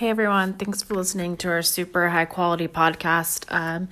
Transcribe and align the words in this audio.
Hey 0.00 0.08
everyone, 0.08 0.54
thanks 0.54 0.82
for 0.82 0.94
listening 0.94 1.36
to 1.36 1.48
our 1.48 1.60
super 1.60 2.08
high 2.08 2.24
quality 2.24 2.66
podcast. 2.66 3.44
Um, 3.52 3.90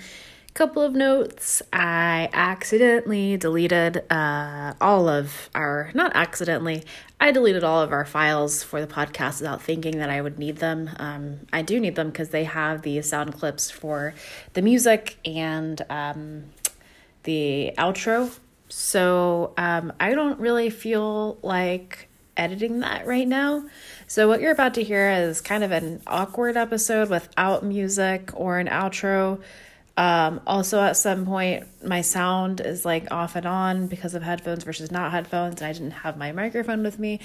couple 0.55 0.81
of 0.81 0.95
notes. 0.95 1.61
I 1.71 2.31
accidentally 2.33 3.37
deleted 3.37 4.11
uh, 4.11 4.73
all 4.81 5.07
of 5.07 5.51
our, 5.55 5.91
not 5.93 6.13
accidentally, 6.15 6.85
I 7.21 7.31
deleted 7.31 7.63
all 7.63 7.83
of 7.83 7.93
our 7.93 8.07
files 8.07 8.63
for 8.63 8.81
the 8.81 8.87
podcast 8.87 9.43
without 9.43 9.61
thinking 9.61 9.99
that 9.99 10.09
I 10.09 10.23
would 10.23 10.39
need 10.39 10.57
them. 10.57 10.89
Um, 10.97 11.41
I 11.53 11.61
do 11.61 11.79
need 11.79 11.95
them 11.95 12.07
because 12.09 12.31
they 12.31 12.45
have 12.45 12.81
the 12.81 13.03
sound 13.03 13.35
clips 13.35 13.71
for 13.71 14.15
the 14.55 14.63
music 14.63 15.19
and 15.27 15.85
um, 15.91 16.45
the 17.25 17.75
outro. 17.77 18.35
So 18.71 19.53
um, 19.59 19.93
I 20.01 20.15
don't 20.15 20.41
really 20.41 20.71
feel 20.71 21.37
like 21.43 22.09
editing 22.39 22.81
that 22.81 23.07
right 23.07 23.29
now. 23.29 23.65
So, 24.11 24.27
what 24.27 24.41
you're 24.41 24.53
about 24.53 24.73
to 24.75 24.83
hear 24.83 25.11
is 25.11 25.43
kind 25.43 25.63
of 25.63 25.71
an 25.71 26.01
awkward 26.07 26.57
episode 26.57 27.11
without 27.11 27.63
music 27.63 28.31
or 28.33 28.59
an 28.59 28.67
outro. 28.67 29.39
Um, 29.99 30.41
also, 30.47 30.81
at 30.81 30.97
some 30.97 31.27
point, 31.27 31.67
my 31.85 32.01
sound 32.01 32.63
is 32.63 32.87
like 32.87 33.13
off 33.13 33.37
and 33.37 33.45
on 33.45 33.87
because 33.87 34.15
of 34.15 34.23
headphones 34.23 34.65
versus 34.65 34.91
not 34.91 35.13
headphones, 35.13 35.61
and 35.61 35.69
I 35.69 35.75
didn't 35.75 35.91
have 35.91 36.17
my 36.17 36.33
microphone 36.33 36.83
with 36.83 36.99
me. 36.99 37.21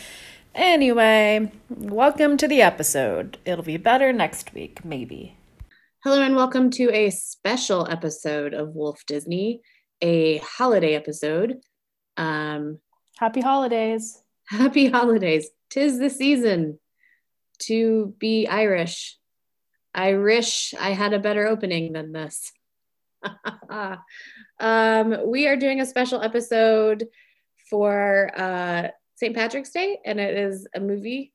Anyway, 0.54 1.50
welcome 1.70 2.36
to 2.36 2.50
the 2.50 2.62
episode. 2.62 3.38
It'll 3.46 3.64
be 3.64 3.78
better 3.78 4.12
next 4.12 4.54
week, 4.54 4.84
maybe. 4.84 5.38
Hello, 6.04 6.22
and 6.22 6.36
welcome 6.36 6.70
to 6.72 6.92
a 6.92 7.12
special 7.12 7.88
episode 7.90 8.54
of 8.54 8.76
Wolf 8.76 9.06
Disney, 9.08 9.62
a 10.02 10.40
holiday 10.40 10.96
episode. 10.96 11.62
Um, 12.18 12.80
happy 13.18 13.40
holidays. 13.40 14.20
Happy 14.50 14.90
holidays. 14.90 15.50
Tis 15.70 15.98
the 15.98 16.10
season 16.10 16.78
to 17.68 18.14
be 18.20 18.48
Irish. 18.48 19.18
I 19.94 20.16
wish 20.16 20.74
I 20.80 20.92
had 20.92 21.14
a 21.14 21.20
better 21.20 21.48
opening 21.48 21.94
than 21.94 22.12
this. 22.12 22.52
um, 24.60 25.18
we 25.26 25.48
are 25.48 25.56
doing 25.56 25.82
a 25.82 25.86
special 25.86 26.22
episode 26.22 27.08
for 27.70 28.32
uh, 28.36 28.88
St. 29.16 29.36
Patrick's 29.36 29.72
Day, 29.72 30.00
and 30.06 30.20
it 30.20 30.38
is 30.38 30.68
a 30.76 30.80
movie, 30.80 31.34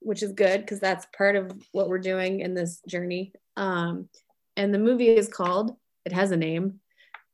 which 0.00 0.22
is 0.22 0.32
good 0.32 0.60
because 0.60 0.80
that's 0.80 1.06
part 1.16 1.36
of 1.36 1.52
what 1.72 1.88
we're 1.88 1.98
doing 1.98 2.40
in 2.40 2.54
this 2.54 2.80
journey. 2.86 3.32
Um, 3.56 4.08
and 4.56 4.72
the 4.72 4.78
movie 4.78 5.08
is 5.08 5.28
called, 5.28 5.76
it 6.04 6.12
has 6.12 6.30
a 6.30 6.36
name. 6.36 6.80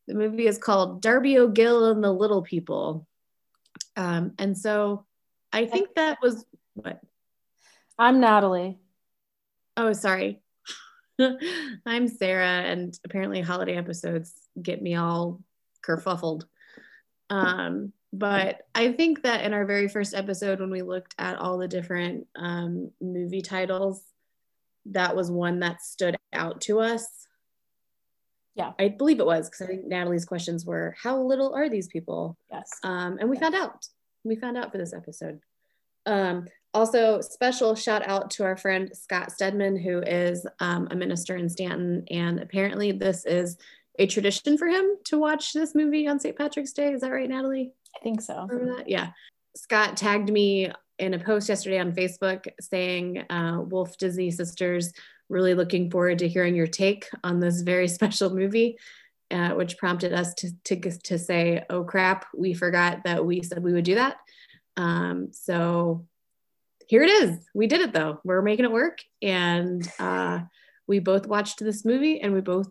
The 0.06 0.14
movie 0.14 0.46
is 0.46 0.58
called 0.58 1.02
Darby 1.02 1.38
O'Gill 1.38 1.90
and 1.90 2.04
the 2.04 2.12
Little 2.12 2.42
People. 2.42 3.06
Um, 3.96 4.32
and 4.38 4.56
so 4.56 5.06
I 5.52 5.66
think 5.66 5.94
that 5.94 6.18
was 6.22 6.44
what? 6.74 7.00
I'm 7.98 8.20
Natalie. 8.20 8.78
Oh, 9.76 9.92
sorry. 9.92 10.40
I'm 11.86 12.08
Sarah, 12.08 12.62
and 12.62 12.98
apparently 13.04 13.40
holiday 13.40 13.76
episodes 13.76 14.32
get 14.60 14.82
me 14.82 14.96
all 14.96 15.40
kerfuffled. 15.86 16.44
Um, 17.30 17.92
but 18.12 18.62
I 18.74 18.92
think 18.92 19.22
that 19.22 19.44
in 19.44 19.52
our 19.52 19.64
very 19.64 19.88
first 19.88 20.12
episode, 20.12 20.60
when 20.60 20.70
we 20.70 20.82
looked 20.82 21.14
at 21.18 21.38
all 21.38 21.58
the 21.58 21.68
different 21.68 22.26
um, 22.36 22.90
movie 23.00 23.42
titles, 23.42 24.02
that 24.86 25.14
was 25.14 25.30
one 25.30 25.60
that 25.60 25.80
stood 25.80 26.16
out 26.32 26.60
to 26.62 26.80
us. 26.80 27.06
Yeah, 28.56 28.72
I 28.78 28.88
believe 28.88 29.20
it 29.20 29.26
was 29.26 29.48
because 29.48 29.62
I 29.62 29.66
think 29.66 29.86
Natalie's 29.86 30.24
questions 30.24 30.66
were, 30.66 30.96
"How 31.00 31.20
little 31.20 31.54
are 31.54 31.68
these 31.68 31.88
people?" 31.88 32.36
Yes, 32.50 32.70
um, 32.82 33.18
and 33.20 33.30
we 33.30 33.36
yes. 33.36 33.42
found 33.42 33.54
out. 33.54 33.86
We 34.24 34.36
found 34.36 34.56
out 34.56 34.72
for 34.72 34.78
this 34.78 34.92
episode. 34.92 35.40
Um, 36.06 36.46
also, 36.74 37.20
special 37.20 37.76
shout 37.76 38.06
out 38.06 38.30
to 38.32 38.44
our 38.44 38.56
friend 38.56 38.90
Scott 38.92 39.30
Stedman, 39.30 39.76
who 39.76 40.00
is 40.00 40.44
um, 40.58 40.88
a 40.90 40.96
minister 40.96 41.36
in 41.36 41.48
Stanton. 41.48 42.04
And 42.10 42.40
apparently, 42.40 42.90
this 42.90 43.24
is 43.24 43.56
a 44.00 44.06
tradition 44.08 44.58
for 44.58 44.66
him 44.66 44.84
to 45.04 45.18
watch 45.18 45.52
this 45.52 45.74
movie 45.76 46.08
on 46.08 46.18
St. 46.18 46.36
Patrick's 46.36 46.72
Day. 46.72 46.92
Is 46.92 47.02
that 47.02 47.12
right, 47.12 47.28
Natalie? 47.28 47.72
I 47.96 48.02
think 48.02 48.20
so. 48.20 48.44
Remember 48.48 48.76
that? 48.76 48.88
Yeah. 48.88 49.10
Scott 49.56 49.96
tagged 49.96 50.32
me 50.32 50.72
in 50.98 51.14
a 51.14 51.18
post 51.18 51.48
yesterday 51.48 51.78
on 51.78 51.92
Facebook 51.92 52.46
saying, 52.60 53.24
uh, 53.30 53.60
Wolf 53.64 53.96
Disney 53.96 54.32
Sisters, 54.32 54.92
really 55.28 55.54
looking 55.54 55.90
forward 55.92 56.18
to 56.18 56.28
hearing 56.28 56.56
your 56.56 56.66
take 56.66 57.08
on 57.22 57.38
this 57.38 57.62
very 57.62 57.86
special 57.98 58.34
movie. 58.34 58.78
Uh, 59.30 59.50
which 59.54 59.78
prompted 59.78 60.12
us 60.12 60.34
to, 60.34 60.50
to, 60.64 60.76
to 60.98 61.18
say, 61.18 61.64
oh 61.70 61.82
crap, 61.82 62.26
we 62.36 62.52
forgot 62.52 63.02
that 63.04 63.24
we 63.24 63.42
said 63.42 63.64
we 63.64 63.72
would 63.72 63.84
do 63.84 63.94
that. 63.94 64.18
Um, 64.76 65.28
so 65.32 66.06
here 66.86 67.02
it 67.02 67.10
is. 67.10 67.38
We 67.54 67.66
did 67.66 67.80
it 67.80 67.92
though. 67.92 68.20
We're 68.24 68.42
making 68.42 68.64
it 68.64 68.72
work. 68.72 68.98
And 69.22 69.86
uh, 69.98 70.40
we 70.86 70.98
both 70.98 71.26
watched 71.26 71.60
this 71.60 71.84
movie 71.84 72.20
and 72.20 72.32
we 72.32 72.40
both 72.40 72.68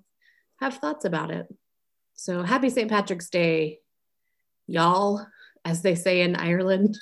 have 0.59 0.75
thoughts 0.75 1.05
about 1.05 1.31
it. 1.31 1.47
So 2.15 2.43
happy 2.43 2.69
St. 2.69 2.89
Patrick's 2.89 3.29
Day, 3.29 3.79
y'all, 4.67 5.25
as 5.65 5.81
they 5.81 5.95
say 5.95 6.21
in 6.21 6.35
Ireland. 6.35 6.97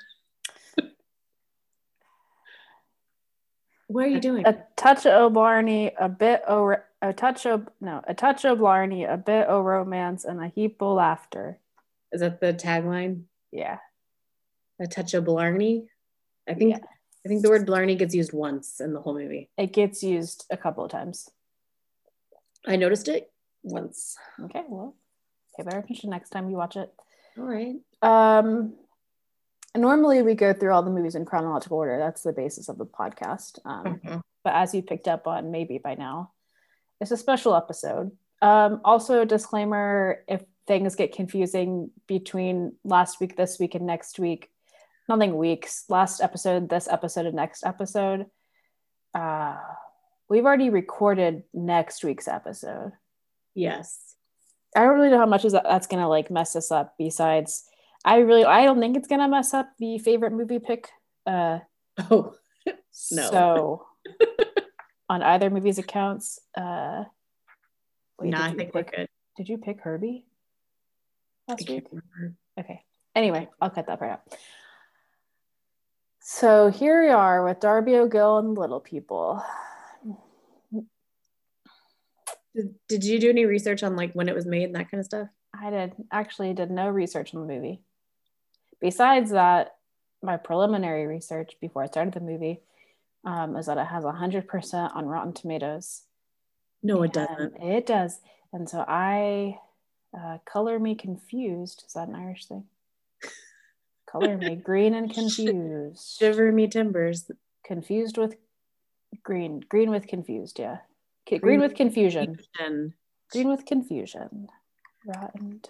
what 3.87 4.05
are 4.05 4.09
you 4.09 4.21
doing? 4.21 4.45
A, 4.47 4.55
touch 4.77 5.05
of 5.05 5.33
Blarney, 5.33 5.91
a 5.99 6.07
bit 6.09 6.43
o 6.47 6.75
a 7.03 7.13
touch 7.13 7.45
of 7.45 7.67
no, 7.81 8.01
a 8.07 8.13
touch 8.13 8.45
of 8.45 8.59
Blarney, 8.59 9.03
a 9.05 9.17
bit 9.17 9.47
of 9.47 9.65
romance, 9.65 10.23
and 10.23 10.41
a 10.41 10.47
heap 10.47 10.81
of 10.81 10.95
laughter. 10.95 11.59
Is 12.11 12.21
that 12.21 12.39
the 12.39 12.53
tagline? 12.53 13.23
Yeah. 13.51 13.79
A 14.81 14.87
touch 14.87 15.13
of 15.13 15.25
Blarney. 15.25 15.85
I 16.49 16.55
think 16.55 16.71
yeah. 16.71 16.79
I 17.25 17.29
think 17.29 17.43
the 17.43 17.49
word 17.49 17.65
Blarney 17.65 17.95
gets 17.95 18.15
used 18.15 18.33
once 18.33 18.79
in 18.79 18.93
the 18.93 19.01
whole 19.01 19.13
movie. 19.13 19.49
It 19.57 19.73
gets 19.73 20.01
used 20.01 20.45
a 20.49 20.57
couple 20.57 20.83
of 20.83 20.91
times. 20.91 21.29
I 22.65 22.75
noticed 22.75 23.07
it 23.07 23.31
once. 23.63 24.17
Okay, 24.43 24.63
well, 24.67 24.95
pay 25.55 25.63
better 25.63 25.79
attention 25.79 26.09
next 26.09 26.29
time 26.29 26.49
you 26.49 26.57
watch 26.57 26.75
it. 26.75 26.91
All 27.37 27.45
right. 27.45 27.75
Um, 28.01 28.73
normally 29.75 30.21
we 30.21 30.35
go 30.35 30.53
through 30.53 30.73
all 30.73 30.83
the 30.83 30.91
movies 30.91 31.15
in 31.15 31.25
chronological 31.25 31.77
order. 31.77 31.97
That's 31.97 32.23
the 32.23 32.33
basis 32.33 32.69
of 32.69 32.77
the 32.77 32.85
podcast. 32.85 33.59
Um, 33.65 33.85
mm-hmm. 33.85 34.17
But 34.43 34.53
as 34.55 34.73
you 34.73 34.81
picked 34.81 35.07
up 35.07 35.27
on, 35.27 35.51
maybe 35.51 35.77
by 35.77 35.95
now, 35.95 36.31
it's 36.99 37.11
a 37.11 37.17
special 37.17 37.55
episode. 37.55 38.11
Um, 38.41 38.81
also, 38.83 39.25
disclaimer: 39.25 40.23
if 40.27 40.43
things 40.67 40.95
get 40.95 41.13
confusing 41.13 41.91
between 42.07 42.73
last 42.83 43.19
week, 43.19 43.37
this 43.37 43.59
week, 43.59 43.75
and 43.75 43.85
next 43.85 44.19
week, 44.19 44.50
nothing 45.11 45.37
weeks 45.37 45.83
last 45.89 46.21
episode 46.21 46.69
this 46.69 46.87
episode 46.87 47.25
and 47.25 47.35
next 47.35 47.65
episode. 47.65 48.25
Uh 49.13 49.57
we've 50.29 50.45
already 50.45 50.69
recorded 50.69 51.43
next 51.53 52.03
week's 52.03 52.27
episode. 52.27 52.93
Yes. 53.53 54.15
I 54.75 54.81
don't 54.83 54.95
really 54.95 55.09
know 55.09 55.17
how 55.17 55.25
much 55.25 55.43
is 55.43 55.51
that, 55.51 55.63
that's 55.63 55.87
gonna 55.87 56.07
like 56.07 56.31
mess 56.31 56.55
us 56.55 56.71
up 56.71 56.95
besides 56.97 57.65
i 58.05 58.17
really 58.17 58.45
i 58.45 58.65
don't 58.65 58.79
think 58.79 58.97
it's 58.97 59.07
gonna 59.07 59.27
mess 59.27 59.53
up 59.53 59.69
the 59.79 59.97
favorite 59.99 60.33
movie 60.33 60.59
pick 60.59 60.89
uh 61.27 61.59
oh 62.09 62.33
no. 63.11 63.29
so 63.29 63.85
on 65.09 65.21
either 65.21 65.49
movie's 65.49 65.77
accounts 65.77 66.39
uh 66.57 67.03
wait, 68.19 68.31
no 68.31 68.37
i 68.37 68.53
think 68.53 68.73
pick, 68.73 68.73
we're 68.73 68.83
good. 68.83 69.07
did 69.37 69.49
you 69.49 69.57
pick 69.57 69.81
herbie? 69.81 70.25
Last 71.47 71.67
week? 71.67 71.87
okay. 72.59 72.81
Anyway 73.15 73.49
i'll 73.59 73.69
cut 73.69 73.87
that 73.87 73.99
part 73.99 74.11
out 74.11 74.21
so 76.21 76.69
here 76.69 77.03
we 77.03 77.09
are 77.09 77.43
with 77.43 77.59
Darby 77.59 77.95
O'Gill 77.95 78.37
and 78.37 78.57
Little 78.57 78.79
People. 78.79 79.43
Did, 82.55 82.75
did 82.87 83.03
you 83.03 83.19
do 83.19 83.29
any 83.29 83.45
research 83.45 83.81
on 83.81 83.95
like 83.95 84.13
when 84.13 84.29
it 84.29 84.35
was 84.35 84.45
made 84.45 84.65
and 84.65 84.75
that 84.75 84.91
kind 84.91 84.99
of 84.99 85.05
stuff? 85.05 85.27
I 85.59 85.69
did 85.69 85.93
actually 86.11 86.53
did 86.53 86.69
no 86.69 86.89
research 86.89 87.33
on 87.33 87.41
the 87.41 87.53
movie. 87.53 87.81
Besides 88.79 89.31
that, 89.31 89.75
my 90.21 90.37
preliminary 90.37 91.07
research 91.07 91.55
before 91.59 91.83
I 91.83 91.87
started 91.87 92.13
the 92.13 92.19
movie 92.19 92.61
um, 93.25 93.55
is 93.55 93.65
that 93.67 93.77
it 93.77 93.87
has 93.87 94.03
100% 94.03 94.95
on 94.95 95.05
Rotten 95.05 95.33
Tomatoes. 95.33 96.03
No, 96.83 97.03
it 97.03 97.13
doesn't. 97.13 97.61
It 97.61 97.85
does. 97.85 98.19
And 98.53 98.69
so 98.69 98.83
I, 98.87 99.59
uh, 100.17 100.39
color 100.45 100.79
me 100.79 100.95
confused. 100.95 101.83
Is 101.87 101.93
that 101.93 102.07
an 102.07 102.15
Irish 102.15 102.45
thing? 102.45 102.65
Color 104.11 104.37
me 104.37 104.55
green 104.55 104.93
and 104.93 105.13
confused. 105.13 106.17
Shiver 106.19 106.51
me 106.51 106.67
timbers. 106.67 107.31
Confused 107.63 108.17
with 108.17 108.35
green. 109.23 109.61
Green 109.69 109.89
with 109.89 110.07
confused, 110.07 110.59
yeah. 110.59 110.79
Green, 111.27 111.39
green 111.39 111.61
with 111.61 111.75
confusion. 111.75 112.35
confusion. 112.35 112.93
Green 113.31 113.49
with 113.49 113.65
confusion. 113.65 114.49
Rotten. 115.05 115.61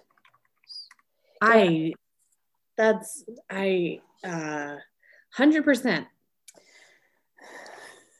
I 1.40 1.92
that's 2.76 3.24
I 3.48 4.00
uh 4.24 4.76
100%. 5.38 6.06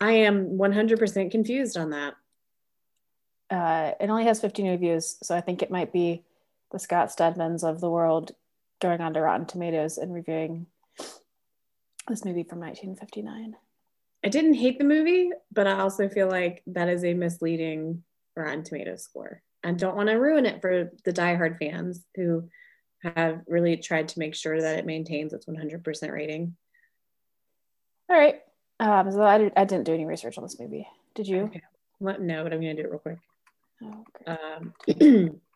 I 0.01 0.13
am 0.13 0.59
100% 0.59 1.31
confused 1.31 1.77
on 1.77 1.91
that. 1.91 2.15
Uh, 3.51 3.93
it 4.01 4.11
only 4.11 4.25
has 4.25 4.41
15 4.41 4.67
reviews, 4.69 5.17
so 5.23 5.37
I 5.37 5.41
think 5.41 5.63
it 5.63 5.71
might 5.71 5.93
be 5.93 6.25
the 6.73 6.79
Scott 6.79 7.11
Stedmans 7.11 7.63
of 7.63 7.81
the 7.81 7.91
world 7.91 8.33
going 8.83 9.01
on 9.01 9.15
to 9.15 9.21
Rotten 9.21 9.47
Tomatoes 9.47 9.97
and 9.97 10.13
reviewing 10.13 10.67
this 12.09 12.25
movie 12.25 12.43
from 12.43 12.59
1959. 12.59 13.55
I 14.25 14.29
didn't 14.29 14.55
hate 14.55 14.79
the 14.79 14.85
movie, 14.85 15.31
but 15.53 15.67
I 15.67 15.79
also 15.79 16.09
feel 16.09 16.29
like 16.29 16.63
that 16.67 16.89
is 16.89 17.05
a 17.05 17.15
misleading 17.15 18.03
Rotten 18.37 18.65
Tomatoes 18.65 19.05
score. 19.05 19.43
I 19.65 19.71
don't 19.73 19.97
want 19.97 20.09
to 20.09 20.17
ruin 20.17 20.47
it 20.47 20.61
for 20.61 20.91
the 21.05 21.13
diehard 21.13 21.59
fans 21.59 22.05
who 22.17 22.49
have 23.03 23.41
really 23.47 23.77
tried 23.77 24.09
to 24.09 24.19
make 24.19 24.35
sure 24.35 24.61
that 24.61 24.79
it 24.79 24.87
maintains 24.87 25.33
its 25.33 25.47
100% 25.47 26.13
rating. 26.13 26.57
All 28.11 28.19
right. 28.19 28.41
Um, 28.81 29.13
so 29.13 29.23
I, 29.23 29.51
I 29.57 29.65
didn't 29.65 29.85
do 29.85 29.95
any 29.95 30.07
research 30.07 30.39
on 30.39 30.45
this 30.45 30.59
movie. 30.59 30.89
Did 31.15 31.29
you? 31.29 31.43
Okay. 31.43 31.63
Well, 32.01 32.17
no, 32.19 32.43
but 32.43 32.53
I'm 32.53 32.61
going 32.61 32.77
to 32.77 32.83
do 32.83 32.89
it 32.89 32.91
real 32.91 32.99
quick. 32.99 33.19
Oh, 33.83 34.05
okay. 34.29 34.41
Um, 34.99 35.41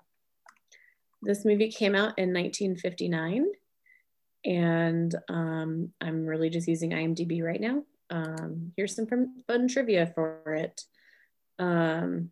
this 1.22 1.44
movie 1.44 1.70
came 1.70 1.94
out 1.94 2.18
in 2.18 2.32
1959, 2.32 3.46
and 4.44 5.14
um, 5.28 5.92
I'm 6.00 6.26
really 6.26 6.50
just 6.50 6.68
using 6.68 6.90
IMDb 6.90 7.42
right 7.42 7.60
now. 7.60 7.82
Um, 8.10 8.72
here's 8.76 8.94
some 8.94 9.06
fun 9.46 9.68
trivia 9.68 10.12
for 10.14 10.54
it. 10.54 10.82
Um, 11.58 12.30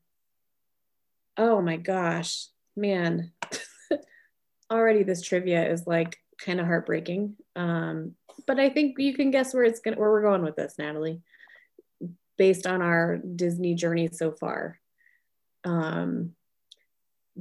oh 1.36 1.60
my 1.60 1.76
gosh, 1.76 2.46
man. 2.76 3.32
Already 4.70 5.02
this 5.02 5.22
trivia 5.22 5.68
is 5.68 5.86
like 5.86 6.18
kind 6.38 6.60
of 6.60 6.66
heartbreaking. 6.66 7.36
Um, 7.56 8.14
but 8.46 8.58
I 8.58 8.70
think 8.70 8.98
you 8.98 9.14
can 9.14 9.30
guess 9.30 9.54
where 9.54 9.64
it's 9.64 9.80
going 9.80 9.98
where 9.98 10.10
we're 10.10 10.22
going 10.22 10.42
with 10.42 10.56
this, 10.56 10.74
Natalie, 10.78 11.20
based 12.36 12.66
on 12.66 12.82
our 12.82 13.18
Disney 13.18 13.74
journey 13.74 14.08
so 14.12 14.32
far. 14.32 14.78
Um, 15.64 16.34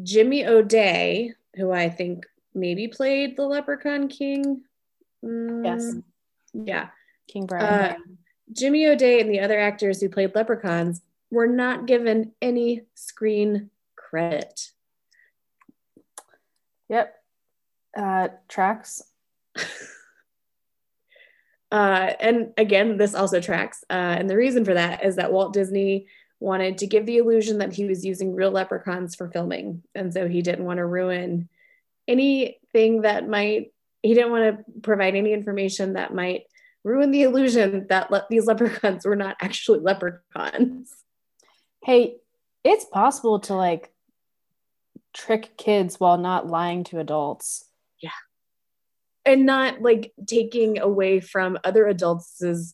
Jimmy 0.02 0.46
O'Day, 0.46 1.34
who 1.56 1.72
I 1.72 1.90
think 1.90 2.26
maybe 2.56 2.88
played 2.88 3.36
the 3.36 3.44
Leprechaun 3.44 4.08
King. 4.08 4.62
Mm, 5.24 5.66
yes. 5.66 5.96
Yeah. 6.54 6.88
King 7.28 7.46
Brian. 7.46 7.66
Uh, 7.66 7.96
Jimmy 8.52 8.88
O'Day 8.88 9.20
and 9.20 9.30
the 9.30 9.40
other 9.40 9.60
actors 9.60 10.02
who 10.02 10.10
played 10.10 10.36
leprechauns 10.36 11.02
were 11.32 11.48
not 11.48 11.88
given 11.88 12.34
any 12.42 12.82
screen 12.94 13.70
credit. 13.96 14.72
Yep. 16.90 17.16
Uh, 17.98 18.28
tracks. 18.48 19.02
uh, 21.72 22.12
and 22.20 22.54
again, 22.58 22.98
this 22.98 23.16
also 23.16 23.40
tracks. 23.40 23.84
Uh, 23.90 24.16
and 24.20 24.30
the 24.30 24.38
reason 24.38 24.66
for 24.66 24.74
that 24.74 25.04
is 25.04 25.16
that 25.16 25.32
Walt 25.32 25.54
Disney 25.54 26.08
wanted 26.44 26.78
to 26.80 26.88
give 26.88 27.06
the 27.06 27.18
illusion 27.18 27.60
that 27.60 27.74
he 27.74 27.86
was 27.86 28.04
using 28.04 28.36
real 28.36 28.52
leprechauns 28.52 29.16
for 29.16 29.30
filming. 29.30 29.82
And 29.96 30.14
so 30.14 30.28
he 30.28 30.42
didn't 30.42 30.66
want 30.66 30.78
to 30.78 30.86
ruin 30.86 31.48
anything 32.06 33.02
that 33.04 33.30
might, 33.30 33.72
he 34.02 34.14
didn't 34.14 34.32
want 34.32 34.58
to 34.58 34.82
provide 34.82 35.16
any 35.16 35.32
information 35.32 35.94
that 35.94 36.14
might 36.14 36.44
ruin 36.84 37.12
the 37.12 37.24
illusion 37.24 37.88
that 37.88 38.12
le- 38.12 38.28
these 38.30 38.46
leprechauns 38.46 39.06
were 39.06 39.16
not 39.16 39.38
actually 39.42 39.80
leprechauns. 39.80 40.94
Hey, 41.82 42.18
it's 42.66 42.84
possible 42.84 43.40
to 43.42 43.54
like 43.56 43.94
trick 45.14 45.56
kids 45.56 45.98
while 45.98 46.18
not 46.18 46.48
lying 46.48 46.84
to 46.86 47.00
adults. 47.00 47.70
Yeah. 48.02 48.10
And 49.26 49.46
not 49.46 49.82
like 49.82 50.12
taking 50.28 50.80
away 50.80 51.22
from 51.22 51.58
other 51.64 51.88
adults' 51.88 52.74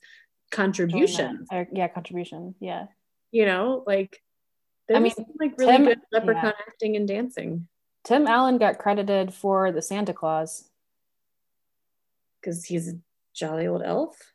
contribution. 0.49 1.45
Uh, 1.51 1.65
yeah, 1.71 1.87
contribution. 1.87 2.55
Yeah. 2.59 2.87
You 3.31 3.45
know, 3.45 3.83
like 3.85 4.21
I 4.93 4.99
mean, 4.99 5.13
like 5.39 5.53
really 5.57 5.71
Tim, 5.73 5.85
good 5.85 5.99
leprechaun 6.11 6.45
yeah. 6.45 6.65
acting 6.67 6.95
and 6.95 7.07
dancing. 7.07 7.67
Tim 8.03 8.27
Allen 8.27 8.57
got 8.57 8.79
credited 8.79 9.33
for 9.33 9.71
the 9.71 9.81
Santa 9.81 10.13
Claus 10.13 10.69
because 12.41 12.65
he's 12.65 12.89
a 12.89 12.97
jolly 13.33 13.67
old 13.67 13.83
elf. 13.83 14.33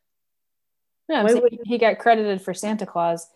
No, 1.08 1.24
would... 1.24 1.58
he 1.64 1.78
got 1.78 1.98
credited 1.98 2.40
for 2.40 2.54
Santa 2.54 2.86
Claus. 2.86 3.28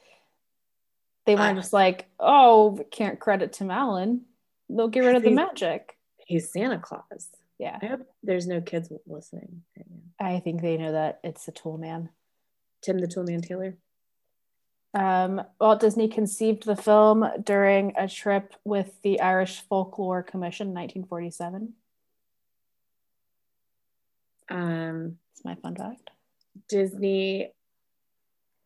They 1.27 1.35
weren't 1.35 1.59
uh, 1.59 1.61
just 1.61 1.73
like, 1.73 2.07
oh, 2.19 2.79
can't 2.91 3.21
credit 3.21 3.53
Tim 3.53 3.71
Allen. 3.71 4.23
They'll 4.71 4.89
get 4.89 5.01
rid 5.01 5.17
of 5.17 5.23
the 5.23 5.31
magic. 5.31 5.97
He's 6.19 6.51
Santa 6.51 6.79
Claus. 6.79 7.29
Yeah. 7.59 7.79
I 7.83 7.87
hope 7.87 8.07
there's 8.23 8.47
no 8.47 8.61
kids 8.61 8.91
listening. 9.07 9.63
I 10.21 10.41
think 10.41 10.63
they 10.63 10.77
know 10.77 10.93
that 10.93 11.21
it's 11.25 11.47
the 11.47 11.53
Tool 11.53 11.79
Man. 11.79 12.11
Tim 12.83 12.99
the 12.99 13.09
Tool 13.09 13.25
Man 13.25 13.41
Taylor. 13.41 13.77
Um, 14.95 15.43
Walt 15.61 15.81
Disney 15.81 16.09
conceived 16.09 16.65
the 16.65 16.77
film 16.77 17.25
during 17.43 17.95
a 17.97 18.09
trip 18.09 18.55
with 18.65 18.91
the 19.03 19.21
Irish 19.21 19.61
Folklore 19.61 20.23
Commission 20.23 20.69
in 20.69 20.75
1947. 20.75 21.75
Um, 24.51 25.19
it's 25.33 25.45
my 25.45 25.57
fun 25.57 25.77
fact. 25.77 26.11
Disney, 26.69 27.53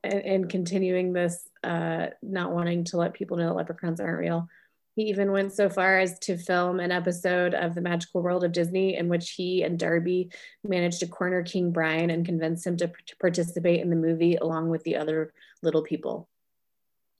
and, 0.05 0.21
and 0.23 0.49
continuing 0.49 1.13
this, 1.13 1.49
uh, 1.65 2.09
not 2.23 2.53
wanting 2.53 2.85
to 2.85 2.97
let 2.97 3.15
people 3.15 3.37
know 3.37 3.49
that 3.49 3.57
leprechauns 3.57 4.01
aren't 4.01 4.19
real, 4.19 4.49
he 4.94 5.05
even 5.05 5.33
went 5.33 5.53
so 5.53 5.69
far 5.69 5.99
as 5.99 6.19
to 6.21 6.37
film 6.37 6.79
an 6.79 6.93
episode 6.93 7.55
of 7.55 7.75
The 7.75 7.81
Magical 7.81 8.23
World 8.23 8.44
of 8.44 8.53
Disney 8.53 8.97
in 8.97 9.09
which 9.09 9.31
he 9.31 9.62
and 9.62 9.79
Darby 9.79 10.31
managed 10.62 11.00
to 11.00 11.06
corner 11.06 11.43
King 11.43 11.73
Brian 11.73 12.11
and 12.11 12.27
convince 12.27 12.67
him 12.67 12.77
to, 12.77 12.89
to 12.89 13.17
participate 13.17 13.81
in 13.81 13.89
the 13.89 13.97
movie 13.97 14.37
along 14.37 14.69
with 14.69 14.85
the 14.85 14.97
other 14.97 15.33
little 15.62 15.83
people. 15.83 16.29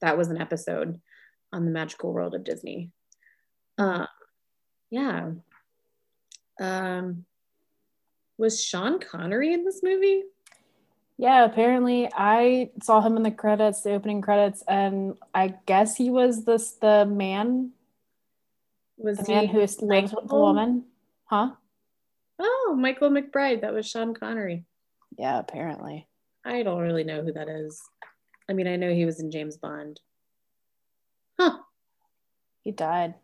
That 0.03 0.19
was 0.19 0.29
an 0.29 0.41
episode 0.41 1.01
on 1.53 1.65
The 1.65 1.71
Magical 1.71 2.13
World 2.13 2.35
of 2.35 2.45
Disney. 2.45 2.91
Uh, 3.79 4.07
yeah. 4.91 5.31
Um, 6.61 7.25
was 8.37 8.63
Sean 8.63 8.99
Connery 8.99 9.55
in 9.55 9.65
this 9.65 9.83
movie? 9.83 10.25
Yeah, 11.19 11.44
apparently 11.44 12.09
I 12.12 12.70
saw 12.82 13.00
him 13.00 13.17
in 13.17 13.23
the 13.23 13.31
credits, 13.31 13.82
the 13.82 13.93
opening 13.93 14.23
credits, 14.23 14.62
and 14.67 15.17
I 15.35 15.55
guess 15.67 15.97
he 15.97 16.11
was 16.11 16.44
this 16.44 16.73
the 16.73 17.06
man. 17.06 17.73
Was 18.97 19.19
the 19.19 19.32
man 19.32 19.49
who 19.49 19.59
lives 19.59 19.79
with 19.81 20.29
the 20.29 20.35
woman? 20.35 20.85
Huh? 21.25 21.53
Oh, 22.38 22.76
Michael 22.79 23.11
McBride. 23.11 23.61
That 23.61 23.73
was 23.75 23.88
Sean 23.88 24.14
Connery. 24.14 24.64
Yeah, 25.19 25.38
apparently. 25.38 26.09
I 26.44 26.62
don't 26.62 26.81
really 26.81 27.05
know 27.05 27.23
who 27.23 27.32
that 27.32 27.49
is. 27.49 27.81
I 28.49 28.53
mean, 28.53 28.67
I 28.67 28.76
know 28.76 28.93
he 28.93 29.05
was 29.05 29.20
in 29.20 29.31
James 29.31 29.56
Bond. 29.56 30.00
Huh. 31.38 31.58
He 32.62 32.73
died. 32.73 33.15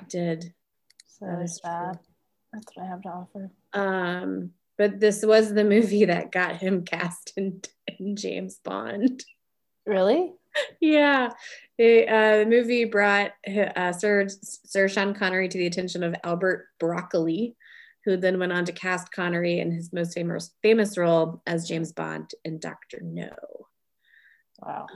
He 0.00 0.06
did. 0.06 0.54
So 1.06 1.26
that 1.26 1.42
is 1.42 1.60
sad. 1.62 1.98
That's 2.52 2.66
what 2.74 2.84
I 2.84 2.88
have 2.88 3.02
to 3.02 3.08
offer. 3.08 3.50
Um, 3.72 4.50
but 4.82 4.98
this 4.98 5.24
was 5.24 5.54
the 5.54 5.62
movie 5.62 6.06
that 6.06 6.32
got 6.32 6.56
him 6.56 6.84
cast 6.84 7.34
in, 7.36 7.62
in 8.00 8.16
James 8.16 8.58
Bond. 8.64 9.24
Really? 9.86 10.32
yeah. 10.80 11.30
It, 11.78 12.08
uh, 12.08 12.38
the 12.38 12.46
movie 12.46 12.84
brought 12.84 13.30
uh, 13.46 13.92
Sir, 13.92 14.26
Sir 14.28 14.88
Sean 14.88 15.14
Connery 15.14 15.48
to 15.48 15.56
the 15.56 15.68
attention 15.68 16.02
of 16.02 16.16
Albert 16.24 16.66
Broccoli, 16.80 17.54
who 18.04 18.16
then 18.16 18.40
went 18.40 18.52
on 18.52 18.64
to 18.64 18.72
cast 18.72 19.12
Connery 19.12 19.60
in 19.60 19.70
his 19.70 19.92
most 19.92 20.14
famous 20.14 20.50
famous 20.62 20.98
role 20.98 21.42
as 21.46 21.68
James 21.68 21.92
Bond 21.92 22.32
in 22.44 22.58
Doctor 22.58 22.98
No. 23.04 23.30
Wow. 24.60 24.88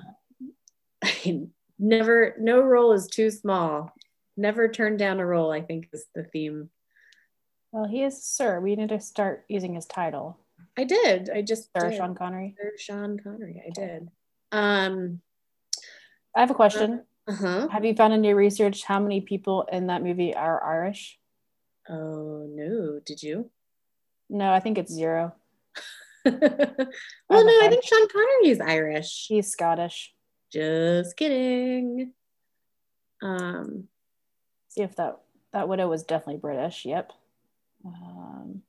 I 1.04 1.42
never, 1.78 2.34
no 2.40 2.60
role 2.60 2.92
is 2.92 3.06
too 3.06 3.30
small. 3.30 3.92
Never 4.36 4.66
turn 4.66 4.96
down 4.96 5.20
a 5.20 5.26
role, 5.26 5.52
I 5.52 5.62
think 5.62 5.90
is 5.92 6.06
the 6.12 6.24
theme 6.24 6.70
well, 7.76 7.84
he 7.84 8.02
is 8.02 8.24
Sir. 8.24 8.58
We 8.58 8.74
need 8.74 8.88
to 8.88 9.00
start 9.00 9.44
using 9.48 9.74
his 9.74 9.84
title. 9.84 10.38
I 10.78 10.84
did. 10.84 11.28
I 11.28 11.42
just 11.42 11.68
Sir 11.78 11.90
did. 11.90 11.98
Sean 11.98 12.14
Connery. 12.14 12.54
Sir 12.56 12.72
Sean 12.78 13.18
Connery. 13.22 13.62
I 13.66 13.70
did. 13.70 14.08
Um, 14.50 15.20
I 16.34 16.40
have 16.40 16.50
a 16.50 16.54
question. 16.54 17.04
Uh 17.28 17.34
huh. 17.34 17.68
Have 17.68 17.84
you 17.84 17.94
found 17.94 18.14
in 18.14 18.24
your 18.24 18.34
research 18.34 18.82
how 18.84 18.98
many 18.98 19.20
people 19.20 19.68
in 19.70 19.88
that 19.88 20.02
movie 20.02 20.34
are 20.34 20.64
Irish? 20.64 21.18
Oh 21.86 22.46
no! 22.48 22.98
Did 23.04 23.22
you? 23.22 23.50
No, 24.30 24.50
I 24.50 24.60
think 24.60 24.78
it's 24.78 24.90
zero. 24.90 25.34
well, 26.24 26.34
no, 26.34 27.62
I 27.62 27.66
think 27.68 27.84
Sean 27.84 28.08
Connery 28.08 28.48
is 28.52 28.60
Irish. 28.60 29.26
He's 29.28 29.52
Scottish. 29.52 30.14
Just 30.50 31.14
kidding. 31.14 32.12
Um, 33.22 33.88
see 34.70 34.80
if 34.80 34.96
that 34.96 35.18
that 35.52 35.68
widow 35.68 35.88
was 35.88 36.04
definitely 36.04 36.40
British. 36.40 36.86
Yep. 36.86 37.12
Um, 37.86 38.62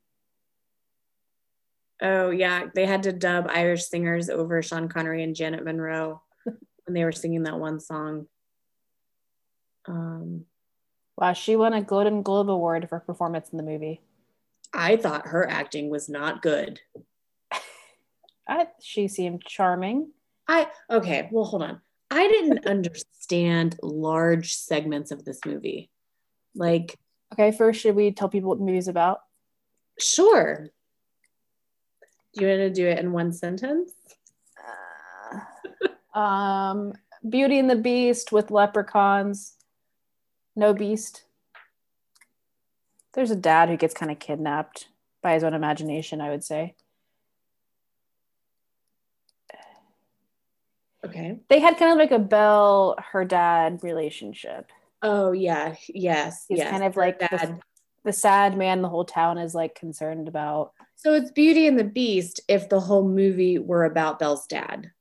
oh 2.01 2.29
yeah, 2.29 2.65
they 2.73 2.85
had 2.85 3.03
to 3.03 3.11
dub 3.11 3.47
Irish 3.49 3.85
singers 3.85 4.29
over 4.29 4.61
Sean 4.61 4.87
Connery 4.87 5.23
and 5.23 5.35
Janet 5.35 5.63
Munro 5.63 6.21
when 6.45 6.93
they 6.93 7.03
were 7.03 7.11
singing 7.11 7.43
that 7.43 7.59
one 7.59 7.79
song. 7.79 8.27
Um, 9.87 10.45
wow, 11.17 11.33
she 11.33 11.55
won 11.55 11.73
a 11.73 11.81
Golden 11.81 12.21
Globe 12.21 12.49
Award 12.49 12.87
for 12.89 12.99
performance 12.99 13.49
in 13.49 13.57
the 13.57 13.63
movie. 13.63 14.01
I 14.73 14.97
thought 14.97 15.27
her 15.27 15.49
acting 15.49 15.89
was 15.89 16.09
not 16.09 16.41
good. 16.41 16.79
I, 18.47 18.67
she 18.81 19.07
seemed 19.07 19.43
charming. 19.45 20.11
I 20.47 20.67
okay, 20.89 21.29
well 21.31 21.45
hold 21.45 21.63
on. 21.63 21.81
I 22.09 22.27
didn't 22.27 22.65
understand 22.67 23.77
large 23.81 24.55
segments 24.55 25.11
of 25.11 25.25
this 25.25 25.39
movie. 25.45 25.89
Like 26.55 26.97
Okay, 27.33 27.51
first, 27.51 27.81
should 27.81 27.95
we 27.95 28.11
tell 28.11 28.29
people 28.29 28.49
what 28.49 28.59
the 28.59 28.65
movie's 28.65 28.87
about? 28.87 29.21
Sure. 29.99 30.69
Do 32.33 32.45
you 32.45 32.47
want 32.47 32.59
to 32.59 32.69
do 32.69 32.87
it 32.87 32.99
in 32.99 33.11
one 33.11 33.33
sentence? 33.33 33.91
Um, 36.13 36.93
Beauty 37.27 37.59
and 37.59 37.69
the 37.69 37.75
Beast 37.75 38.31
with 38.31 38.51
leprechauns. 38.51 39.53
No 40.55 40.73
beast. 40.73 41.23
There's 43.13 43.31
a 43.31 43.35
dad 43.35 43.69
who 43.69 43.77
gets 43.77 43.93
kind 43.93 44.11
of 44.11 44.19
kidnapped 44.19 44.87
by 45.21 45.33
his 45.33 45.43
own 45.43 45.53
imagination, 45.53 46.21
I 46.21 46.29
would 46.29 46.43
say. 46.43 46.75
Okay. 51.05 51.39
They 51.49 51.59
had 51.59 51.77
kind 51.77 51.91
of 51.91 51.97
like 51.97 52.11
a 52.11 52.19
Belle, 52.19 52.95
her 53.11 53.23
dad 53.23 53.79
relationship. 53.83 54.71
Oh 55.01 55.31
yeah, 55.31 55.75
yes, 55.89 56.45
He's 56.47 56.57
yes. 56.59 56.71
kind 56.71 56.83
of 56.83 56.95
like 56.95 57.19
the, 57.19 57.59
the 58.03 58.13
sad 58.13 58.57
man 58.57 58.81
the 58.81 58.89
whole 58.89 59.05
town 59.05 59.37
is 59.37 59.53
like 59.53 59.75
concerned 59.75 60.27
about. 60.27 60.71
So 60.95 61.13
it's 61.13 61.31
Beauty 61.31 61.67
and 61.67 61.77
the 61.77 61.83
Beast 61.83 62.39
if 62.47 62.69
the 62.69 62.79
whole 62.79 63.07
movie 63.07 63.59
were 63.59 63.85
about 63.85 64.17
Belle's 64.19 64.47
dad 64.47 64.91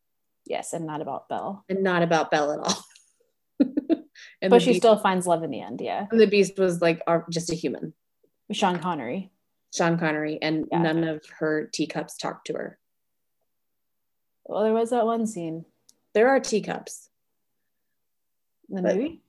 Yes, 0.44 0.72
and 0.74 0.86
not 0.86 1.00
about 1.00 1.28
Belle. 1.28 1.64
and 1.68 1.82
not 1.82 2.02
about 2.02 2.30
Belle 2.30 2.52
at 2.52 2.58
all. 2.60 2.84
and 4.42 4.50
But 4.50 4.60
she 4.62 4.70
Beast- 4.70 4.80
still 4.80 4.98
finds 4.98 5.26
love 5.26 5.42
in 5.42 5.50
the 5.50 5.60
end, 5.62 5.80
yeah. 5.80 6.06
and 6.10 6.20
the 6.20 6.26
Beast 6.26 6.58
was 6.58 6.80
like 6.82 7.00
our, 7.06 7.24
just 7.30 7.50
a 7.50 7.54
human, 7.54 7.94
Sean 8.52 8.78
Connery. 8.78 9.30
Sean 9.74 9.98
Connery, 9.98 10.38
and 10.42 10.66
Yeah. 10.70 10.82
none 10.82 11.04
of 11.04 11.24
her 11.38 11.68
teacups 11.72 12.16
talked 12.18 12.46
to 12.48 12.52
her. 12.52 12.78
Well, 14.44 14.62
there 14.62 14.72
was 14.74 14.90
that 14.90 15.06
one 15.06 15.26
scene 15.26 15.64
There 16.14 16.28
are 16.28 16.38
teacups. 16.38 17.08
in 18.68 18.76
the 18.76 18.82
But- 18.82 18.96
movie. 18.96 19.22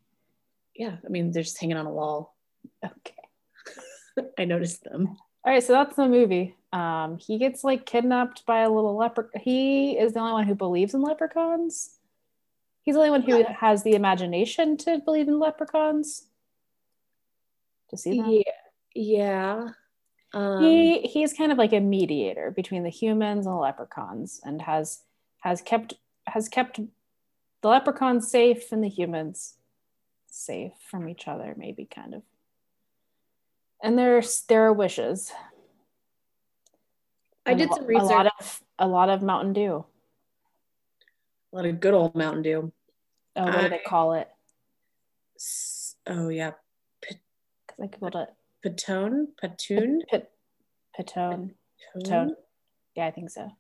Yeah, 0.78 0.98
I 1.04 1.10
mean 1.10 1.32
they're 1.32 1.44
just 1.44 1.60
hanging 1.60 1.78
on 1.78 1.88
a 1.88 1.92
wall. 1.92 2.36
Okay. 2.86 3.16
I 4.40 4.46
noticed 4.46 4.84
them. 4.84 5.18
All 5.44 5.54
right, 5.54 5.64
so 5.64 5.74
that's 5.74 5.96
the 5.96 6.08
movie. 6.08 6.56
Um, 6.74 7.18
he 7.18 7.38
gets 7.38 7.64
like 7.64 7.86
kidnapped 7.86 8.46
by 8.46 8.60
a 8.60 8.70
little 8.70 8.96
leprechaun. 8.96 9.42
He 9.42 9.98
is 9.98 10.14
the 10.14 10.20
only 10.20 10.34
one 10.34 10.46
who 10.46 10.56
believes 10.56 10.94
in 10.94 11.02
leprechauns. 11.02 11.98
He's 12.82 12.96
the 12.96 13.00
only 13.00 13.12
one 13.12 13.22
who 13.22 13.44
has 13.44 13.84
the 13.84 13.96
imagination 13.96 14.78
to 14.78 15.00
believe 15.00 15.28
in 15.28 15.40
leprechauns. 15.40 16.28
To 17.90 17.98
see 17.98 18.18
them. 18.18 18.30
Yeah, 18.30 18.42
yeah. 18.94 19.70
Um, 20.34 20.64
he 20.64 21.02
he's 21.02 21.34
kind 21.34 21.52
of 21.52 21.58
like 21.58 21.74
a 21.74 21.80
mediator 21.80 22.52
between 22.52 22.84
the 22.84 22.90
humans 22.90 23.46
and 23.46 23.56
the 23.56 23.60
leprechauns, 23.60 24.42
and 24.44 24.62
has 24.62 25.04
has 25.40 25.62
kept 25.62 25.94
has 26.28 26.50
kept 26.50 26.80
the 27.62 27.68
leprechauns 27.70 28.30
safe 28.30 28.72
and 28.72 28.84
the 28.84 28.90
humans 28.90 29.57
safe 30.28 30.74
from 30.90 31.10
each 31.10 31.28
other, 31.28 31.54
maybe 31.58 31.86
kind 31.86 32.14
of. 32.14 32.22
And 33.82 33.98
there's 33.98 34.42
there 34.42 34.66
are 34.66 34.74
wishes. 34.74 35.32
I 37.46 37.52
And 37.52 37.60
did 37.60 37.74
some 37.74 37.86
research. 37.86 38.04
A 38.04 38.14
lot 38.14 38.26
of 38.40 38.62
a 38.80 38.88
lot 38.88 39.10
of 39.10 39.22
Mountain 39.22 39.54
Dew. 39.54 39.86
a 41.52 41.56
lot 41.56 41.66
of 41.66 41.80
good 41.80 41.94
old 41.94 42.16
Mountain 42.16 42.44
Dew. 42.44 42.72
Oh, 43.36 43.46
what 43.46 43.62
do 43.62 43.70
they 43.70 43.80
call 43.86 44.14
it? 44.14 44.28
Oh 46.08 46.30
yeah, 46.30 46.52
Because 47.02 47.20
I 47.82 47.88
googled 47.88 48.24
it. 48.24 48.30
Patone, 48.66 49.28
Patoon, 49.42 50.00
Pit, 50.10 50.32
Pitone. 51.00 51.52
Pitone. 51.96 52.32
Yeah, 52.96 53.06
I 53.06 53.12
think 53.12 53.30
so. 53.30 53.52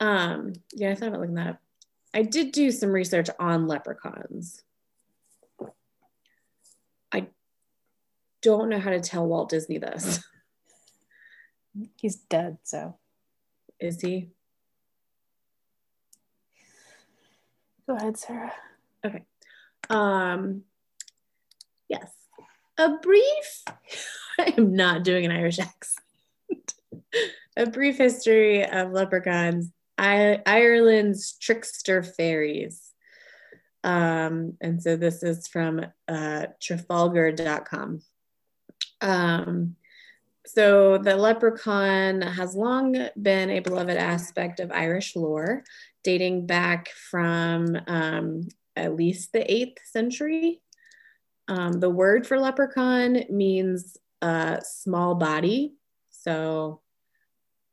Um, 0.00 0.54
yeah, 0.72 0.90
I 0.90 0.94
thought 0.96 1.08
about 1.08 1.20
looking 1.20 1.36
that 1.36 1.46
up. 1.46 1.60
I 2.12 2.22
did 2.22 2.50
do 2.52 2.70
some 2.70 2.90
research 2.90 3.28
on 3.38 3.66
leprechauns. 3.68 4.62
I 7.12 7.28
don't 8.46 8.68
know 8.68 8.78
how 8.78 8.90
to 8.90 9.00
tell 9.00 9.26
Walt 9.26 9.48
Disney 9.48 9.78
this. 9.78 10.22
He's 11.96 12.14
dead, 12.14 12.58
so 12.62 12.96
Is 13.80 14.00
he? 14.00 14.30
go 17.88 17.96
ahead, 17.96 18.16
Sarah. 18.16 18.52
Okay. 19.04 19.24
Um, 19.90 20.62
yes. 21.88 22.12
A 22.78 22.98
brief, 22.98 23.64
I 24.38 24.54
am 24.56 24.76
not 24.76 25.02
doing 25.02 25.24
an 25.24 25.32
Irish 25.32 25.58
accent. 25.58 26.74
A 27.56 27.66
brief 27.66 27.96
history 27.96 28.64
of 28.64 28.92
leprechauns, 28.92 29.72
I, 29.96 30.42
Ireland's 30.46 31.38
trickster 31.38 32.02
fairies. 32.02 32.92
Um, 33.82 34.58
and 34.60 34.82
so 34.82 34.96
this 34.96 35.22
is 35.22 35.48
from 35.48 35.86
uh, 36.06 36.46
Trafalgar.com. 36.60 38.02
Um, 39.00 39.76
so 40.46 40.98
the 40.98 41.16
leprechaun 41.16 42.22
has 42.22 42.54
long 42.54 43.08
been 43.20 43.50
a 43.50 43.60
beloved 43.60 43.96
aspect 43.96 44.60
of 44.60 44.70
Irish 44.70 45.16
lore, 45.16 45.64
dating 46.04 46.46
back 46.46 46.88
from 46.90 47.76
um, 47.88 48.48
at 48.76 48.94
least 48.94 49.32
the 49.32 49.50
eighth 49.52 49.78
century. 49.84 50.62
Um, 51.48 51.80
the 51.80 51.90
word 51.90 52.26
for 52.26 52.38
leprechaun 52.38 53.24
means 53.28 53.96
uh, 54.22 54.60
small 54.60 55.16
body, 55.16 55.74
so 56.10 56.80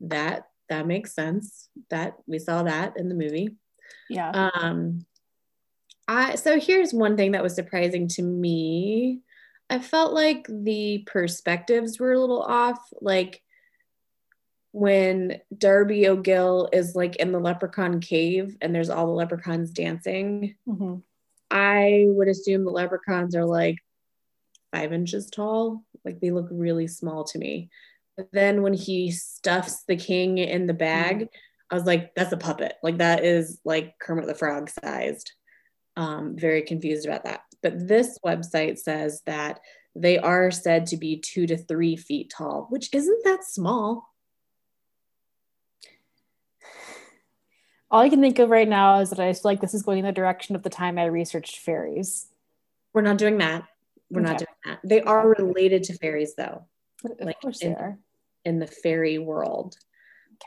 that 0.02 0.48
that 0.70 0.88
makes 0.88 1.14
sense. 1.14 1.70
That 1.90 2.16
we 2.26 2.40
saw 2.40 2.64
that 2.64 2.98
in 2.98 3.10
the 3.10 3.16
movie. 3.16 3.56
Yeah. 4.10 4.30
Um, 4.32 5.06
I 6.08 6.36
so 6.36 6.60
here's 6.60 6.94
one 6.94 7.18
thing 7.18 7.32
that 7.32 7.44
was 7.44 7.56
surprising 7.56 8.08
to 8.10 8.24
me. 8.24 9.22
I 9.74 9.80
felt 9.80 10.14
like 10.14 10.46
the 10.48 11.04
perspectives 11.08 12.00
were 12.00 12.12
a 12.12 12.20
little 12.20 12.44
off. 12.44 12.78
Like 13.02 13.42
when 14.72 15.42
Darby 15.58 16.08
O'Gill 16.08 16.70
is 16.72 16.96
like 16.96 17.16
in 17.16 17.32
the 17.32 17.40
leprechaun 17.40 18.00
cave 18.00 18.56
and 18.62 18.76
there's 18.76 18.92
all 18.92 19.08
the 19.08 19.14
leprechauns 19.14 19.72
dancing, 19.72 20.56
hmm 20.68 20.98
I 21.50 22.06
would 22.08 22.28
assume 22.28 22.66
the 22.66 22.72
leprechauns 22.72 23.36
are 23.36 23.46
like 23.46 23.78
five 24.72 24.94
inches 24.94 25.32
tall. 25.32 25.84
Like 26.06 26.20
they 26.20 26.30
look 26.30 26.48
really 26.52 26.88
small 26.88 27.24
to 27.26 27.40
me. 27.40 27.70
But 28.16 28.30
then 28.32 28.62
when 28.62 28.74
he 28.74 29.10
stuffs 29.10 29.86
the 29.88 29.96
king 29.96 30.38
in 30.38 30.68
the 30.68 30.74
bag, 30.74 31.30
I 31.72 31.76
was 31.76 31.86
like, 31.86 32.14
that's 32.16 32.32
a 32.32 32.38
puppet. 32.38 32.76
Like 32.84 33.00
that 33.00 33.26
is 33.26 33.60
like 33.66 33.98
Kermit 34.00 34.28
the 34.28 34.36
Frog 34.36 34.70
sized. 34.70 35.32
Um, 35.96 36.36
very 36.38 36.62
confused 36.62 37.08
about 37.08 37.24
that. 37.24 37.42
But 37.64 37.88
this 37.88 38.20
website 38.24 38.78
says 38.78 39.22
that 39.26 39.62
they 39.96 40.18
are 40.20 40.52
said 40.52 40.86
to 40.88 40.98
be 40.98 41.18
two 41.18 41.48
to 41.48 41.58
three 41.58 41.96
feet 41.96 42.30
tall, 42.36 42.68
which 42.70 42.90
isn't 42.94 43.24
that 43.24 43.44
small. 43.46 44.10
All 47.90 48.02
I 48.02 48.10
can 48.10 48.22
think 48.22 48.40
of 48.40 48.50
right 48.50 48.68
now 48.68 49.00
is 49.00 49.12
that 49.12 49.20
I 49.20 49.32
feel 49.34 49.42
like 49.46 49.62
this 49.62 49.74
is 49.74 49.84
going 49.84 50.00
in 50.00 50.06
the 50.06 50.12
direction 50.12 50.56
of 50.56 50.64
the 50.64 50.70
time 50.70 50.98
I 50.98 51.06
researched 51.06 51.60
fairies. 51.60 52.28
We're 52.94 53.02
not 53.02 53.18
doing 53.18 53.38
that. 53.38 53.64
We're 54.10 54.22
not 54.22 54.40
doing 54.40 54.48
that. 54.66 54.80
They 54.84 55.02
are 55.02 55.28
related 55.38 55.84
to 55.86 55.94
fairies 55.98 56.36
though, 56.36 56.66
Of 57.06 57.12
Like, 57.20 57.40
course 57.40 57.60
they 57.60 57.68
in- 57.68 57.76
are. 57.76 57.98
in 58.46 58.60
the 58.60 58.68
fairy 58.68 59.20
world. 59.20 59.78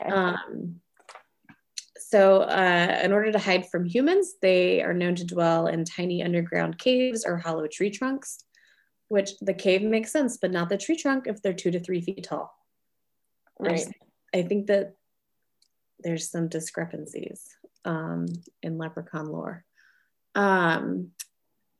Okay. 0.01 0.09
Um, 0.13 0.81
so, 2.09 2.43
uh, 2.43 3.01
in 3.03 3.11
order 3.11 3.33
to 3.33 3.37
hide 3.37 3.69
from 3.69 3.83
humans, 3.83 4.35
they 4.41 4.81
are 4.81 4.93
known 4.93 5.15
to 5.15 5.25
dwell 5.25 5.67
in 5.67 5.83
tiny 5.83 6.23
underground 6.23 6.77
caves 6.77 7.25
or 7.25 7.35
hollow 7.35 7.67
tree 7.67 7.89
trunks, 7.89 8.45
which 9.09 9.37
the 9.41 9.53
cave 9.53 9.81
makes 9.81 10.13
sense, 10.13 10.37
but 10.37 10.51
not 10.51 10.69
the 10.69 10.77
tree 10.77 10.95
trunk 10.95 11.27
if 11.27 11.41
they're 11.41 11.51
two 11.51 11.69
to 11.71 11.81
three 11.81 11.99
feet 11.99 12.23
tall. 12.23 12.57
Right. 13.59 13.85
I 14.33 14.43
think 14.43 14.67
that 14.67 14.95
there's 15.99 16.31
some 16.31 16.47
discrepancies 16.47 17.43
um, 17.83 18.27
in 18.63 18.77
leprechaun 18.77 19.25
lore. 19.25 19.65
Um, 20.33 21.11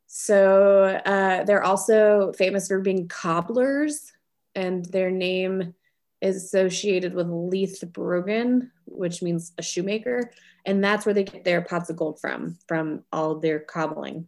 so 0.08 0.84
uh, 1.06 1.46
they're 1.46 1.64
also 1.64 2.34
famous 2.34 2.68
for 2.68 2.82
being 2.82 3.08
cobblers, 3.08 4.12
and 4.56 4.84
their 4.84 5.10
name 5.10 5.74
is 6.20 6.36
associated 6.36 7.14
with 7.14 7.30
Leith 7.30 7.82
Brogan, 7.94 8.72
which 8.88 9.22
means 9.22 9.54
a 9.58 9.62
shoemaker, 9.62 10.32
and 10.66 10.84
that's 10.84 11.06
where 11.06 11.14
they 11.14 11.24
get 11.24 11.44
their 11.44 11.62
pots 11.62 11.90
of 11.90 11.98
gold 11.98 12.20
from, 12.20 12.58
from 12.68 13.04
all 13.12 13.36
their 13.36 13.60
cobbling 13.60 14.28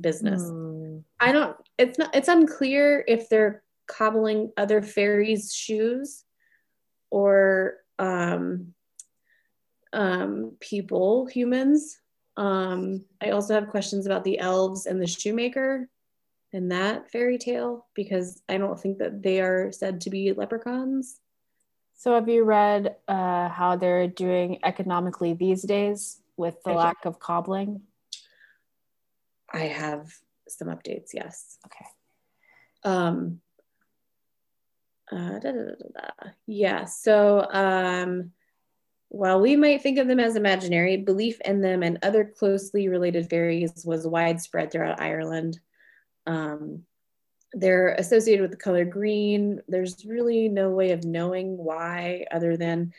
business. 0.00 0.42
Hmm. 0.42 0.98
I 1.20 1.32
don't. 1.32 1.56
It's 1.76 1.98
not. 1.98 2.14
It's 2.14 2.28
unclear 2.28 3.04
if 3.06 3.28
they're 3.28 3.62
cobbling 3.86 4.52
other 4.56 4.82
fairies' 4.82 5.52
shoes 5.52 6.24
or 7.10 7.76
um, 7.98 8.74
um, 9.92 10.56
people, 10.60 11.26
humans. 11.26 11.98
Um, 12.36 13.04
I 13.20 13.30
also 13.30 13.54
have 13.54 13.68
questions 13.68 14.06
about 14.06 14.24
the 14.24 14.38
elves 14.38 14.86
and 14.86 15.02
the 15.02 15.06
shoemaker 15.06 15.88
in 16.52 16.68
that 16.68 17.10
fairy 17.10 17.36
tale 17.36 17.86
because 17.94 18.40
I 18.48 18.58
don't 18.58 18.78
think 18.78 18.98
that 18.98 19.22
they 19.22 19.40
are 19.40 19.72
said 19.72 20.00
to 20.02 20.10
be 20.10 20.32
leprechauns. 20.32 21.20
So 21.98 22.14
have 22.14 22.28
you 22.28 22.44
read 22.44 22.94
uh, 23.08 23.48
how 23.48 23.74
they're 23.74 24.06
doing 24.06 24.60
economically 24.62 25.34
these 25.34 25.62
days 25.62 26.20
with 26.36 26.54
the 26.64 26.70
I- 26.70 26.74
lack 26.74 27.04
of 27.04 27.18
cobbling? 27.18 27.82
I 29.52 29.64
have 29.64 30.12
some 30.48 30.68
updates. 30.68 31.08
Yes. 31.12 31.58
Okay. 31.66 31.86
Um, 32.84 33.40
uh, 35.10 35.40
da, 35.40 35.50
da, 35.50 35.52
da, 35.52 35.74
da, 35.74 35.88
da. 35.92 36.30
Yeah. 36.46 36.84
So 36.84 37.44
um, 37.50 38.30
while 39.08 39.40
we 39.40 39.56
might 39.56 39.82
think 39.82 39.98
of 39.98 40.06
them 40.06 40.20
as 40.20 40.36
imaginary, 40.36 40.98
belief 40.98 41.40
in 41.40 41.60
them 41.60 41.82
and 41.82 41.98
other 42.02 42.24
closely 42.24 42.88
related 42.88 43.28
fairies 43.28 43.84
was 43.84 44.06
widespread 44.06 44.70
throughout 44.70 45.00
Ireland. 45.00 45.58
Um, 46.26 46.84
they're 47.52 47.94
associated 47.98 48.42
with 48.42 48.50
the 48.50 48.56
color 48.56 48.84
green. 48.84 49.60
There's 49.68 50.04
really 50.04 50.48
no 50.48 50.70
way 50.70 50.92
of 50.92 51.04
knowing 51.04 51.56
why, 51.56 52.26
other 52.30 52.56
than 52.56 52.92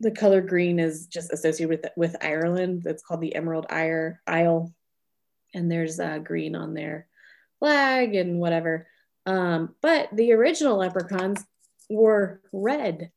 the 0.00 0.10
color 0.10 0.40
green 0.40 0.78
is 0.78 1.06
just 1.06 1.32
associated 1.32 1.68
with 1.68 1.86
with 1.96 2.16
Ireland. 2.22 2.86
It's 2.86 3.02
called 3.02 3.20
the 3.20 3.34
Emerald 3.34 3.66
Isle, 3.70 4.72
and 5.54 5.70
there's 5.70 6.00
uh, 6.00 6.18
green 6.18 6.54
on 6.54 6.74
their 6.74 7.06
flag 7.58 8.14
and 8.14 8.38
whatever. 8.38 8.88
Um, 9.24 9.74
but 9.80 10.08
the 10.12 10.32
original 10.32 10.76
leprechauns 10.76 11.44
were 11.88 12.40
red. 12.52 13.10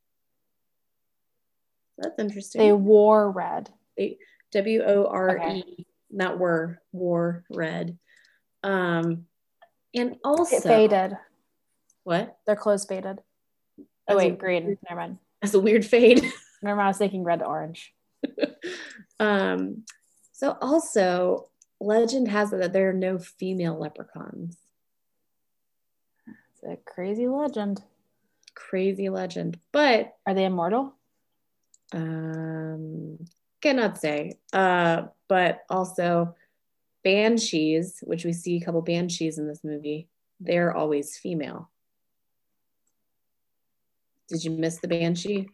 That's 1.98 2.18
interesting. 2.18 2.60
They 2.60 2.72
wore 2.72 3.30
red. 3.30 3.68
They 3.96 4.18
W 4.52 4.82
O 4.82 5.06
R 5.06 5.36
E, 5.36 5.40
okay. 5.40 5.86
not 6.10 6.38
were 6.38 6.80
wore 6.92 7.44
red. 7.50 7.98
Um, 8.62 9.26
and 9.94 10.16
also 10.24 10.56
it 10.56 10.62
faded. 10.62 11.16
What? 12.04 12.38
Their 12.46 12.56
clothes 12.56 12.84
faded. 12.84 13.20
Oh 14.08 14.16
wait, 14.16 14.38
green. 14.38 14.78
Never 14.88 15.00
mind. 15.00 15.18
That's 15.40 15.54
a 15.54 15.60
weird 15.60 15.84
fade. 15.84 16.24
Remember, 16.62 16.82
I 16.82 16.88
was 16.88 16.98
thinking 16.98 17.24
red 17.24 17.38
to 17.40 17.46
orange. 17.46 17.94
um, 19.20 19.84
so 20.32 20.56
also 20.60 21.48
legend 21.80 22.28
has 22.28 22.52
it 22.52 22.58
that 22.58 22.72
there 22.72 22.90
are 22.90 22.94
no 22.94 23.18
female 23.18 23.78
leprechauns. 23.78 24.56
It's 26.26 26.62
a 26.64 26.76
crazy 26.90 27.26
legend. 27.26 27.82
Crazy 28.54 29.08
legend. 29.08 29.58
But 29.72 30.14
are 30.26 30.34
they 30.34 30.44
immortal? 30.44 30.94
Um, 31.92 33.18
cannot 33.60 33.98
say. 33.98 34.38
Uh, 34.52 35.04
but 35.28 35.64
also 35.70 36.34
banshees, 37.02 37.98
which 38.02 38.24
we 38.24 38.32
see 38.32 38.56
a 38.56 38.64
couple 38.64 38.82
banshees 38.82 39.38
in 39.38 39.46
this 39.46 39.64
movie, 39.64 40.08
they're 40.38 40.74
always 40.74 41.16
female. 41.16 41.70
Did 44.28 44.44
you 44.44 44.50
miss 44.52 44.78
the 44.78 44.88
banshee? 44.88 45.48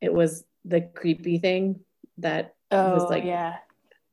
It 0.00 0.12
was 0.12 0.44
the 0.64 0.80
creepy 0.82 1.38
thing 1.38 1.80
that 2.18 2.54
oh, 2.70 2.94
was 2.94 3.10
like 3.10 3.24
yeah. 3.24 3.56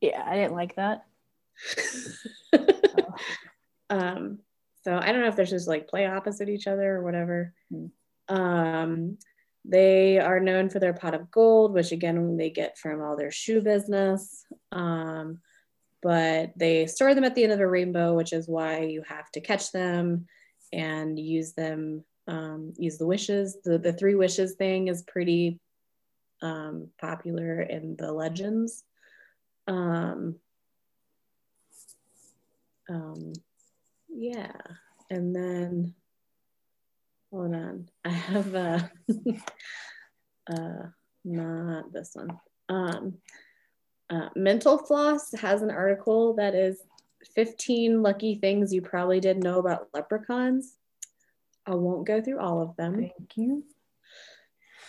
Yeah, 0.01 0.23
I 0.25 0.35
didn't 0.35 0.55
like 0.55 0.75
that. 0.75 1.05
oh. 2.53 3.15
Um, 3.89 4.39
so 4.83 4.97
I 4.97 5.11
don't 5.11 5.21
know 5.21 5.27
if 5.27 5.35
they're 5.35 5.45
just 5.45 5.67
like 5.67 5.87
play 5.87 6.07
opposite 6.07 6.49
each 6.49 6.65
other 6.65 6.95
or 6.95 7.03
whatever. 7.03 7.53
Mm. 7.71 7.91
Um, 8.27 9.17
they 9.65 10.19
are 10.19 10.39
known 10.39 10.69
for 10.69 10.79
their 10.79 10.93
pot 10.93 11.13
of 11.13 11.31
gold, 11.31 11.73
which 11.73 11.91
again 11.91 12.37
they 12.37 12.49
get 12.49 12.77
from 12.77 13.01
all 13.01 13.15
their 13.15 13.31
shoe 13.31 13.61
business. 13.61 14.45
Um, 14.71 15.39
but 16.01 16.51
they 16.57 16.85
store 16.85 17.15
them 17.15 17.23
at 17.23 17.33
the 17.33 17.43
end 17.43 17.53
of 17.53 17.61
a 17.61 17.67
rainbow, 17.67 18.13
which 18.13 18.33
is 18.33 18.47
why 18.47 18.81
you 18.81 19.03
have 19.07 19.31
to 19.31 19.41
catch 19.41 19.71
them 19.71 20.27
and 20.73 21.17
use 21.17 21.53
them. 21.53 22.03
Um, 22.25 22.73
use 22.77 22.97
the 22.97 23.05
wishes. 23.05 23.57
The 23.63 23.77
the 23.77 23.93
three 23.93 24.15
wishes 24.15 24.55
thing 24.55 24.87
is 24.87 25.03
pretty 25.03 25.59
um, 26.41 26.89
popular 26.99 27.61
in 27.61 27.95
the 27.97 28.11
legends. 28.11 28.83
Um, 29.67 30.35
um, 32.89 33.33
yeah, 34.09 34.51
and 35.09 35.35
then 35.35 35.95
hold 37.33 37.55
on. 37.55 37.89
I 38.05 38.09
have 38.09 38.53
a 38.53 38.91
uh, 40.51 40.87
not 41.25 41.91
this 41.91 42.11
one. 42.13 42.39
Um, 42.69 43.15
uh, 44.09 44.29
Mental 44.35 44.77
Floss 44.77 45.33
has 45.33 45.63
an 45.63 45.71
article 45.71 46.35
that 46.35 46.53
is 46.53 46.79
15 47.33 48.03
lucky 48.03 48.35
things 48.35 48.73
you 48.73 48.81
probably 48.81 49.19
didn't 49.19 49.43
know 49.43 49.59
about 49.59 49.87
leprechauns. 49.93 50.75
I 51.65 51.73
won't 51.73 52.05
go 52.05 52.21
through 52.21 52.39
all 52.39 52.61
of 52.61 52.75
them. 52.75 52.95
Thank 52.97 53.37
you. 53.37 53.63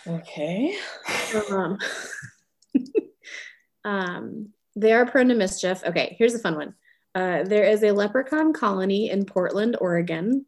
Okay. 0.07 0.75
um, 1.49 1.79
um, 3.85 4.49
they 4.75 4.93
are 4.93 5.05
prone 5.07 5.29
to 5.29 5.35
mischief. 5.35 5.83
Okay, 5.83 6.15
here's 6.19 6.35
a 6.35 6.39
fun 6.39 6.55
one. 6.55 6.75
Uh, 7.15 7.43
there 7.43 7.63
is 7.63 7.81
a 7.81 7.91
leprechaun 7.91 8.53
colony 8.53 9.09
in 9.09 9.25
Portland, 9.25 9.77
Oregon. 9.79 10.45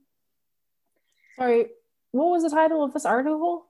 Sorry, 1.37 1.67
what 2.11 2.31
was 2.31 2.43
the 2.43 2.49
title 2.49 2.83
of 2.83 2.93
this 2.93 3.05
article? 3.05 3.65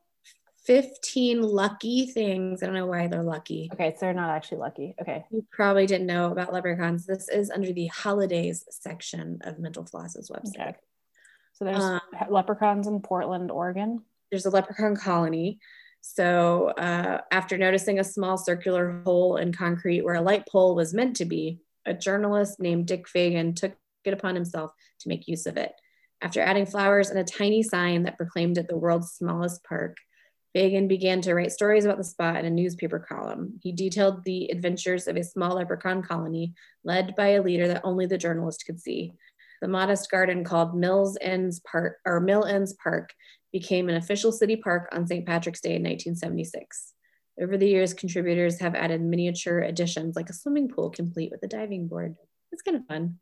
15 0.66 1.42
lucky 1.42 2.08
things. 2.08 2.62
I 2.62 2.66
don't 2.66 2.76
know 2.76 2.88
why 2.88 3.08
they're 3.08 3.24
lucky. 3.24 3.70
Okay, 3.74 3.94
so 3.94 4.00
they're 4.02 4.14
not 4.14 4.30
actually 4.30 4.58
lucky. 4.58 4.96
Okay. 5.02 5.24
You 5.32 5.46
probably 5.50 5.86
didn't 5.86 6.08
know 6.08 6.32
about 6.32 6.52
leprechauns. 6.52 7.06
This 7.06 7.30
is 7.30 7.50
under 7.50 7.72
the 7.72 7.88
holidays 7.88 8.66
section 8.70 9.40
of 9.42 9.60
Mental 9.60 9.86
Floss's 9.86 10.30
website. 10.30 10.60
Okay. 10.60 10.76
So 11.54 11.66
there's 11.66 11.84
um, 11.84 12.02
leprechauns 12.30 12.86
in 12.86 13.00
Portland, 13.02 13.50
Oregon. 13.50 14.04
There's 14.30 14.46
a 14.46 14.50
leprechaun 14.50 14.98
colony. 14.98 15.60
So 16.02 16.68
uh, 16.78 17.22
after 17.32 17.58
noticing 17.58 18.00
a 18.00 18.04
small 18.04 18.38
circular 18.38 19.02
hole 19.06 19.38
in 19.38 19.54
concrete 19.54 20.02
where 20.02 20.16
a 20.16 20.22
light 20.22 20.48
pole 20.48 20.76
was 20.76 20.94
meant 20.94 21.16
to 21.18 21.26
be, 21.26 21.60
a 21.86 21.94
journalist 21.94 22.60
named 22.60 22.88
Dick 22.88 23.08
Fagan 23.08 23.56
took 23.56 23.74
it 24.04 24.14
upon 24.14 24.36
himself 24.36 24.72
to 25.00 25.10
make 25.10 25.28
use 25.28 25.46
of 25.46 25.58
it. 25.58 25.72
After 26.22 26.42
adding 26.42 26.66
flowers 26.66 27.10
and 27.10 27.20
a 27.20 27.24
tiny 27.24 27.62
sign 27.62 28.04
that 28.04 28.18
proclaimed 28.18 28.58
it 28.58 28.68
the 28.68 28.78
world's 28.78 29.12
smallest 29.12 29.64
park, 29.64 29.98
Fagan 30.54 30.88
began 30.88 31.22
to 31.22 31.36
write 31.36 31.52
stories 31.52 31.86
about 31.86 31.98
the 31.98 32.04
spot 32.04 32.38
in 32.38 32.46
a 32.46 32.50
newspaper 32.50 32.98
column. 33.00 33.60
He 33.62 33.72
detailed 33.72 34.24
the 34.24 34.50
adventures 34.50 35.08
of 35.08 35.16
a 35.16 35.24
small 35.24 35.56
leprechaun 35.56 36.02
colony 36.02 36.54
led 36.84 37.16
by 37.16 37.30
a 37.30 37.44
leader 37.44 37.68
that 37.68 37.82
only 37.84 38.08
the 38.08 38.18
journalist 38.18 38.66
could 38.66 38.80
see. 38.80 39.14
The 39.62 39.68
modest 39.68 40.10
garden 40.10 40.44
called 40.44 40.76
Mills 40.76 41.18
Ends 41.22 41.60
Park 41.60 41.98
or 42.06 42.20
Mill 42.20 42.46
Ends 42.46 42.74
Park 42.82 43.14
became 43.52 43.88
an 43.90 43.96
official 43.96 44.32
city 44.32 44.56
park 44.56 44.90
on 44.92 45.06
St. 45.06 45.26
Patrick's 45.26 45.62
Day 45.62 45.76
in 45.76 45.84
1976. 45.84 46.94
Over 47.40 47.58
the 47.58 47.68
years, 47.68 47.94
contributors 47.94 48.60
have 48.60 48.74
added 48.74 49.02
miniature 49.02 49.60
additions 49.60 50.16
like 50.16 50.30
a 50.30 50.34
swimming 50.34 50.70
pool 50.70 50.90
complete 50.90 51.32
with 51.32 51.44
a 51.44 51.48
diving 51.48 51.88
board. 51.88 52.16
It's 52.52 52.64
kind 52.64 52.78
of 52.78 52.86
fun. 52.88 53.20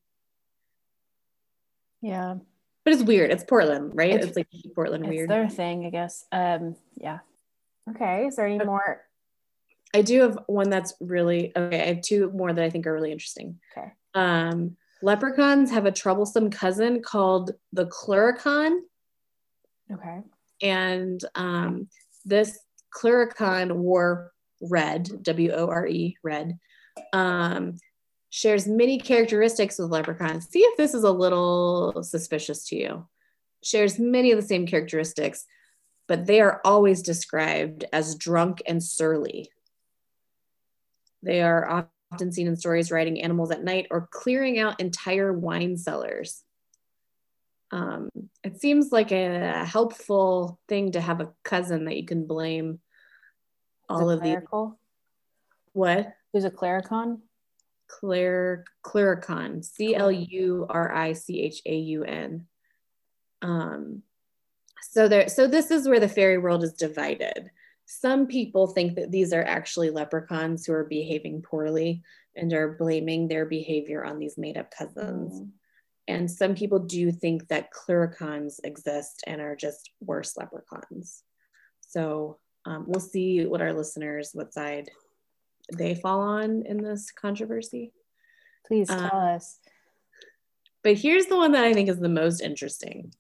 Yeah. 2.02 2.36
But 2.86 2.94
it's 2.94 3.04
weird. 3.04 3.32
It's 3.32 3.44
Portland, 3.44 3.94
right? 3.96 4.14
It's, 4.14 4.28
it's 4.28 4.38
like 4.38 4.48
Portland 4.76 5.06
it's 5.06 5.10
weird. 5.10 5.30
their 5.30 5.50
thing, 5.50 5.86
I 5.86 5.90
guess. 5.90 6.26
Um, 6.32 6.76
yeah. 6.96 7.20
Okay. 7.90 8.28
Is 8.28 8.36
there 8.36 8.46
any 8.46 8.64
more? 8.64 9.02
I 9.94 10.04
do 10.04 10.22
have 10.22 10.40
one 10.48 10.70
that's 10.70 10.94
really 11.00 11.52
okay. 11.56 11.82
I 11.82 11.86
have 11.88 12.02
two 12.02 12.32
more 12.32 12.54
that 12.54 12.64
I 12.64 12.70
think 12.70 12.86
are 12.86 12.94
really 12.94 13.12
interesting. 13.12 13.60
Okay. 13.76 13.92
Um, 14.14 14.78
leprechauns 15.02 15.72
have 15.72 15.86
a 15.86 15.92
troublesome 15.92 16.52
cousin 16.52 17.02
called 17.02 17.52
the 17.74 17.88
Clurichaun. 17.88 18.80
Okay. 19.92 20.22
And 20.62 21.24
um, 21.34 21.90
this 22.24 22.60
Clurichaun 22.96 23.72
wore 23.72 24.32
red, 24.62 25.10
W 25.24 25.52
O 25.52 25.68
R 25.68 25.88
E, 25.88 26.18
red, 26.24 26.60
um, 27.14 27.78
shares 28.36 28.68
many 28.68 29.00
characteristics 29.00 29.80
with 29.80 29.92
leprechauns. 29.92 30.50
See 30.50 30.60
if 30.60 30.76
this 30.76 30.94
is 30.94 31.06
a 31.06 31.12
little 31.12 32.04
suspicious 32.04 32.68
to 32.68 32.76
you. 32.76 33.08
Shares 33.64 33.98
many 33.98 34.30
of 34.32 34.36
the 34.36 34.46
same 34.46 34.68
characteristics, 34.68 35.46
but 36.06 36.26
they 36.26 36.42
are 36.42 36.60
always 36.66 37.02
described 37.02 37.86
as 37.94 38.16
drunk 38.16 38.62
and 38.68 38.84
surly. 38.84 39.50
They 41.24 41.42
are 41.44 41.88
often 42.12 42.34
seen 42.34 42.48
in 42.48 42.58
stories 42.58 42.92
riding 42.92 43.22
animals 43.22 43.52
at 43.52 43.64
night 43.64 43.88
or 43.90 44.10
clearing 44.12 44.60
out 44.60 44.82
entire 44.82 45.32
wine 45.32 45.78
cellars. 45.78 46.44
Um, 47.72 48.10
it 48.44 48.60
seems 48.60 48.92
like 48.92 49.14
a 49.14 49.64
helpful 49.64 50.60
thing 50.68 50.92
to 50.92 51.00
have 51.00 51.22
a 51.22 51.32
cousin 51.46 51.86
that 51.86 51.96
you 51.96 52.06
can 52.06 52.28
blame 52.28 52.82
all 53.88 54.10
of 54.10 54.22
the 54.22 54.44
what 55.72 56.14
who's 56.34 56.44
a 56.44 56.52
clurichaun 56.52 57.20
Claire 57.88 58.66
Clurichaun, 58.84 59.64
C 59.64 59.96
L 59.96 60.12
U 60.12 60.66
R 60.70 60.94
I 60.94 61.14
C 61.14 61.42
H 61.42 61.62
A 61.66 61.76
U 61.76 62.04
N. 62.04 62.48
Um, 63.42 64.04
so 64.82 65.08
there, 65.08 65.28
so 65.28 65.48
this 65.48 65.72
is 65.72 65.88
where 65.88 66.00
the 66.00 66.10
fairy 66.10 66.38
world 66.38 66.64
is 66.64 66.74
divided. 66.74 67.52
Some 67.86 68.28
people 68.28 68.68
think 68.68 68.96
that 68.96 69.12
these 69.12 69.34
are 69.34 69.44
actually 69.44 69.92
leprechauns 69.92 70.66
who 70.66 70.74
are 70.74 70.86
behaving 70.86 71.42
poorly 71.42 72.04
and 72.36 72.52
are 72.54 72.74
blaming 72.74 73.28
their 73.28 73.46
behavior 73.46 74.04
on 74.04 74.20
these 74.20 74.38
made-up 74.38 74.72
cousins. 74.72 75.40
Mm. 75.40 75.50
And 76.08 76.32
some 76.32 76.56
people 76.56 76.80
do 76.80 77.12
think 77.12 77.48
that 77.48 77.72
clurichauns 77.72 78.60
exist 78.64 79.24
and 79.28 79.42
are 79.42 79.56
just 79.56 79.92
worse 80.00 80.36
leprechauns. 80.38 81.24
So 81.82 82.40
um, 82.66 82.86
we'll 82.88 83.00
see 83.00 83.46
what 83.46 83.62
our 83.62 83.74
listeners, 83.74 84.32
what 84.34 84.54
side 84.54 84.90
they 85.74 85.96
fall 85.96 86.22
on 86.22 86.64
in 86.66 86.78
this 86.78 87.12
controversy. 87.12 87.94
Please 88.68 88.88
tell 88.88 89.06
uh, 89.14 89.36
us. 89.36 89.60
But 90.84 90.98
here's 90.98 91.26
the 91.26 91.38
one 91.38 91.54
that 91.54 91.64
I 91.64 91.74
think 91.74 91.90
is 91.90 92.00
the 92.00 92.10
most 92.10 92.42
interesting. 92.42 93.14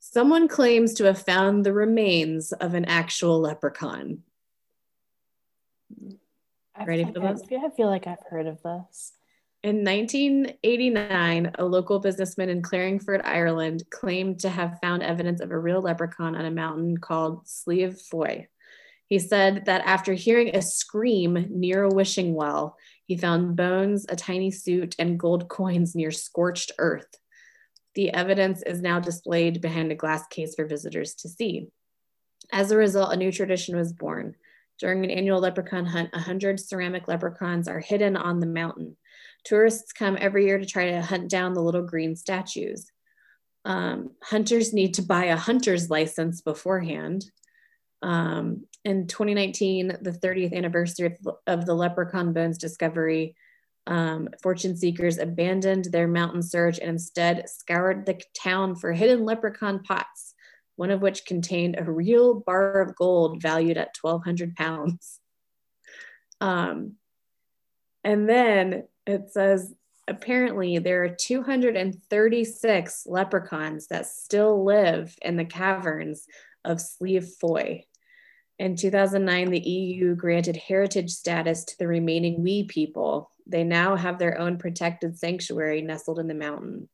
Someone 0.00 0.48
claims 0.48 0.94
to 0.94 1.04
have 1.04 1.22
found 1.22 1.64
the 1.64 1.72
remains 1.72 2.52
of 2.52 2.74
an 2.74 2.84
actual 2.84 3.40
leprechaun. 3.40 4.22
I 6.76 6.84
Ready 6.84 7.04
for 7.04 7.12
this? 7.12 7.42
I 7.42 7.46
feel- 7.46 7.60
I 7.64 7.70
feel 7.70 7.88
like 7.88 8.06
I've 8.06 8.22
heard 8.28 8.46
of 8.46 8.62
this. 8.62 9.12
In 9.62 9.82
1989, 9.82 11.52
a 11.58 11.64
local 11.64 11.98
businessman 11.98 12.50
in 12.50 12.60
Carlingford, 12.60 13.22
Ireland, 13.24 13.84
claimed 13.90 14.40
to 14.40 14.50
have 14.50 14.78
found 14.82 15.02
evidence 15.02 15.40
of 15.40 15.52
a 15.52 15.58
real 15.58 15.80
leprechaun 15.80 16.36
on 16.36 16.44
a 16.44 16.50
mountain 16.50 16.98
called 16.98 17.48
Slieve 17.48 17.98
Foy. 17.98 18.46
He 19.06 19.18
said 19.18 19.66
that 19.66 19.82
after 19.84 20.14
hearing 20.14 20.54
a 20.54 20.62
scream 20.62 21.46
near 21.50 21.84
a 21.84 21.94
wishing 21.94 22.34
well, 22.34 22.76
he 23.04 23.16
found 23.16 23.56
bones, 23.56 24.06
a 24.08 24.16
tiny 24.16 24.50
suit, 24.50 24.94
and 24.98 25.18
gold 25.18 25.48
coins 25.48 25.94
near 25.94 26.10
scorched 26.10 26.72
earth. 26.78 27.18
The 27.94 28.10
evidence 28.10 28.62
is 28.62 28.80
now 28.80 29.00
displayed 29.00 29.60
behind 29.60 29.92
a 29.92 29.96
glass 29.96 30.26
case 30.28 30.54
for 30.54 30.66
visitors 30.66 31.14
to 31.16 31.28
see. 31.28 31.68
As 32.52 32.70
a 32.70 32.76
result, 32.76 33.12
a 33.12 33.16
new 33.16 33.30
tradition 33.30 33.76
was 33.76 33.92
born. 33.92 34.34
During 34.80 35.04
an 35.04 35.10
annual 35.10 35.38
leprechaun 35.38 35.86
hunt, 35.86 36.12
100 36.12 36.58
ceramic 36.58 37.06
leprechauns 37.06 37.68
are 37.68 37.80
hidden 37.80 38.16
on 38.16 38.40
the 38.40 38.46
mountain. 38.46 38.96
Tourists 39.44 39.92
come 39.92 40.18
every 40.20 40.46
year 40.46 40.58
to 40.58 40.66
try 40.66 40.90
to 40.90 41.02
hunt 41.02 41.30
down 41.30 41.54
the 41.54 41.62
little 41.62 41.82
green 41.82 42.16
statues. 42.16 42.90
Um, 43.64 44.10
hunters 44.22 44.72
need 44.72 44.94
to 44.94 45.02
buy 45.02 45.26
a 45.26 45.36
hunter's 45.36 45.90
license 45.90 46.40
beforehand. 46.40 47.24
Um, 48.04 48.66
in 48.84 49.06
2019, 49.06 49.96
the 50.02 50.12
30th 50.12 50.54
anniversary 50.54 51.06
of, 51.06 51.16
of 51.46 51.64
the 51.64 51.74
leprechaun 51.74 52.34
bones 52.34 52.58
discovery, 52.58 53.34
um, 53.86 54.28
fortune 54.42 54.76
seekers 54.76 55.16
abandoned 55.16 55.86
their 55.86 56.06
mountain 56.06 56.42
search 56.42 56.78
and 56.78 56.90
instead 56.90 57.48
scoured 57.48 58.04
the 58.04 58.20
town 58.38 58.76
for 58.76 58.92
hidden 58.92 59.24
leprechaun 59.24 59.82
pots, 59.82 60.34
one 60.76 60.90
of 60.90 61.00
which 61.00 61.24
contained 61.24 61.76
a 61.78 61.90
real 61.90 62.40
bar 62.40 62.82
of 62.82 62.94
gold 62.94 63.40
valued 63.40 63.78
at 63.78 63.96
1,200 64.00 64.54
pounds. 64.54 65.20
Um, 66.40 66.96
and 68.02 68.28
then 68.28 68.88
it 69.06 69.30
says 69.30 69.72
apparently 70.08 70.78
there 70.78 71.04
are 71.04 71.08
236 71.08 73.06
leprechauns 73.06 73.86
that 73.86 74.06
still 74.06 74.62
live 74.64 75.16
in 75.22 75.36
the 75.36 75.44
caverns 75.46 76.26
of 76.64 76.80
Slieve 76.82 77.28
Foy. 77.40 77.84
In 78.58 78.76
2009, 78.76 79.50
the 79.50 79.58
EU 79.58 80.14
granted 80.14 80.56
heritage 80.56 81.10
status 81.10 81.64
to 81.64 81.78
the 81.78 81.88
remaining 81.88 82.42
Wee 82.42 82.64
people. 82.64 83.30
They 83.46 83.64
now 83.64 83.96
have 83.96 84.18
their 84.18 84.38
own 84.38 84.58
protected 84.58 85.18
sanctuary 85.18 85.82
nestled 85.82 86.18
in 86.20 86.28
the 86.28 86.34
mountain. 86.34 86.88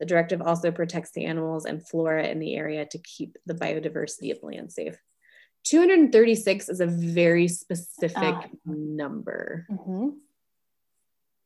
The 0.00 0.06
directive 0.06 0.40
also 0.42 0.72
protects 0.72 1.10
the 1.12 1.26
animals 1.26 1.66
and 1.66 1.86
flora 1.86 2.26
in 2.26 2.38
the 2.40 2.54
area 2.56 2.84
to 2.86 2.98
keep 2.98 3.36
the 3.46 3.54
biodiversity 3.54 4.32
of 4.32 4.40
the 4.40 4.46
land 4.46 4.72
safe. 4.72 4.96
236 5.64 6.68
is 6.68 6.80
a 6.80 6.86
very 6.86 7.48
specific 7.48 8.16
Ah. 8.16 8.48
number. 8.64 9.66
Mm-hmm. 9.70 10.08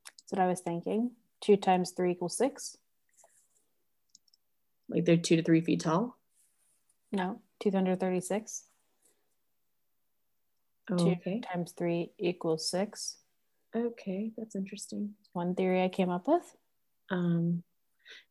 That's 0.06 0.32
what 0.32 0.40
I 0.40 0.46
was 0.48 0.60
thinking. 0.60 1.12
Two 1.40 1.56
times 1.56 1.90
three 1.90 2.12
equals 2.12 2.36
six. 2.36 2.76
Like 4.88 5.04
they're 5.04 5.16
two 5.16 5.36
to 5.36 5.42
three 5.42 5.60
feet 5.60 5.80
tall. 5.80 6.16
No, 7.12 7.40
236. 7.60 8.64
Oh, 10.90 10.96
Two 10.96 11.10
okay. 11.12 11.40
times 11.40 11.72
three 11.76 12.12
equals 12.18 12.70
six. 12.70 13.16
Okay, 13.76 14.32
that's 14.36 14.56
interesting. 14.56 15.14
One 15.32 15.54
theory 15.54 15.82
I 15.82 15.88
came 15.88 16.08
up 16.10 16.26
with. 16.26 16.44
Um, 17.10 17.62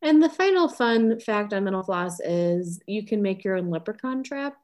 and 0.01 0.21
the 0.23 0.29
final 0.29 0.67
fun 0.67 1.19
fact 1.19 1.53
on 1.53 1.63
mental 1.63 1.83
floss 1.83 2.19
is 2.19 2.79
you 2.87 3.05
can 3.05 3.21
make 3.21 3.43
your 3.43 3.55
own 3.57 3.69
leprechaun 3.69 4.23
trap, 4.23 4.57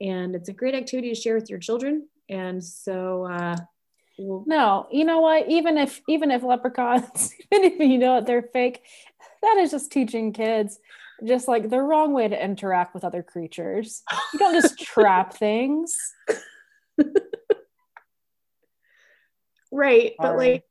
and 0.00 0.34
it's 0.34 0.48
a 0.48 0.52
great 0.52 0.74
activity 0.74 1.10
to 1.10 1.14
share 1.14 1.36
with 1.36 1.48
your 1.48 1.60
children. 1.60 2.08
And 2.28 2.62
so, 2.62 3.24
uh, 3.26 3.56
we'll, 4.18 4.44
No, 4.46 4.88
you 4.90 5.04
know 5.04 5.20
what? 5.20 5.48
Even 5.48 5.78
if 5.78 6.00
even 6.08 6.32
if 6.32 6.42
leprechauns, 6.42 7.32
even 7.52 7.72
if 7.72 7.78
you 7.78 7.98
know 7.98 8.16
that 8.16 8.26
they're 8.26 8.50
fake, 8.52 8.82
that 9.42 9.56
is 9.58 9.70
just 9.70 9.92
teaching 9.92 10.32
kids 10.32 10.80
just 11.24 11.48
like 11.48 11.70
the 11.70 11.80
wrong 11.80 12.12
way 12.12 12.28
to 12.28 12.44
interact 12.44 12.92
with 12.92 13.04
other 13.04 13.22
creatures. 13.22 14.02
You 14.32 14.38
don't 14.38 14.54
just 14.54 14.78
trap 14.82 15.32
things. 15.34 15.96
Right, 19.76 20.14
but 20.18 20.38
like 20.38 20.64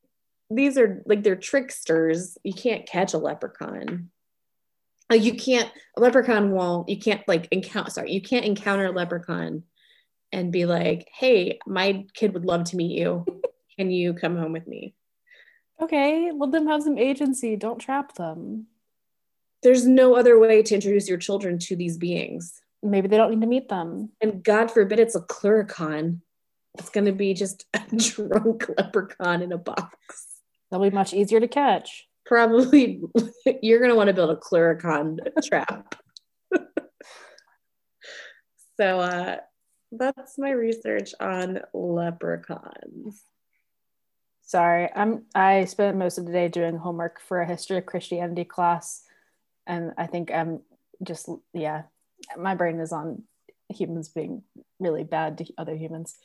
these 0.50 0.80
are 0.80 1.04
like 1.06 1.22
they're 1.22 1.36
tricksters. 1.36 2.40
You 2.44 2.54
can't 2.54 2.88
catch 2.88 3.14
a 3.14 3.20
leprechaun. 3.20 4.10
Like 5.12 5.24
you 5.24 5.36
can't 5.36 5.72
a 5.96 6.02
leprechaun 6.02 6.52
won't. 6.52 6.90
You 6.90 6.98
can't 6.98 7.22
like 7.28 7.48
encounter. 7.52 7.92
Sorry, 7.92 8.12
you 8.12 8.22
can't 8.22 8.46
encounter 8.46 8.88
a 8.88 8.92
leprechaun 8.92 9.62
and 10.32 10.52
be 10.52 10.66
like, 10.66 11.08
"Hey, 11.14 11.60
my 11.68 12.06
kid 12.16 12.34
would 12.34 12.46
love 12.46 12.64
to 12.66 12.78
meet 12.78 12.98
you. 12.98 13.26
Can 13.78 13.92
you 13.92 14.16
come 14.16 14.36
home 14.38 14.54
with 14.54 14.66
me?" 14.66 14.96
Okay, 15.80 16.32
let 16.36 16.52
them 16.52 16.66
have 16.66 16.82
some 16.82 16.98
agency. 16.98 17.56
Don't 17.56 17.78
trap 17.78 18.16
them. 18.16 18.66
There's 19.62 19.86
no 19.86 20.16
other 20.16 20.40
way 20.40 20.64
to 20.64 20.76
introduce 20.76 21.08
your 21.08 21.20
children 21.20 21.60
to 21.60 21.76
these 21.76 22.00
beings. 22.00 22.60
Maybe 22.82 23.08
they 23.08 23.18
don't 23.18 23.30
need 23.30 23.42
to 23.42 23.48
meet 23.48 23.70
them. 23.70 24.10
And 24.20 24.44
God 24.44 24.72
forbid 24.72 25.00
it's 25.00 25.16
a 25.16 25.22
clurichaun. 25.22 26.22
It's 26.78 26.90
going 26.90 27.06
to 27.06 27.12
be 27.12 27.34
just 27.34 27.66
a 27.74 27.80
drunk 27.96 28.70
leprechaun 28.78 29.42
in 29.42 29.52
a 29.52 29.58
box. 29.58 30.28
That'll 30.70 30.90
be 30.90 30.94
much 30.94 31.14
easier 31.14 31.40
to 31.40 31.48
catch. 31.48 32.08
Probably 32.26 33.02
you're 33.62 33.80
going 33.80 33.92
to 33.92 33.96
want 33.96 34.08
to 34.08 34.14
build 34.14 34.32
a 34.32 34.36
clurichaun 34.36 35.18
trap. 35.44 35.96
so 38.78 39.00
uh, 39.00 39.38
that's 39.92 40.38
my 40.38 40.52
research 40.52 41.12
on 41.20 41.62
leprechauns. 41.74 43.24
Sorry, 44.42 44.90
I'm 44.96 45.24
I 45.34 45.66
spent 45.66 45.98
most 45.98 46.18
of 46.18 46.26
the 46.26 46.32
day 46.32 46.50
doing 46.50 46.78
homework 46.78 47.20
for 47.20 47.42
a 47.42 47.48
history 47.48 47.78
of 47.78 47.88
Christianity 47.88 48.44
class, 48.44 49.02
and 49.66 49.94
I 49.98 50.06
think 50.06 50.32
I'm 50.32 50.62
just 51.02 51.30
yeah, 51.54 51.84
my 52.38 52.54
brain 52.54 52.80
is 52.80 52.92
on 52.92 53.24
humans 53.70 54.10
being 54.10 54.44
really 54.80 55.04
bad 55.04 55.40
to 55.40 55.46
other 55.58 55.76
humans. 55.76 56.16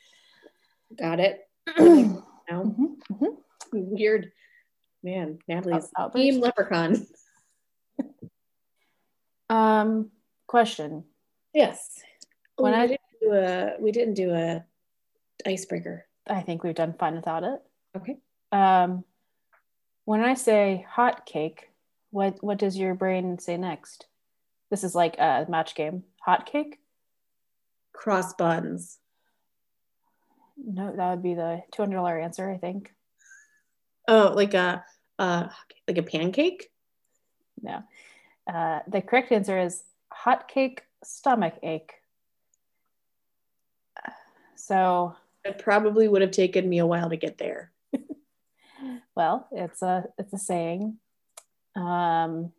Got 0.99 1.19
it? 1.19 1.47
No? 2.49 2.97
mhm. 3.09 3.37
Weird. 3.71 4.31
Man, 5.03 5.39
Natalie's 5.47 5.89
Out- 5.97 6.13
team 6.13 6.41
leprechaun. 6.41 7.07
Um, 9.49 10.11
question: 10.47 11.03
Yes. 11.53 11.99
When 12.55 12.71
we 12.73 12.77
I- 12.79 12.87
didn't 12.87 13.01
do 13.21 13.31
a 13.33 13.73
we 13.79 13.91
didn't 13.91 14.13
do 14.15 14.33
a 14.33 14.63
icebreaker. 15.45 16.05
I 16.27 16.41
think 16.41 16.63
we've 16.63 16.75
done 16.75 16.93
fine 16.97 17.15
without 17.15 17.43
it. 17.43 17.59
Okay. 17.97 18.17
Um, 18.51 19.03
when 20.05 20.21
I 20.21 20.33
say 20.35 20.85
hot 20.89 21.25
cake, 21.25 21.69
what 22.11 22.41
what 22.43 22.57
does 22.59 22.77
your 22.77 22.95
brain 22.95 23.39
say 23.39 23.57
next? 23.57 24.07
This 24.69 24.83
is 24.85 24.95
like 24.95 25.17
a 25.19 25.45
match 25.49 25.75
game. 25.75 26.03
Hot 26.21 26.45
cake? 26.45 26.79
Cross 27.93 28.35
buns. 28.35 28.99
No, 30.63 30.95
that 30.95 31.09
would 31.09 31.23
be 31.23 31.33
the 31.33 31.61
two 31.71 31.81
hundred 31.81 31.95
dollar 31.95 32.19
answer. 32.19 32.49
I 32.49 32.57
think. 32.57 32.93
Oh, 34.07 34.33
like 34.35 34.53
a 34.53 34.83
uh 35.19 35.47
like 35.87 35.97
a 35.97 36.03
pancake? 36.03 36.69
No. 37.61 37.83
Uh, 38.51 38.79
the 38.87 39.01
correct 39.01 39.31
answer 39.31 39.59
is 39.59 39.83
hot 40.11 40.47
cake 40.47 40.83
stomach 41.03 41.55
ache. 41.63 41.93
So, 44.55 45.15
It 45.43 45.57
probably 45.57 46.07
would 46.07 46.21
have 46.21 46.31
taken 46.31 46.69
me 46.69 46.79
a 46.79 46.85
while 46.85 47.09
to 47.09 47.17
get 47.17 47.37
there. 47.37 47.71
well, 49.15 49.47
it's 49.51 49.81
a 49.81 50.05
it's 50.17 50.33
a 50.33 50.37
saying. 50.37 50.97
Um, 51.75 52.51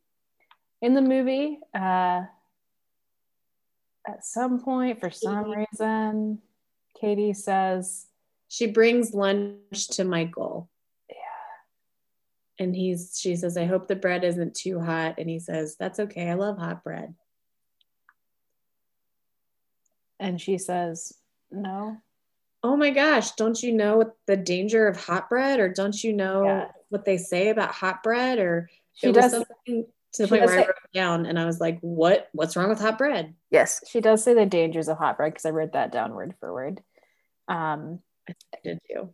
in 0.81 0.95
the 0.95 1.03
movie, 1.03 1.61
uh, 1.75 2.23
at 4.07 4.25
some 4.25 4.61
point, 4.61 4.99
for 5.01 5.11
some 5.11 5.51
reason, 5.51 6.41
Katie 7.01 7.33
says, 7.33 8.07
She 8.49 8.67
brings 8.67 9.13
lunch 9.15 9.89
to 9.93 10.05
Michael. 10.05 10.71
"Yeah, 11.09 11.17
And 12.65 12.75
he's 12.77 13.19
she 13.19 13.35
says, 13.37 13.57
I 13.57 13.65
hope 13.67 13.87
the 13.89 13.97
bread 13.97 14.25
isn't 14.25 14.55
too 14.55 14.81
hot. 14.81 15.17
And 15.19 15.29
he 15.29 15.39
says, 15.39 15.77
That's 15.79 15.99
okay. 16.01 16.29
I 16.31 16.35
love 16.35 16.59
hot 16.59 16.85
bread. 16.85 17.15
and 20.21 20.41
she 20.41 20.57
says, 20.57 21.13
no. 21.51 21.97
Oh 22.63 22.77
my 22.77 22.91
gosh, 22.91 23.33
don't 23.33 23.61
you 23.61 23.73
know 23.73 23.97
what 23.97 24.15
the 24.29 24.37
danger 24.37 24.87
of 24.87 24.97
hot 24.97 25.29
bread? 25.29 25.59
Or 25.59 25.69
don't 25.69 26.05
you 26.05 26.13
know 26.13 26.45
Yeah. 26.45 26.69
what 26.91 27.05
they 27.05 27.17
say 27.19 27.49
about 27.49 27.73
hot 27.73 28.05
bread? 28.05 28.39
Or 28.39 28.71
She 28.95 29.11
does. 29.11 29.33
something 29.33 29.87
to 30.15 30.23
the 30.23 30.29
point 30.29 30.45
where 30.45 30.55
I 30.55 30.57
wrote 30.59 30.69
it 30.71 30.95
down 30.97 31.27
and 31.27 31.39
I 31.39 31.45
was 31.47 31.61
like, 31.61 31.79
What? 31.81 32.29
What's 32.33 32.57
wrong 32.57 32.69
with 32.69 32.81
hot 32.81 32.99
bread? 32.99 33.35
Yes, 33.51 33.83
she 33.89 34.01
does 34.01 34.23
say 34.23 34.35
the 34.35 34.47
dangers 34.47 34.89
of 34.89 34.99
hot 34.99 35.17
bread 35.17 35.33
because 35.33 35.47
I 35.47 35.51
wrote 35.51 35.73
that 35.73 35.93
down 35.93 36.15
word 36.15 36.35
for 36.41 36.53
word. 36.53 36.83
Um, 37.49 38.01
I 38.29 38.35
did 38.63 38.79
too. 38.91 39.11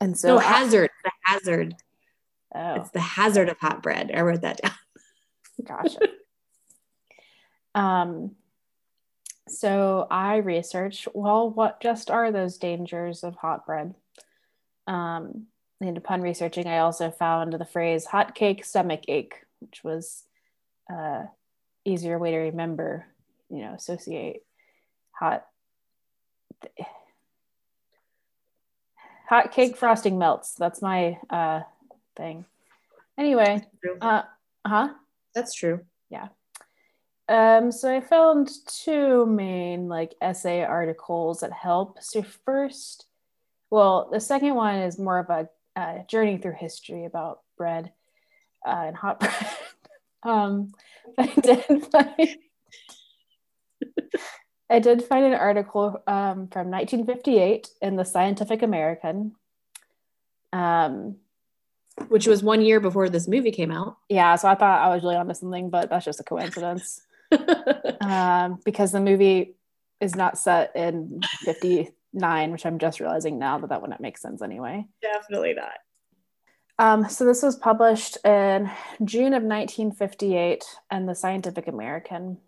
and 0.00 0.16
so 0.18 0.28
no 0.28 0.38
I- 0.38 0.42
hazard. 0.44 0.90
The 1.04 1.10
hazard. 1.24 1.74
oh, 2.54 2.74
It's 2.74 2.90
the 2.90 3.00
hazard 3.00 3.48
of 3.48 3.58
hot 3.58 3.82
bread. 3.82 4.10
I 4.14 4.20
wrote 4.22 4.42
that 4.42 4.60
down. 4.62 4.72
Gotcha. 5.64 5.98
Um, 7.74 8.32
so 9.46 10.06
I 10.10 10.36
researched, 10.38 11.08
well, 11.14 11.48
what 11.50 11.80
just 11.80 12.10
are 12.10 12.32
those 12.32 12.58
dangers 12.58 13.22
of 13.24 13.36
hot 13.36 13.66
bread? 13.66 13.94
Um, 14.86 15.46
and 15.80 15.96
upon 15.96 16.20
researching, 16.22 16.66
I 16.66 16.78
also 16.78 17.10
found 17.10 17.52
the 17.52 17.64
phrase 17.64 18.04
hot 18.04 18.34
cake 18.34 18.64
stomach 18.64 19.02
ache, 19.08 19.34
which 19.60 19.82
was 19.84 20.24
uh, 20.92 21.24
easier 21.84 22.18
way 22.18 22.30
to 22.32 22.38
remember, 22.38 23.06
you 23.50 23.58
know, 23.58 23.74
associate 23.74 24.42
hot 25.12 25.44
hot 29.28 29.52
cake 29.52 29.76
frosting 29.76 30.18
melts. 30.18 30.54
That's 30.54 30.82
my 30.82 31.18
uh 31.30 31.60
thing. 32.16 32.44
Anyway, 33.16 33.62
uh 34.00 34.22
huh. 34.66 34.88
That's 35.34 35.54
true. 35.54 35.80
Yeah. 36.10 36.28
Um, 37.28 37.70
so 37.72 37.94
I 37.94 38.00
found 38.00 38.50
two 38.66 39.26
main 39.26 39.88
like 39.88 40.14
essay 40.20 40.62
articles 40.62 41.40
that 41.40 41.52
help. 41.52 41.98
So 42.00 42.22
first, 42.22 43.06
well, 43.70 44.08
the 44.10 44.20
second 44.20 44.54
one 44.54 44.76
is 44.76 44.98
more 44.98 45.18
of 45.18 45.28
a, 45.28 45.48
a 45.78 46.04
journey 46.08 46.38
through 46.38 46.54
history 46.54 47.04
about 47.04 47.40
bread 47.58 47.92
uh, 48.68 48.84
and 48.86 48.96
hot 48.96 49.20
bread. 49.20 49.34
um, 50.22 50.72
I 51.16 51.26
did 51.26 51.86
find 51.86 52.36
I 54.70 54.78
did 54.80 55.02
find 55.04 55.24
an 55.24 55.34
article 55.34 56.02
um, 56.06 56.48
from 56.48 56.70
1958 56.70 57.68
in 57.80 57.96
the 57.96 58.04
Scientific 58.04 58.62
American. 58.62 59.32
Um, 60.52 61.16
which 62.08 62.26
was 62.26 62.42
one 62.42 62.62
year 62.62 62.80
before 62.80 63.08
this 63.08 63.26
movie 63.26 63.50
came 63.50 63.72
out. 63.72 63.96
Yeah, 64.08 64.36
so 64.36 64.48
I 64.48 64.54
thought 64.54 64.80
I 64.80 64.94
was 64.94 65.02
really 65.02 65.16
onto 65.16 65.34
something, 65.34 65.68
but 65.70 65.90
that's 65.90 66.04
just 66.04 66.20
a 66.20 66.24
coincidence. 66.24 67.00
um, 68.00 68.58
because 68.64 68.92
the 68.92 69.00
movie 69.00 69.56
is 70.00 70.14
not 70.14 70.38
set 70.38 70.74
in 70.76 71.20
59, 71.40 72.52
which 72.52 72.64
I'm 72.64 72.78
just 72.78 73.00
realizing 73.00 73.38
now 73.38 73.58
that 73.58 73.70
that 73.70 73.82
wouldn't 73.82 74.00
make 74.00 74.16
sense 74.16 74.42
anyway. 74.42 74.86
Definitely 75.02 75.54
not. 75.54 75.78
Um, 76.78 77.08
so 77.08 77.24
this 77.24 77.42
was 77.42 77.56
published 77.56 78.18
in 78.24 78.70
June 79.04 79.34
of 79.34 79.42
1958 79.42 80.64
in 80.92 81.06
the 81.06 81.14
Scientific 81.14 81.66
American, 81.66 82.38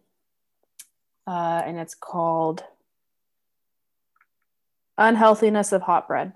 uh, 1.27 1.63
and 1.67 1.79
it's 1.79 1.97
called 1.97 2.63
"Unhealthiness 4.97 5.73
of 5.73 5.83
Hot 5.83 6.07
Bread." 6.07 6.33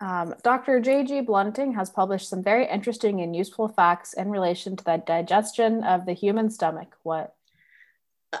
Um, 0.00 0.34
Dr. 0.42 0.80
J.G. 0.80 1.22
Blunting 1.22 1.72
has 1.74 1.88
published 1.88 2.28
some 2.28 2.42
very 2.42 2.68
interesting 2.68 3.22
and 3.22 3.34
useful 3.34 3.68
facts 3.68 4.12
in 4.12 4.28
relation 4.28 4.76
to 4.76 4.84
the 4.84 5.02
digestion 5.06 5.82
of 5.82 6.04
the 6.04 6.12
human 6.12 6.50
stomach. 6.50 6.94
What? 7.04 7.34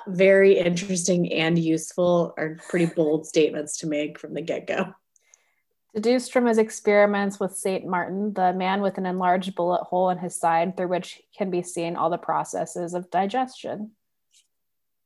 Very 0.06 0.58
interesting 0.58 1.32
and 1.32 1.58
useful 1.58 2.34
are 2.36 2.58
pretty 2.68 2.86
bold 2.86 3.26
statements 3.26 3.78
to 3.78 3.86
make 3.86 4.18
from 4.18 4.34
the 4.34 4.42
get 4.42 4.66
go. 4.66 4.94
Deduced 5.94 6.32
from 6.32 6.46
his 6.46 6.58
experiments 6.58 7.38
with 7.38 7.56
St. 7.56 7.86
Martin, 7.86 8.32
the 8.32 8.52
man 8.52 8.82
with 8.82 8.98
an 8.98 9.06
enlarged 9.06 9.54
bullet 9.54 9.84
hole 9.84 10.10
in 10.10 10.18
his 10.18 10.34
side 10.34 10.76
through 10.76 10.88
which 10.88 11.22
can 11.36 11.50
be 11.50 11.62
seen 11.62 11.94
all 11.94 12.10
the 12.10 12.18
processes 12.18 12.94
of 12.94 13.10
digestion. 13.10 13.92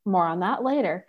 More 0.07 0.27
on 0.27 0.40
that 0.40 0.62
later. 0.62 1.05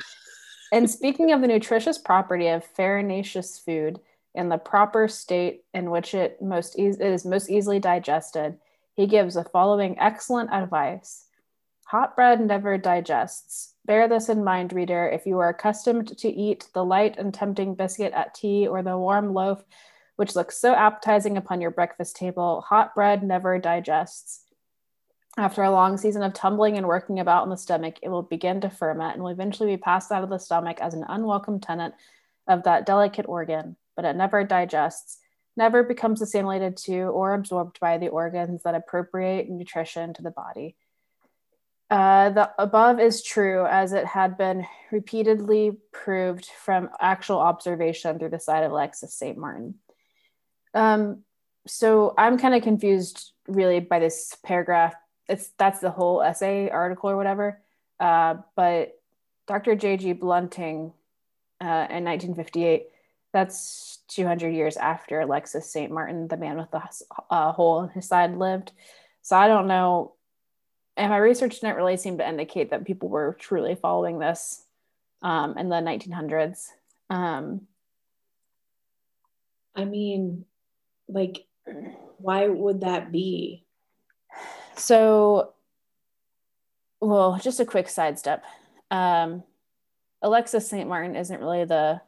And 0.73 0.89
speaking 0.89 1.31
of 1.31 1.39
the 1.41 1.47
nutritious 1.47 1.97
property 1.97 2.47
of 2.47 2.65
farinaceous 2.65 3.57
food, 3.57 3.99
in 4.35 4.49
the 4.49 4.57
proper 4.57 5.07
state 5.07 5.63
in 5.73 5.89
which 5.89 6.13
it 6.13 6.41
most 6.41 6.77
e- 6.77 6.87
it 6.87 7.01
is 7.01 7.25
most 7.25 7.49
easily 7.49 7.79
digested, 7.79 8.59
he 8.95 9.07
gives 9.07 9.35
the 9.35 9.43
following 9.43 9.97
excellent 9.99 10.51
advice. 10.53 11.25
Hot 11.87 12.15
bread 12.15 12.39
never 12.39 12.77
digests. 12.77 13.73
Bear 13.85 14.07
this 14.07 14.29
in 14.29 14.43
mind, 14.43 14.73
reader, 14.73 15.07
if 15.07 15.25
you 15.25 15.39
are 15.39 15.49
accustomed 15.49 16.17
to 16.19 16.29
eat 16.29 16.67
the 16.73 16.85
light 16.85 17.17
and 17.17 17.33
tempting 17.33 17.75
biscuit 17.75 18.13
at 18.13 18.35
tea 18.35 18.67
or 18.67 18.83
the 18.83 18.97
warm 18.97 19.33
loaf 19.33 19.63
which 20.15 20.35
looks 20.35 20.57
so 20.57 20.73
appetizing 20.73 21.37
upon 21.37 21.61
your 21.61 21.71
breakfast 21.71 22.17
table, 22.17 22.59
hot 22.67 22.93
bread 22.93 23.23
never 23.23 23.57
digests. 23.57 24.43
After 25.37 25.63
a 25.63 25.71
long 25.71 25.95
season 25.95 26.23
of 26.23 26.33
tumbling 26.33 26.77
and 26.77 26.87
working 26.87 27.21
about 27.21 27.45
in 27.45 27.49
the 27.49 27.55
stomach, 27.55 27.99
it 28.03 28.09
will 28.09 28.23
begin 28.23 28.59
to 28.61 28.69
ferment 28.69 29.13
and 29.13 29.23
will 29.23 29.31
eventually 29.31 29.73
be 29.73 29.81
passed 29.81 30.11
out 30.11 30.23
of 30.23 30.29
the 30.29 30.37
stomach 30.37 30.79
as 30.81 30.93
an 30.93 31.05
unwelcome 31.07 31.61
tenant 31.61 31.93
of 32.47 32.63
that 32.63 32.85
delicate 32.85 33.29
organ 33.29 33.77
but 33.99 34.05
it 34.05 34.15
never 34.15 34.45
digests, 34.45 35.19
never 35.57 35.83
becomes 35.83 36.21
assimilated 36.21 36.77
to 36.77 37.01
or 37.01 37.33
absorbed 37.33 37.81
by 37.81 37.97
the 37.97 38.07
organs 38.07 38.63
that 38.63 38.73
appropriate 38.73 39.49
nutrition 39.49 40.13
to 40.13 40.21
the 40.21 40.31
body. 40.31 40.77
Uh, 41.89 42.29
the 42.29 42.51
above 42.59 42.99
is 42.99 43.23
true 43.23 43.65
as 43.65 43.93
it 43.93 44.05
had 44.05 44.37
been 44.37 44.65
repeatedly 44.91 45.71
proved 45.91 46.45
from 46.45 46.89
actual 46.99 47.39
observation 47.39 48.19
through 48.19 48.29
the 48.29 48.39
side 48.39 48.63
of 48.63 48.71
Alexis 48.71 49.13
St. 49.13 49.37
Martin. 49.37 49.75
Um, 50.73 51.23
so 51.65 52.13
I'm 52.17 52.37
kind 52.37 52.53
of 52.53 52.61
confused 52.61 53.31
really 53.47 53.79
by 53.79 53.99
this 53.99 54.37
paragraph. 54.43 54.93
It's 55.27 55.49
that's 55.57 55.79
the 55.79 55.91
whole 55.91 56.21
essay 56.21 56.69
article 56.69 57.09
or 57.09 57.17
whatever. 57.17 57.61
Uh, 57.99 58.35
but 58.55 58.99
Dr. 59.47 59.75
J.G. 59.75 60.13
Blunting 60.13 60.93
uh, 61.59 61.87
in 61.89 62.05
1958 62.05 62.87
that's 63.31 63.99
200 64.09 64.49
years 64.49 64.77
after 64.77 65.21
Alexis 65.21 65.71
St. 65.71 65.91
Martin, 65.91 66.27
the 66.27 66.37
man 66.37 66.57
with 66.57 66.71
the 66.71 66.81
uh, 67.29 67.51
hole 67.51 67.83
in 67.83 67.89
his 67.89 68.07
side, 68.07 68.35
lived. 68.35 68.71
So 69.21 69.37
I 69.37 69.47
don't 69.47 69.67
know. 69.67 70.13
And 70.99 71.11
my 71.11 71.17
research 71.17 71.61
didn't 71.61 71.77
really 71.77 71.95
seem 71.95 72.17
to 72.17 72.27
indicate 72.27 72.71
that 72.71 72.83
people 72.83 73.07
were 73.07 73.37
truly 73.39 73.73
following 73.73 74.19
this 74.19 74.65
um, 75.21 75.57
in 75.57 75.69
the 75.69 75.77
1900s. 75.77 76.67
Um, 77.09 77.61
I 79.73 79.85
mean, 79.85 80.43
like, 81.07 81.45
why 82.17 82.47
would 82.47 82.81
that 82.81 83.13
be? 83.13 83.63
So, 84.75 85.53
well, 86.99 87.39
just 87.41 87.61
a 87.61 87.65
quick 87.65 87.87
sidestep. 87.87 88.43
Um, 88.91 89.43
Alexis 90.21 90.67
St. 90.67 90.89
Martin 90.89 91.15
isn't 91.15 91.39
really 91.39 91.63
the 91.63 92.01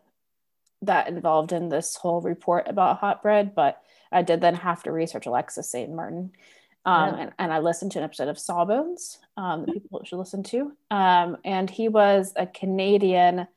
that 0.81 1.07
involved 1.07 1.53
in 1.53 1.69
this 1.69 1.95
whole 1.95 2.19
report 2.19 2.67
about 2.67 2.97
hot 2.97 3.21
bread, 3.21 3.55
but 3.55 3.81
I 4.11 4.21
did 4.21 4.41
then 4.41 4.55
have 4.55 4.83
to 4.83 4.91
research 4.91 5.27
Alexis 5.27 5.71
St. 5.71 5.93
Martin. 5.93 6.33
Um, 6.85 7.15
yeah. 7.15 7.21
and, 7.21 7.31
and, 7.37 7.53
I 7.53 7.59
listened 7.59 7.91
to 7.91 7.99
an 7.99 8.05
episode 8.05 8.27
of 8.27 8.39
Sawbones 8.39 9.19
um, 9.37 9.65
that 9.65 9.73
people 9.73 10.03
should 10.03 10.17
listen 10.17 10.41
to. 10.43 10.71
Um, 10.89 11.37
and 11.45 11.69
he 11.69 11.89
was 11.89 12.33
a 12.35 12.47
Canadian 12.47 13.47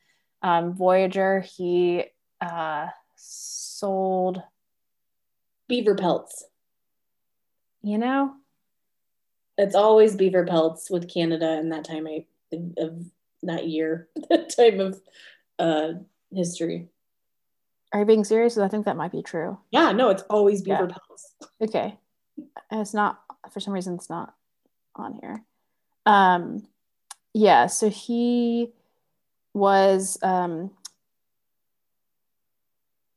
um, 0.43 0.75
voyager. 0.75 1.41
He 1.41 2.05
uh, 2.43 2.89
sold 3.17 4.43
beaver 5.69 5.95
pelts. 5.95 6.45
You 7.83 7.99
know, 7.99 8.35
it's 9.57 9.75
always 9.75 10.17
beaver 10.17 10.45
pelts 10.45 10.91
with 10.91 11.13
Canada 11.13 11.59
in 11.59 11.71
that 11.71 11.85
time 11.85 12.07
of, 12.07 12.61
of 12.79 13.05
that 13.43 13.69
year, 13.69 14.09
that 14.31 14.55
time 14.55 14.81
of 14.81 15.01
uh, 15.59 15.93
history. 16.31 16.89
Are 17.93 18.01
you 18.01 18.07
being 18.07 18.25
serious? 18.25 18.59
I 18.59 18.69
think 18.69 18.87
that 18.87 18.97
might 18.97 19.13
be 19.13 19.23
true. 19.23 19.59
Yeah, 19.71 19.93
no, 19.93 20.11
it's 20.11 20.23
always 20.23 20.63
beaver 20.63 20.89
yeah. 20.89 20.97
pelts. 20.97 21.35
Okay. 21.61 21.99
It's 22.71 22.95
not 22.95 23.21
for 23.53 23.61
some 23.61 23.75
reason 23.75 23.95
it's 23.95 24.11
not 24.11 24.35
on 24.95 25.19
here. 25.21 25.45
Um 26.07 26.67
yeah, 27.33 27.67
so 27.67 27.91
he 27.91 28.73
was 29.53 30.19
um 30.23 30.71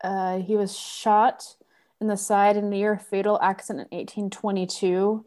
uh 0.03 0.39
he 0.39 0.55
was 0.55 0.77
shot 0.77 1.55
in 1.99 2.07
the 2.07 2.17
side 2.17 2.57
in 2.57 2.65
a 2.65 2.69
near 2.69 2.97
fatal 2.97 3.39
accident 3.41 3.87
in 3.91 3.97
1822 3.97 5.25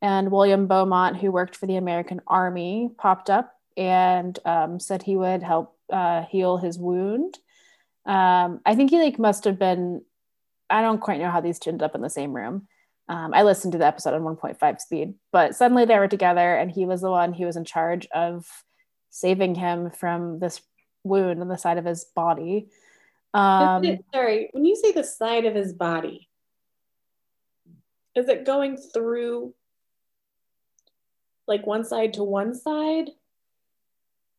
and 0.00 0.30
William 0.30 0.66
Beaumont 0.66 1.16
who 1.16 1.32
worked 1.32 1.56
for 1.56 1.66
the 1.66 1.76
American 1.76 2.20
Army 2.26 2.90
popped 2.96 3.30
up 3.30 3.58
and 3.76 4.38
um, 4.44 4.78
said 4.78 5.02
he 5.02 5.16
would 5.16 5.42
help 5.42 5.76
uh, 5.90 6.22
heal 6.22 6.58
his 6.58 6.78
wound 6.78 7.38
um, 8.06 8.60
I 8.66 8.74
think 8.74 8.90
he 8.90 8.98
like 8.98 9.18
must 9.18 9.44
have 9.44 9.58
been. 9.58 10.02
I 10.68 10.82
don't 10.82 11.00
quite 11.00 11.20
know 11.20 11.30
how 11.30 11.40
these 11.40 11.58
two 11.58 11.70
ended 11.70 11.84
up 11.84 11.94
in 11.94 12.00
the 12.00 12.10
same 12.10 12.34
room. 12.34 12.68
Um, 13.08 13.34
I 13.34 13.42
listened 13.42 13.72
to 13.72 13.78
the 13.78 13.86
episode 13.86 14.14
on 14.14 14.22
1.5 14.22 14.80
speed, 14.80 15.14
but 15.30 15.54
suddenly 15.54 15.84
they 15.84 15.98
were 15.98 16.08
together, 16.08 16.54
and 16.54 16.70
he 16.70 16.86
was 16.86 17.00
the 17.00 17.10
one 17.10 17.32
who 17.34 17.46
was 17.46 17.56
in 17.56 17.64
charge 17.64 18.06
of 18.14 18.46
saving 19.10 19.54
him 19.54 19.90
from 19.90 20.38
this 20.38 20.60
wound 21.02 21.40
on 21.40 21.48
the 21.48 21.58
side 21.58 21.78
of 21.78 21.84
his 21.84 22.06
body. 22.16 22.68
Um, 23.34 23.84
it, 23.84 24.04
sorry, 24.12 24.48
when 24.52 24.64
you 24.64 24.76
say 24.76 24.92
the 24.92 25.04
side 25.04 25.44
of 25.44 25.54
his 25.54 25.72
body, 25.72 26.28
is 28.14 28.28
it 28.28 28.46
going 28.46 28.76
through 28.76 29.54
like 31.46 31.66
one 31.66 31.84
side 31.84 32.14
to 32.14 32.24
one 32.24 32.54
side, 32.54 33.10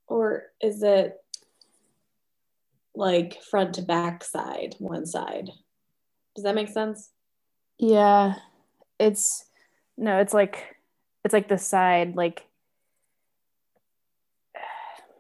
or 0.08 0.46
is 0.60 0.82
it 0.82 1.18
like 2.96 3.42
front 3.42 3.76
to 3.76 3.82
back 3.82 4.24
side, 4.24 4.76
one 4.80 5.06
side. 5.06 5.50
Does 6.36 6.44
that 6.44 6.56
make 6.56 6.70
sense? 6.70 7.12
Yeah. 7.78 8.36
It's 9.00 9.46
no, 9.98 10.20
it's 10.20 10.34
like 10.34 10.76
it's 11.24 11.34
like 11.34 11.48
the 11.48 11.58
side 11.58 12.16
like 12.16 12.46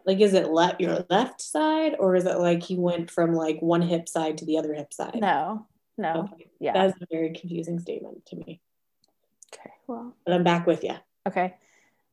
Like, 0.05 0.19
is 0.19 0.33
it 0.35 0.51
left 0.51 0.79
your 0.79 1.03
left 1.09 1.41
side, 1.41 1.95
or 1.97 2.15
is 2.15 2.25
it 2.25 2.37
like 2.37 2.61
he 2.61 2.75
went 2.75 3.09
from 3.09 3.33
like 3.33 3.59
one 3.59 3.81
hip 3.81 4.07
side 4.07 4.37
to 4.37 4.45
the 4.45 4.57
other 4.57 4.73
hip 4.73 4.93
side? 4.93 5.15
No, 5.15 5.65
no. 5.97 6.29
Okay. 6.31 6.47
Yeah. 6.59 6.73
That's 6.73 7.01
a 7.01 7.07
very 7.11 7.33
confusing 7.33 7.79
statement 7.79 8.25
to 8.27 8.35
me. 8.35 8.61
Okay. 9.51 9.71
Well. 9.87 10.15
But 10.23 10.35
I'm 10.35 10.43
back 10.43 10.67
with 10.67 10.83
you. 10.83 10.95
Okay. 11.27 11.55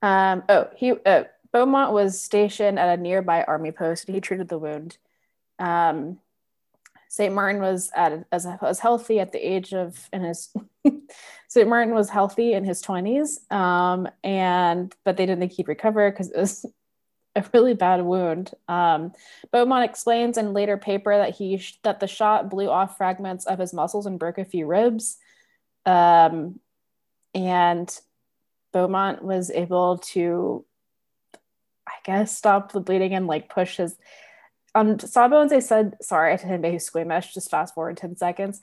Um. 0.00 0.42
Oh, 0.48 0.70
he. 0.74 0.92
Uh, 1.04 1.24
Beaumont 1.52 1.92
was 1.92 2.18
stationed 2.18 2.78
at 2.78 2.98
a 2.98 3.00
nearby 3.00 3.44
army 3.44 3.72
post, 3.72 4.06
and 4.06 4.14
he 4.14 4.22
treated 4.22 4.48
the 4.48 4.58
wound. 4.58 4.96
Um. 5.58 6.18
St. 7.12 7.34
Martin 7.34 7.60
was 7.60 7.90
at 7.94 8.24
as 8.32 8.46
was 8.62 8.78
healthy 8.78 9.20
at 9.20 9.32
the 9.32 9.38
age 9.38 9.74
of 9.74 10.08
in 10.14 10.22
his 10.22 10.50
St. 11.48 11.68
Martin 11.68 11.92
was 11.92 12.08
healthy 12.08 12.54
in 12.54 12.64
his 12.64 12.82
20s. 12.82 13.52
Um, 13.52 14.08
and 14.24 14.94
but 15.04 15.18
they 15.18 15.26
didn't 15.26 15.40
think 15.40 15.52
he'd 15.52 15.68
recover 15.68 16.10
because 16.10 16.30
it 16.30 16.38
was 16.38 16.64
a 17.36 17.44
really 17.52 17.74
bad 17.74 18.00
wound. 18.00 18.52
Um, 18.66 19.12
Beaumont 19.50 19.84
explains 19.84 20.38
in 20.38 20.54
later 20.54 20.78
paper 20.78 21.14
that 21.14 21.36
he 21.36 21.62
that 21.82 22.00
the 22.00 22.06
shot 22.06 22.48
blew 22.48 22.70
off 22.70 22.96
fragments 22.96 23.44
of 23.44 23.58
his 23.58 23.74
muscles 23.74 24.06
and 24.06 24.18
broke 24.18 24.38
a 24.38 24.46
few 24.46 24.64
ribs. 24.64 25.18
Um, 25.84 26.60
and 27.34 27.94
Beaumont 28.72 29.22
was 29.22 29.50
able 29.50 29.98
to, 29.98 30.64
I 31.86 31.92
guess, 32.04 32.34
stop 32.34 32.72
the 32.72 32.80
bleeding 32.80 33.12
and 33.12 33.26
like 33.26 33.50
push 33.50 33.76
his. 33.76 33.98
On 34.74 34.98
Sawbones, 34.98 35.50
they 35.50 35.60
said, 35.60 35.96
sorry, 36.00 36.32
I 36.32 36.36
didn't 36.36 36.62
make 36.62 36.72
you 36.72 36.78
squeamish. 36.78 37.34
Just 37.34 37.50
fast 37.50 37.74
forward 37.74 37.96
10 37.96 38.16
seconds. 38.16 38.60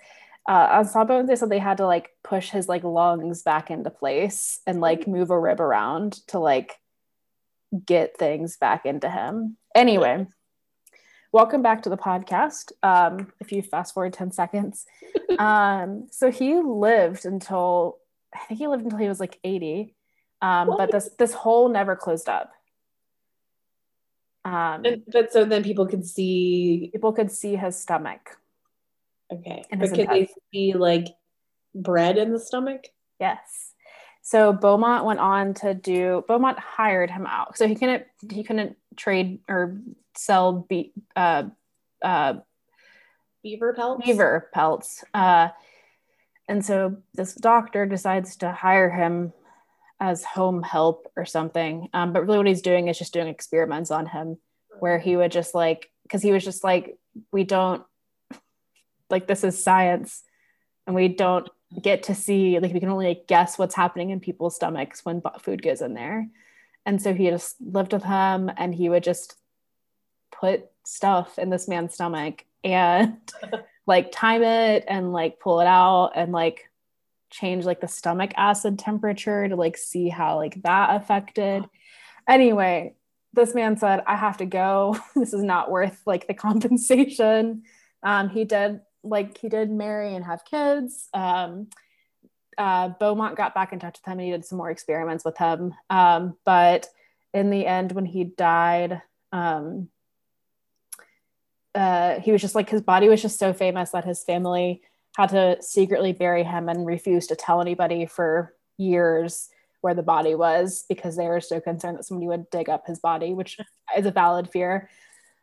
Uh, 0.48 0.68
on 0.72 0.86
Sawbones, 0.86 1.28
they 1.28 1.36
said 1.36 1.50
they 1.50 1.60
had 1.60 1.78
to 1.78 1.86
like 1.86 2.10
push 2.24 2.50
his 2.50 2.68
like 2.68 2.84
lungs 2.84 3.44
back 3.44 3.70
into 3.70 3.92
place 3.92 4.62
and 4.66 4.82
like 4.82 5.08
move 5.08 5.30
a 5.30 5.40
rib 5.40 5.62
around 5.62 6.14
to 6.28 6.40
like 6.40 6.76
get 7.86 8.18
things 8.18 8.58
back 8.58 8.86
into 8.86 9.10
him. 9.10 9.58
Anyway, 9.76 10.26
welcome 11.32 11.62
back 11.62 11.84
to 11.84 11.90
the 11.90 11.98
podcast. 11.98 12.72
Um, 12.82 13.32
if 13.40 13.52
you 13.52 13.62
fast 13.62 13.94
forward 13.94 14.14
10 14.14 14.32
seconds. 14.32 14.86
Um, 15.38 16.08
so 16.12 16.32
he 16.32 16.56
lived 16.56 17.26
until 17.26 18.00
I 18.36 18.40
think 18.40 18.60
he 18.60 18.68
lived 18.68 18.84
until 18.84 18.98
he 18.98 19.08
was 19.08 19.22
like 19.22 19.40
80. 19.42 19.96
Um, 20.42 20.74
but 20.76 20.92
this 20.92 21.12
this 21.18 21.34
hole 21.34 21.70
never 21.70 21.96
closed 21.96 22.28
up. 22.28 22.52
Um, 24.46 24.86
And, 24.86 25.04
but 25.12 25.32
so 25.32 25.46
then 25.46 25.64
people 25.64 25.86
could 25.88 26.06
see. 26.06 26.90
people 26.94 27.14
could 27.14 27.32
see 27.32 27.56
his 27.56 27.78
stomach. 27.80 28.38
Okay. 29.32 29.64
And 29.72 29.82
but 29.82 29.94
could 29.94 30.10
they 30.10 30.30
see 30.52 30.74
like 30.74 31.08
bread 31.76 32.18
in 32.18 32.32
the 32.32 32.40
stomach? 32.40 32.86
Yes. 33.20 33.74
So 34.22 34.54
Beaumont 34.54 35.06
went 35.06 35.20
on 35.20 35.54
to 35.56 35.74
do. 35.74 36.24
Beaumont 36.28 36.60
hired 36.60 37.12
him 37.12 37.26
out, 37.26 37.58
so 37.58 37.68
he 37.68 37.76
couldn't 37.76 38.06
he 38.32 38.44
couldn't 38.44 38.76
trade 38.96 39.40
or 39.48 39.80
sell 40.16 40.66
be, 40.70 40.94
uh, 41.16 41.44
uh, 42.02 42.36
Beaver 43.42 43.74
pelts? 43.74 44.06
beaver 44.06 44.50
pelts. 44.54 45.04
Uh, 45.14 45.50
and 46.48 46.66
so 46.66 46.98
this 47.14 47.34
doctor 47.36 47.86
decides 47.86 48.36
to 48.38 48.52
hire 48.52 48.90
him 48.90 49.32
as 50.00 50.24
home 50.24 50.64
help 50.64 51.12
or 51.16 51.26
something. 51.26 51.90
Um, 51.94 52.14
but 52.14 52.22
really, 52.22 52.38
what 52.38 52.48
he's 52.48 52.62
doing 52.62 52.88
is 52.88 52.98
just 52.98 53.14
doing 53.14 53.28
experiments 53.28 53.92
on 53.92 54.06
him, 54.06 54.38
where 54.80 55.00
he 55.00 55.18
would 55.18 55.32
just 55.32 55.54
like, 55.54 55.92
because 56.04 56.22
he 56.22 56.32
was 56.32 56.44
just 56.44 56.64
like, 56.64 56.98
we 57.32 57.44
don't 57.44 57.84
like 59.10 59.28
this 59.28 59.44
is 59.44 59.62
science, 59.62 60.24
and 60.88 60.96
we 60.96 61.08
don't 61.08 61.50
get 61.82 62.04
to 62.04 62.16
see 62.16 62.60
like 62.60 62.74
we 62.74 62.80
can 62.80 62.90
only 62.90 63.08
like, 63.08 63.28
guess 63.28 63.60
what's 63.60 63.76
happening 63.76 64.10
in 64.10 64.20
people's 64.20 64.56
stomachs 64.56 65.06
when 65.06 65.22
food 65.40 65.62
goes 65.62 65.82
in 65.82 65.94
there. 65.94 66.28
And 66.86 67.02
so 67.02 67.14
he 67.14 67.30
just 67.30 67.56
lived 67.60 67.94
with 67.94 68.04
him, 68.04 68.50
and 68.58 68.74
he 68.74 68.90
would 68.90 69.04
just 69.04 69.36
put 70.32 70.66
stuff 70.86 71.38
in 71.38 71.50
this 71.50 71.68
man's 71.68 71.94
stomach 71.94 72.46
and 72.64 73.18
like 73.86 74.12
time 74.12 74.44
it 74.44 74.86
and 74.88 75.12
like 75.12 75.40
pull 75.40 75.60
it 75.60 75.68
out 75.68 76.12
and 76.16 76.32
like 76.32 76.69
change 77.30 77.66
like 77.66 77.82
the 77.82 77.88
stomach 77.88 78.32
acid 78.36 78.80
temperature 78.80 79.48
to 79.48 79.56
like 79.56 79.78
see 79.78 80.10
how 80.10 80.38
like 80.38 80.62
that 80.64 81.02
affected. 81.02 81.66
Anyway, 82.28 82.96
this 83.34 83.54
man 83.54 83.78
said, 83.78 84.04
I 84.08 84.16
have 84.16 84.38
to 84.38 84.46
go. 84.46 84.98
this 85.16 85.34
is 85.34 85.44
not 85.44 85.72
worth 85.72 86.02
like 86.06 86.28
the 86.28 86.34
compensation. 86.34 87.64
Um, 88.04 88.30
he 88.30 88.46
did 88.46 88.82
like 89.04 89.38
he 89.38 89.50
did 89.50 89.70
marry 89.70 90.16
and 90.16 90.26
have 90.26 90.46
kids. 90.46 91.08
Um, 91.14 91.68
uh, 92.58 92.90
Beaumont 93.00 93.38
got 93.38 93.56
back 93.56 93.72
in 93.72 93.80
touch 93.80 94.00
with 94.00 94.12
him 94.12 94.20
and 94.20 94.26
he 94.28 94.32
did 94.32 94.46
some 94.46 94.58
more 94.58 94.70
experiments 94.70 95.24
with 95.24 95.38
him. 95.38 95.74
Um, 95.90 96.36
but 96.46 96.88
in 97.34 97.50
the 97.50 97.66
end, 97.66 97.94
when 97.94 98.06
he 98.06 98.26
died, 98.26 99.02
um, 99.32 99.88
uh, 101.74 102.20
he 102.20 102.32
was 102.32 102.42
just 102.42 102.56
like 102.56 102.70
his 102.70 102.82
body 102.82 103.08
was 103.08 103.22
just 103.22 103.40
so 103.40 103.54
famous 103.54 103.92
that 103.92 104.04
his 104.04 104.24
family 104.24 104.82
had 105.18 105.30
to 105.30 105.58
secretly 105.62 106.14
bury 106.14 106.44
him 106.44 106.70
and 106.70 106.86
refused 106.86 107.30
to 107.30 107.36
tell 107.36 107.62
anybody 107.62 108.06
for 108.06 108.54
years 108.78 109.50
where 109.82 109.94
the 109.94 110.04
body 110.04 110.36
was 110.36 110.86
because 110.90 111.16
they 111.16 111.28
were 111.28 111.42
so 111.42 111.60
concerned 111.60 111.98
that 111.98 112.06
somebody 112.06 112.28
would 112.28 112.50
dig 112.50 112.70
up 112.70 112.86
his 112.86 113.00
body, 113.00 113.34
which 113.34 113.58
is 113.98 114.06
a 114.06 114.12
valid 114.12 114.50
fear. 114.52 114.90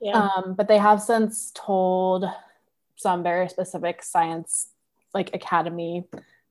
Yeah. 0.00 0.28
Um, 0.36 0.54
but 0.54 0.68
they 0.68 0.78
have 0.78 1.00
since 1.00 1.52
told 1.54 2.26
some 2.96 3.22
very 3.22 3.48
specific 3.48 4.02
science, 4.02 4.68
like 5.14 5.34
academy, 5.34 6.04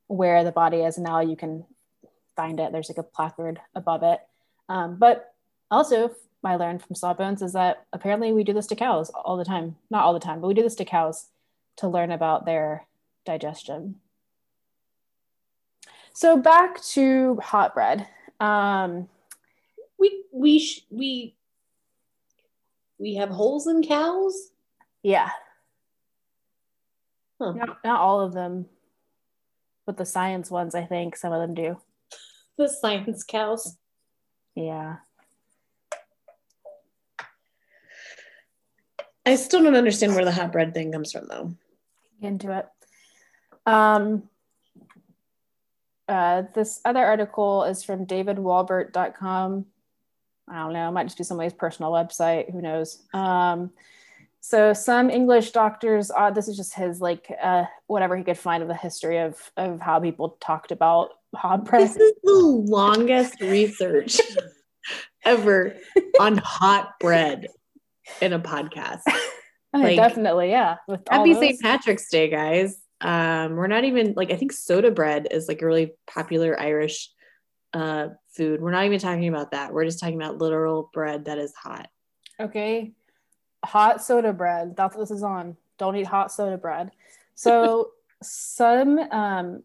where 0.07 0.43
the 0.43 0.51
body 0.51 0.77
is. 0.77 0.97
Now 0.97 1.19
you 1.19 1.35
can 1.35 1.65
find 2.35 2.59
it. 2.59 2.71
There's 2.71 2.89
like 2.89 2.97
a 2.97 3.03
placard 3.03 3.59
above 3.75 4.03
it. 4.03 4.19
Um, 4.67 4.97
but 4.97 5.33
also, 5.69 6.15
I 6.43 6.55
learned 6.55 6.83
from 6.83 6.95
Sawbones 6.95 7.41
is 7.41 7.53
that 7.53 7.85
apparently 7.91 8.31
we 8.31 8.43
do 8.43 8.53
this 8.53 8.67
to 8.67 8.75
cows 8.75 9.09
all 9.09 9.37
the 9.37 9.45
time. 9.45 9.77
Not 9.89 10.03
all 10.03 10.13
the 10.13 10.19
time, 10.19 10.41
but 10.41 10.47
we 10.47 10.53
do 10.53 10.63
this 10.63 10.75
to 10.75 10.85
cows 10.85 11.27
to 11.77 11.87
learn 11.87 12.11
about 12.11 12.45
their 12.45 12.85
digestion. 13.25 13.95
So 16.13 16.37
back 16.37 16.81
to 16.93 17.35
hot 17.43 17.73
bread. 17.73 18.07
Um, 18.39 19.09
we 19.99 20.23
we 20.31 20.59
sh- 20.59 20.85
we 20.89 21.35
we 22.97 23.15
have 23.15 23.29
holes 23.29 23.67
in 23.67 23.83
cows. 23.83 24.51
yeah, 25.03 25.29
Huh. 27.41 27.51
not, 27.51 27.77
not 27.83 27.99
all 27.99 28.21
of 28.21 28.33
them, 28.33 28.67
but 29.85 29.97
the 29.97 30.05
science 30.05 30.49
ones, 30.49 30.73
I 30.73 30.85
think 30.85 31.17
some 31.17 31.33
of 31.33 31.41
them 31.41 31.53
do. 31.53 31.77
The 32.57 32.69
science 32.69 33.25
cows. 33.25 33.75
Yeah. 34.55 34.97
I 39.25 39.35
still 39.35 39.61
don't 39.63 39.75
understand 39.75 40.15
where 40.15 40.23
the 40.23 40.31
hot 40.31 40.53
bread 40.53 40.73
thing 40.73 40.93
comes 40.93 41.11
from, 41.11 41.27
though. 41.27 41.53
into 42.21 42.57
it. 42.57 42.65
Um, 43.65 44.23
uh, 46.07 46.43
this 46.53 46.81
other 46.85 47.03
article 47.03 47.63
is 47.63 47.83
from 47.83 48.05
davidwalbert.com. 48.05 49.65
I 50.47 50.59
don't 50.59 50.73
know, 50.73 50.89
it 50.89 50.91
might 50.91 51.05
just 51.05 51.17
be 51.17 51.23
somebody's 51.23 51.53
personal 51.53 51.91
website. 51.91 52.51
Who 52.51 52.61
knows? 52.61 53.01
Um, 53.13 53.71
so 54.41 54.73
some 54.73 55.09
English 55.09 55.51
doctors, 55.51 56.11
uh, 56.15 56.29
this 56.29 56.47
is 56.47 56.55
just 56.55 56.75
his 56.75 57.01
like 57.01 57.31
uh, 57.41 57.63
whatever 57.87 58.15
he 58.15 58.23
could 58.23 58.37
find 58.37 58.61
of 58.61 58.69
the 58.69 58.75
history 58.75 59.17
of 59.17 59.39
of 59.57 59.81
how 59.81 59.99
people 59.99 60.37
talked 60.39 60.71
about 60.71 61.09
hot 61.35 61.65
bread. 61.65 61.81
This 61.89 61.95
is 61.95 62.13
the 62.23 62.33
longest 62.33 63.41
research 63.41 64.21
ever 65.25 65.75
on 66.19 66.37
hot 66.37 66.99
bread 66.99 67.47
in 68.21 68.33
a 68.33 68.39
podcast. 68.39 69.01
like- 69.73 69.95
Definitely, 69.95 70.51
yeah. 70.51 70.75
With 70.87 71.01
Happy. 71.09 71.33
St. 71.33 71.59
Patrick's 71.59 72.07
Day, 72.09 72.29
guys. 72.29 72.77
Um, 73.01 73.55
we're 73.55 73.67
not 73.67 73.83
even 73.83 74.13
like 74.15 74.31
I 74.31 74.35
think 74.35 74.51
soda 74.51 74.91
bread 74.91 75.27
is 75.31 75.47
like 75.47 75.61
a 75.61 75.65
really 75.65 75.93
popular 76.07 76.59
Irish 76.59 77.09
uh 77.73 78.09
food. 78.35 78.61
We're 78.61 78.71
not 78.71 78.85
even 78.85 78.99
talking 78.99 79.27
about 79.27 79.51
that. 79.51 79.73
We're 79.73 79.85
just 79.85 79.99
talking 79.99 80.15
about 80.15 80.37
literal 80.37 80.89
bread 80.93 81.25
that 81.25 81.37
is 81.37 81.53
hot. 81.53 81.89
Okay. 82.39 82.93
Hot 83.63 84.03
soda 84.03 84.33
bread. 84.33 84.75
That's 84.75 84.95
what 84.95 85.01
this 85.01 85.15
is 85.15 85.23
on. 85.23 85.57
Don't 85.77 85.95
eat 85.95 86.07
hot 86.07 86.31
soda 86.31 86.57
bread. 86.57 86.91
So 87.35 87.91
some 88.23 88.99
um, 88.99 89.63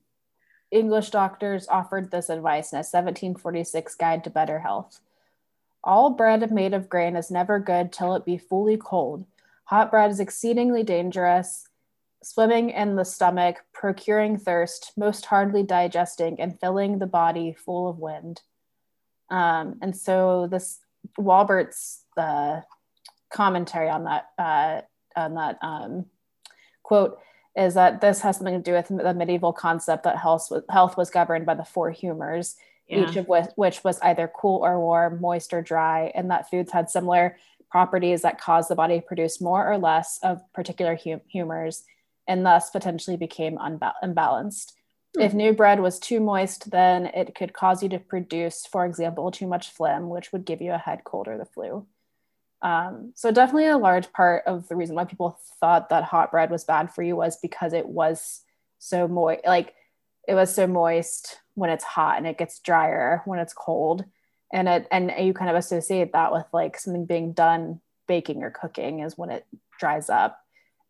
English 0.70 1.10
doctors 1.10 1.68
offered 1.68 2.10
this 2.10 2.28
advice 2.28 2.72
in 2.72 2.76
a 2.76 2.86
1746 2.86 3.94
guide 3.96 4.24
to 4.24 4.30
better 4.30 4.60
health. 4.60 5.00
All 5.82 6.10
bread 6.10 6.50
made 6.52 6.74
of 6.74 6.88
grain 6.88 7.16
is 7.16 7.30
never 7.30 7.58
good 7.58 7.92
till 7.92 8.14
it 8.14 8.24
be 8.24 8.38
fully 8.38 8.76
cold. 8.76 9.24
Hot 9.64 9.90
bread 9.90 10.10
is 10.10 10.20
exceedingly 10.20 10.82
dangerous, 10.82 11.66
swimming 12.22 12.70
in 12.70 12.96
the 12.96 13.04
stomach, 13.04 13.56
procuring 13.72 14.36
thirst, 14.36 14.92
most 14.96 15.26
hardly 15.26 15.62
digesting, 15.62 16.40
and 16.40 16.58
filling 16.60 16.98
the 16.98 17.06
body 17.06 17.52
full 17.52 17.88
of 17.88 17.98
wind. 17.98 18.42
Um, 19.30 19.78
and 19.80 19.96
so 19.96 20.48
this 20.50 20.80
Walbert's 21.18 22.04
uh, 22.16 22.60
commentary 23.32 23.88
on 23.88 24.04
that 24.04 24.28
uh, 24.38 24.80
on 25.16 25.34
that 25.34 25.58
um, 25.62 26.06
quote 26.82 27.18
is 27.56 27.74
that 27.74 28.00
this 28.00 28.20
has 28.20 28.36
something 28.36 28.62
to 28.62 28.70
do 28.70 28.72
with 28.72 28.88
the 28.88 29.14
medieval 29.14 29.52
concept 29.52 30.04
that 30.04 30.16
health 30.16 30.48
was, 30.50 30.62
health 30.70 30.96
was 30.96 31.10
governed 31.10 31.44
by 31.46 31.54
the 31.54 31.64
four 31.64 31.90
humors, 31.90 32.56
Yeah. 32.88 33.08
each 33.08 33.16
of 33.16 33.26
which, 33.26 33.46
which 33.56 33.82
was 33.82 33.98
either 34.02 34.30
cool 34.34 34.64
or 34.64 34.78
warm, 34.78 35.20
moist 35.20 35.52
or 35.52 35.60
dry, 35.60 36.12
and 36.14 36.30
that 36.30 36.48
foods 36.48 36.70
had 36.70 36.88
similar 36.90 37.36
properties 37.68 38.22
that 38.22 38.40
cause 38.40 38.68
the 38.68 38.76
body 38.76 39.00
to 39.00 39.06
produce 39.06 39.40
more 39.40 39.70
or 39.70 39.78
less 39.78 40.18
of 40.22 40.40
particular 40.52 40.96
hum- 40.96 41.20
humors 41.28 41.84
and 42.26 42.44
thus 42.44 42.70
potentially 42.70 43.16
became 43.16 43.56
unba- 43.58 43.94
unbalanced. 44.02 44.76
Mm. 45.16 45.24
If 45.24 45.34
new 45.34 45.52
bread 45.52 45.80
was 45.80 45.98
too 45.98 46.20
moist, 46.20 46.70
then 46.70 47.06
it 47.06 47.34
could 47.34 47.52
cause 47.52 47.82
you 47.82 47.88
to 47.90 47.98
produce, 47.98 48.66
for 48.66 48.84
example, 48.84 49.30
too 49.30 49.46
much 49.46 49.70
phlegm, 49.70 50.08
which 50.08 50.32
would 50.32 50.44
give 50.44 50.60
you 50.60 50.72
a 50.72 50.78
head 50.78 51.04
cold 51.04 51.28
or 51.28 51.38
the 51.38 51.44
flu. 51.44 51.86
Um, 52.62 53.12
so 53.14 53.30
definitely 53.30 53.68
a 53.68 53.78
large 53.78 54.12
part 54.12 54.44
of 54.46 54.68
the 54.68 54.76
reason 54.76 54.94
why 54.94 55.04
people 55.04 55.38
thought 55.60 55.88
that 55.88 56.04
hot 56.04 56.30
bread 56.30 56.50
was 56.50 56.64
bad 56.64 56.92
for 56.92 57.02
you 57.02 57.16
was 57.16 57.38
because 57.40 57.72
it 57.72 57.88
was 57.88 58.42
so 58.78 59.08
moist, 59.08 59.40
like 59.46 59.74
it 60.28 60.34
was 60.34 60.54
so 60.54 60.66
moist 60.66 61.40
when 61.54 61.70
it's 61.70 61.84
hot 61.84 62.18
and 62.18 62.26
it 62.26 62.38
gets 62.38 62.58
drier 62.60 63.22
when 63.24 63.38
it's 63.38 63.54
cold. 63.54 64.04
And 64.52 64.68
it 64.68 64.88
and 64.90 65.12
you 65.18 65.32
kind 65.32 65.50
of 65.50 65.56
associate 65.56 66.12
that 66.12 66.32
with 66.32 66.44
like 66.52 66.78
something 66.78 67.06
being 67.06 67.32
done 67.32 67.80
baking 68.08 68.42
or 68.42 68.50
cooking 68.50 69.00
is 69.00 69.16
when 69.16 69.30
it 69.30 69.46
dries 69.78 70.10
up. 70.10 70.40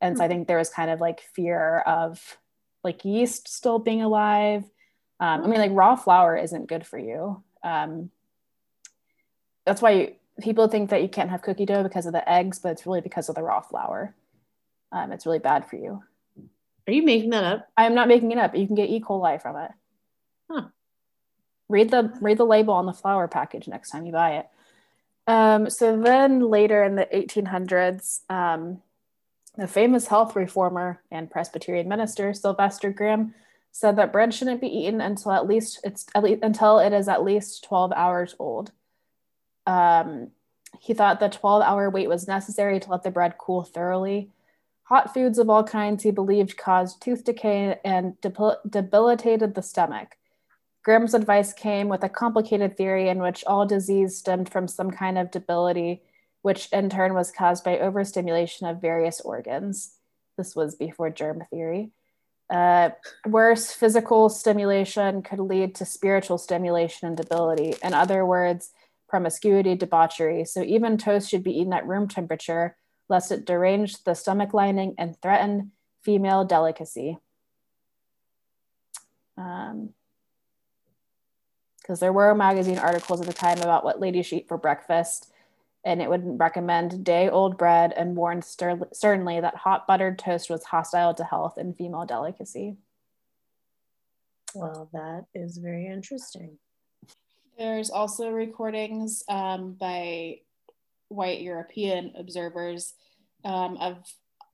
And 0.00 0.16
so 0.16 0.24
I 0.24 0.26
mm-hmm. 0.26 0.36
think 0.36 0.48
there 0.48 0.58
was 0.58 0.70
kind 0.70 0.90
of 0.90 1.00
like 1.00 1.20
fear 1.20 1.80
of 1.80 2.38
like 2.82 3.04
yeast 3.04 3.48
still 3.48 3.78
being 3.78 4.02
alive. 4.02 4.64
Um, 5.18 5.42
I 5.42 5.46
mean, 5.46 5.58
like 5.58 5.72
raw 5.74 5.96
flour 5.96 6.36
isn't 6.36 6.68
good 6.68 6.86
for 6.86 6.98
you. 6.98 7.42
Um, 7.62 8.10
that's 9.66 9.82
why 9.82 10.14
people 10.40 10.68
think 10.68 10.90
that 10.90 11.02
you 11.02 11.08
can't 11.08 11.30
have 11.30 11.42
cookie 11.42 11.66
dough 11.66 11.82
because 11.82 12.06
of 12.06 12.12
the 12.12 12.28
eggs, 12.28 12.58
but 12.58 12.72
it's 12.72 12.86
really 12.86 13.02
because 13.02 13.28
of 13.28 13.34
the 13.34 13.42
raw 13.42 13.60
flour. 13.60 14.14
Um, 14.92 15.12
it's 15.12 15.26
really 15.26 15.38
bad 15.38 15.68
for 15.68 15.76
you. 15.76 16.02
Are 16.86 16.92
you 16.92 17.02
making 17.02 17.30
that 17.30 17.44
up? 17.44 17.68
I'm 17.76 17.94
not 17.94 18.08
making 18.08 18.32
it 18.32 18.38
up. 18.38 18.56
You 18.56 18.66
can 18.66 18.74
get 18.74 18.88
E. 18.88 19.00
coli 19.00 19.40
from 19.40 19.56
it. 19.56 19.70
Huh. 20.50 20.62
Read 21.68 21.90
the 21.90 22.12
read 22.20 22.38
the 22.38 22.46
label 22.46 22.74
on 22.74 22.86
the 22.86 22.92
flour 22.92 23.28
package 23.28 23.68
next 23.68 23.90
time 23.90 24.06
you 24.06 24.12
buy 24.12 24.38
it. 24.38 24.48
Um, 25.26 25.70
so 25.70 25.96
then 26.00 26.40
later 26.40 26.82
in 26.82 26.96
the 26.96 27.06
1800s, 27.14 28.28
um, 28.28 28.82
the 29.60 29.68
famous 29.68 30.06
health 30.06 30.34
reformer 30.34 31.02
and 31.10 31.30
Presbyterian 31.30 31.86
minister 31.86 32.32
Sylvester 32.32 32.90
Graham 32.90 33.34
said 33.72 33.96
that 33.96 34.10
bread 34.10 34.32
shouldn't 34.32 34.62
be 34.62 34.66
eaten 34.66 35.02
until 35.02 35.32
at 35.32 35.46
least 35.46 35.80
it's 35.84 36.06
at 36.14 36.22
least 36.22 36.42
until 36.42 36.78
it 36.78 36.94
is 36.94 37.08
at 37.08 37.22
least 37.22 37.64
12 37.64 37.92
hours 37.92 38.34
old. 38.38 38.72
Um, 39.66 40.28
he 40.80 40.94
thought 40.94 41.20
the 41.20 41.28
12 41.28 41.62
hour 41.62 41.90
wait 41.90 42.08
was 42.08 42.26
necessary 42.26 42.80
to 42.80 42.90
let 42.90 43.02
the 43.02 43.10
bread 43.10 43.36
cool 43.36 43.62
thoroughly. 43.62 44.30
Hot 44.84 45.12
foods 45.12 45.38
of 45.38 45.50
all 45.50 45.62
kinds, 45.62 46.02
he 46.02 46.10
believed, 46.10 46.56
caused 46.56 47.02
tooth 47.02 47.22
decay 47.22 47.78
and 47.84 48.18
debil- 48.22 48.58
debilitated 48.68 49.54
the 49.54 49.62
stomach. 49.62 50.16
Graham's 50.82 51.12
advice 51.12 51.52
came 51.52 51.88
with 51.88 52.02
a 52.02 52.08
complicated 52.08 52.78
theory 52.78 53.10
in 53.10 53.18
which 53.18 53.44
all 53.46 53.66
disease 53.66 54.16
stemmed 54.16 54.48
from 54.48 54.66
some 54.66 54.90
kind 54.90 55.18
of 55.18 55.30
debility, 55.30 56.02
which 56.42 56.68
in 56.72 56.88
turn 56.90 57.14
was 57.14 57.30
caused 57.30 57.64
by 57.64 57.78
overstimulation 57.78 58.66
of 58.66 58.80
various 58.80 59.20
organs. 59.20 59.92
This 60.36 60.56
was 60.56 60.74
before 60.74 61.10
germ 61.10 61.42
theory. 61.50 61.90
Uh, 62.48 62.90
worse, 63.26 63.72
physical 63.72 64.28
stimulation 64.28 65.22
could 65.22 65.38
lead 65.38 65.74
to 65.76 65.84
spiritual 65.84 66.38
stimulation 66.38 67.06
and 67.06 67.16
debility. 67.16 67.74
In 67.82 67.94
other 67.94 68.26
words, 68.26 68.72
promiscuity, 69.08 69.76
debauchery. 69.76 70.44
So 70.44 70.62
even 70.62 70.98
toast 70.98 71.30
should 71.30 71.44
be 71.44 71.58
eaten 71.58 71.72
at 71.72 71.86
room 71.86 72.08
temperature, 72.08 72.76
lest 73.08 73.30
it 73.30 73.44
derange 73.44 74.02
the 74.04 74.14
stomach 74.14 74.54
lining 74.54 74.94
and 74.98 75.20
threaten 75.20 75.72
female 76.02 76.44
delicacy. 76.44 77.18
Um, 79.36 79.90
because 81.80 82.00
there 82.00 82.12
were 82.12 82.34
magazine 82.34 82.78
articles 82.78 83.20
at 83.20 83.26
the 83.26 83.32
time 83.32 83.58
about 83.58 83.84
what 83.84 84.00
ladies 84.00 84.32
eat 84.32 84.46
for 84.46 84.56
breakfast, 84.56 85.32
and 85.84 86.02
it 86.02 86.10
would 86.10 86.38
recommend 86.38 87.04
day 87.04 87.28
old 87.28 87.56
bread 87.56 87.92
and 87.96 88.16
warned 88.16 88.44
ster- 88.44 88.88
sternly 88.92 89.40
that 89.40 89.56
hot 89.56 89.86
buttered 89.86 90.18
toast 90.18 90.50
was 90.50 90.64
hostile 90.64 91.14
to 91.14 91.24
health 91.24 91.56
and 91.56 91.76
female 91.76 92.04
delicacy. 92.04 92.76
Well, 94.54 94.88
that 94.92 95.26
is 95.34 95.58
very 95.58 95.86
interesting. 95.86 96.58
There's 97.58 97.90
also 97.90 98.30
recordings 98.30 99.22
um, 99.28 99.76
by 99.78 100.40
white 101.08 101.40
European 101.40 102.12
observers 102.16 102.94
um, 103.44 103.76
of 103.76 103.98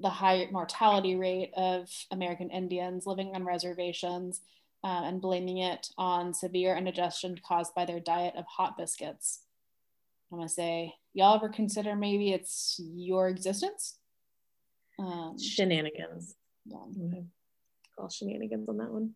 the 0.01 0.11
high 0.11 0.49
mortality 0.51 1.17
rate 1.17 1.53
of 1.57 1.89
American 2.11 2.51
Indians 2.51 3.07
living 3.07 3.35
on 3.35 3.45
reservations 3.45 4.43
uh, 4.85 5.03
and 5.05 5.21
blaming 5.21 5.59
it 5.59 5.89
on 5.97 6.35
severe 6.35 6.77
indigestion 6.77 7.41
caused 7.47 7.75
by 7.75 7.85
their 7.85 8.01
diet 8.01 8.35
of 8.37 8.45
hot 8.47 8.77
biscuits. 8.77 9.41
I'm 10.31 10.39
gonna 10.39 10.49
say, 10.49 10.95
y'all 11.15 11.37
ever 11.37 11.49
consider 11.49 11.95
maybe 11.95 12.33
it's 12.33 12.81
your 12.81 13.29
existence? 13.29 13.99
Um, 14.99 15.39
shenanigans. 15.39 16.35
Yeah. 16.65 16.77
Mm-hmm. 16.77 17.21
Call 17.97 18.09
shenanigans 18.09 18.69
on 18.69 18.79
that 18.79 18.91
one. 18.91 19.15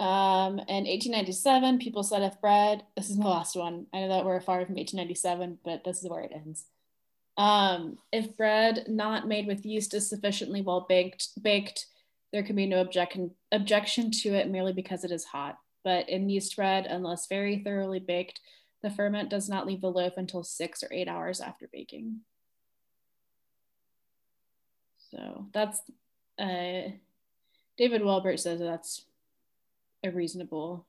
Um, 0.00 0.60
in 0.60 0.86
1897, 0.86 1.78
people 1.78 2.02
said 2.02 2.22
if 2.22 2.40
bread, 2.40 2.84
this 2.96 3.10
is 3.10 3.18
my 3.18 3.26
last 3.26 3.56
one. 3.56 3.86
I 3.92 4.00
know 4.00 4.08
that 4.08 4.24
we're 4.24 4.40
far 4.40 4.64
from 4.64 4.76
1897, 4.76 5.58
but 5.64 5.82
this 5.84 6.02
is 6.02 6.08
where 6.08 6.22
it 6.22 6.32
ends. 6.32 6.66
Um, 7.36 7.98
if 8.12 8.36
bread 8.36 8.84
not 8.88 9.28
made 9.28 9.46
with 9.46 9.66
yeast 9.66 9.94
is 9.94 10.08
sufficiently 10.08 10.60
well 10.60 10.86
baked, 10.88 11.30
baked, 11.42 11.86
there 12.32 12.42
can 12.42 12.56
be 12.56 12.66
no 12.66 12.80
objection 12.80 13.32
objection 13.52 14.10
to 14.10 14.34
it 14.34 14.50
merely 14.50 14.72
because 14.72 15.04
it 15.04 15.10
is 15.10 15.24
hot. 15.24 15.58
But 15.84 16.08
in 16.08 16.28
yeast 16.28 16.54
bread, 16.56 16.86
unless 16.86 17.26
very 17.28 17.62
thoroughly 17.64 18.00
baked, 18.00 18.40
the 18.88 18.94
ferment 18.94 19.28
does 19.28 19.48
not 19.48 19.66
leave 19.66 19.80
the 19.80 19.90
loaf 19.90 20.14
until 20.16 20.42
six 20.42 20.82
or 20.82 20.88
eight 20.92 21.08
hours 21.08 21.40
after 21.40 21.68
baking. 21.72 22.20
So 25.10 25.46
that's 25.52 25.80
uh, 26.38 26.90
David 27.76 28.04
Walbert 28.04 28.40
says 28.40 28.60
that's 28.60 29.04
a 30.04 30.10
reasonable 30.10 30.86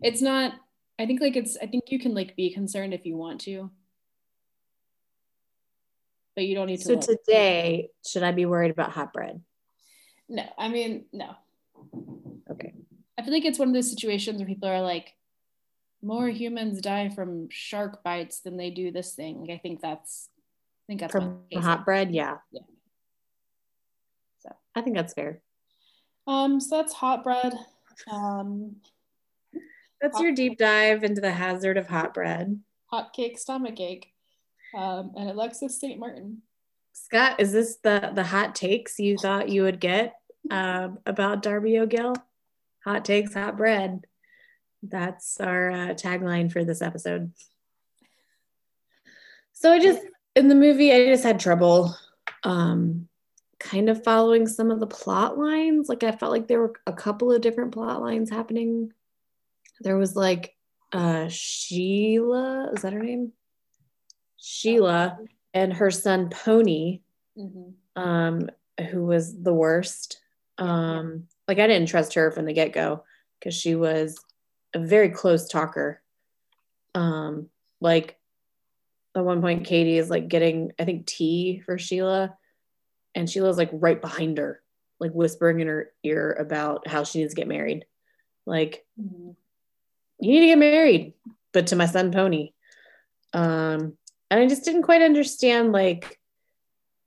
it's 0.00 0.22
not 0.22 0.54
i 0.98 1.04
think 1.04 1.20
like 1.20 1.36
it's 1.36 1.58
i 1.60 1.66
think 1.66 1.84
you 1.88 1.98
can 1.98 2.14
like 2.14 2.34
be 2.34 2.52
concerned 2.52 2.94
if 2.94 3.04
you 3.04 3.16
want 3.16 3.40
to. 3.42 3.70
But 6.34 6.44
you 6.44 6.54
don't 6.54 6.68
need 6.68 6.78
to 6.78 6.84
so 6.84 6.96
today 6.96 7.90
should 8.06 8.22
i 8.22 8.32
be 8.32 8.46
worried 8.46 8.70
about 8.70 8.92
hot 8.92 9.12
bread? 9.12 9.42
No 10.28 10.44
i 10.58 10.68
mean 10.68 11.04
no. 11.12 11.34
Okay. 12.50 12.74
I 13.18 13.22
feel 13.22 13.34
like 13.34 13.44
it's 13.44 13.58
one 13.58 13.68
of 13.68 13.74
those 13.74 13.90
situations 13.90 14.38
where 14.38 14.46
people 14.46 14.68
are 14.68 14.80
like 14.80 15.14
more 16.02 16.28
humans 16.28 16.80
die 16.80 17.08
from 17.08 17.48
shark 17.50 18.02
bites 18.02 18.40
than 18.40 18.56
they 18.56 18.70
do 18.70 18.90
this 18.90 19.14
thing 19.14 19.40
like 19.40 19.50
i 19.50 19.58
think 19.58 19.80
that's 19.80 20.28
i 20.36 20.84
think 20.88 21.00
that's 21.00 21.12
from 21.12 21.40
hot 21.54 21.84
bread 21.84 22.12
yeah 22.12 22.38
yeah 22.50 22.62
so 24.40 24.50
i 24.74 24.80
think 24.80 24.96
that's 24.96 25.14
fair 25.14 25.40
um 26.26 26.60
so 26.60 26.76
that's 26.76 26.92
hot 26.92 27.22
bread 27.22 27.54
um, 28.10 28.76
That's 30.00 30.18
your 30.20 30.32
deep 30.32 30.58
dive 30.58 31.04
into 31.04 31.20
the 31.20 31.32
hazard 31.32 31.76
of 31.76 31.86
hot 31.86 32.14
bread. 32.14 32.60
Hot 32.86 33.12
cake, 33.12 33.38
stomach 33.38 33.80
ache, 33.80 34.12
um, 34.76 35.12
and 35.16 35.30
Alexis 35.30 35.80
St. 35.80 35.98
Martin. 35.98 36.42
Scott, 36.92 37.36
is 37.38 37.52
this 37.52 37.78
the 37.82 38.10
the 38.14 38.24
hot 38.24 38.54
takes 38.54 38.98
you 38.98 39.16
thought 39.16 39.48
you 39.48 39.62
would 39.62 39.80
get 39.80 40.14
uh, 40.50 40.88
about 41.06 41.42
Darby 41.42 41.78
O'Gill? 41.78 42.14
Hot 42.84 43.04
takes, 43.04 43.34
hot 43.34 43.56
bread. 43.56 44.04
That's 44.82 45.40
our 45.40 45.70
uh, 45.70 45.88
tagline 45.94 46.50
for 46.50 46.64
this 46.64 46.82
episode. 46.82 47.32
So 49.52 49.72
I 49.72 49.78
just 49.78 50.02
in 50.34 50.48
the 50.48 50.54
movie, 50.54 50.92
I 50.92 51.06
just 51.06 51.24
had 51.24 51.38
trouble 51.38 51.94
um, 52.42 53.08
kind 53.60 53.88
of 53.88 54.02
following 54.02 54.46
some 54.48 54.70
of 54.70 54.80
the 54.80 54.86
plot 54.86 55.38
lines. 55.38 55.88
Like 55.88 56.02
I 56.02 56.12
felt 56.12 56.32
like 56.32 56.48
there 56.48 56.60
were 56.60 56.74
a 56.86 56.92
couple 56.92 57.30
of 57.30 57.40
different 57.40 57.72
plot 57.72 58.00
lines 58.00 58.30
happening. 58.30 58.92
There 59.80 59.96
was 59.96 60.16
like 60.16 60.54
uh 60.92 61.28
Sheila, 61.28 62.70
is 62.74 62.82
that 62.82 62.92
her 62.92 63.02
name? 63.02 63.32
Sheila 64.36 65.18
and 65.54 65.72
her 65.72 65.90
son 65.90 66.28
Pony, 66.28 67.02
mm-hmm. 67.38 68.02
um, 68.02 68.50
who 68.90 69.04
was 69.04 69.40
the 69.40 69.54
worst. 69.54 70.20
Um, 70.58 71.28
like 71.46 71.58
I 71.58 71.66
didn't 71.66 71.88
trust 71.88 72.14
her 72.14 72.30
from 72.32 72.46
the 72.46 72.52
get-go 72.52 73.04
because 73.38 73.54
she 73.54 73.74
was 73.74 74.18
a 74.74 74.78
very 74.78 75.10
close 75.10 75.48
talker. 75.48 76.00
Um, 76.94 77.48
like 77.80 78.18
at 79.14 79.24
one 79.24 79.40
point 79.40 79.66
Katie 79.66 79.98
is 79.98 80.10
like 80.10 80.28
getting, 80.28 80.72
I 80.78 80.84
think, 80.84 81.06
tea 81.06 81.62
for 81.64 81.78
Sheila 81.78 82.36
and 83.14 83.28
Sheila's 83.28 83.58
like 83.58 83.70
right 83.72 84.00
behind 84.00 84.38
her, 84.38 84.62
like 84.98 85.12
whispering 85.12 85.60
in 85.60 85.68
her 85.68 85.92
ear 86.02 86.32
about 86.32 86.88
how 86.88 87.04
she 87.04 87.18
needs 87.18 87.34
to 87.34 87.40
get 87.40 87.48
married. 87.48 87.84
Like, 88.46 88.84
mm-hmm. 89.00 89.30
you 90.20 90.30
need 90.30 90.40
to 90.40 90.46
get 90.46 90.58
married, 90.58 91.14
but 91.52 91.68
to 91.68 91.76
my 91.76 91.86
son 91.86 92.12
Pony. 92.12 92.52
Um, 93.32 93.96
and 94.30 94.40
I 94.40 94.46
just 94.46 94.64
didn't 94.64 94.82
quite 94.82 95.02
understand 95.02 95.72
like 95.72 96.18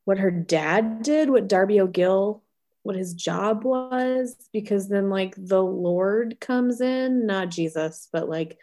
what 0.05 0.20
her 0.20 0.32
dad 0.32 1.01
did, 1.01 1.30
what 1.30 1.47
Darby 1.47 1.82
O'Gill, 1.82 2.43
what 2.86 2.96
his 2.96 3.16
job 3.16 3.64
was, 3.64 4.36
because 4.54 4.88
then 4.88 5.10
like 5.10 5.34
the 5.36 5.62
Lord 5.62 6.40
comes 6.40 6.82
in, 6.82 7.26
not 7.26 7.50
Jesus, 7.50 8.08
but 8.14 8.30
like 8.30 8.60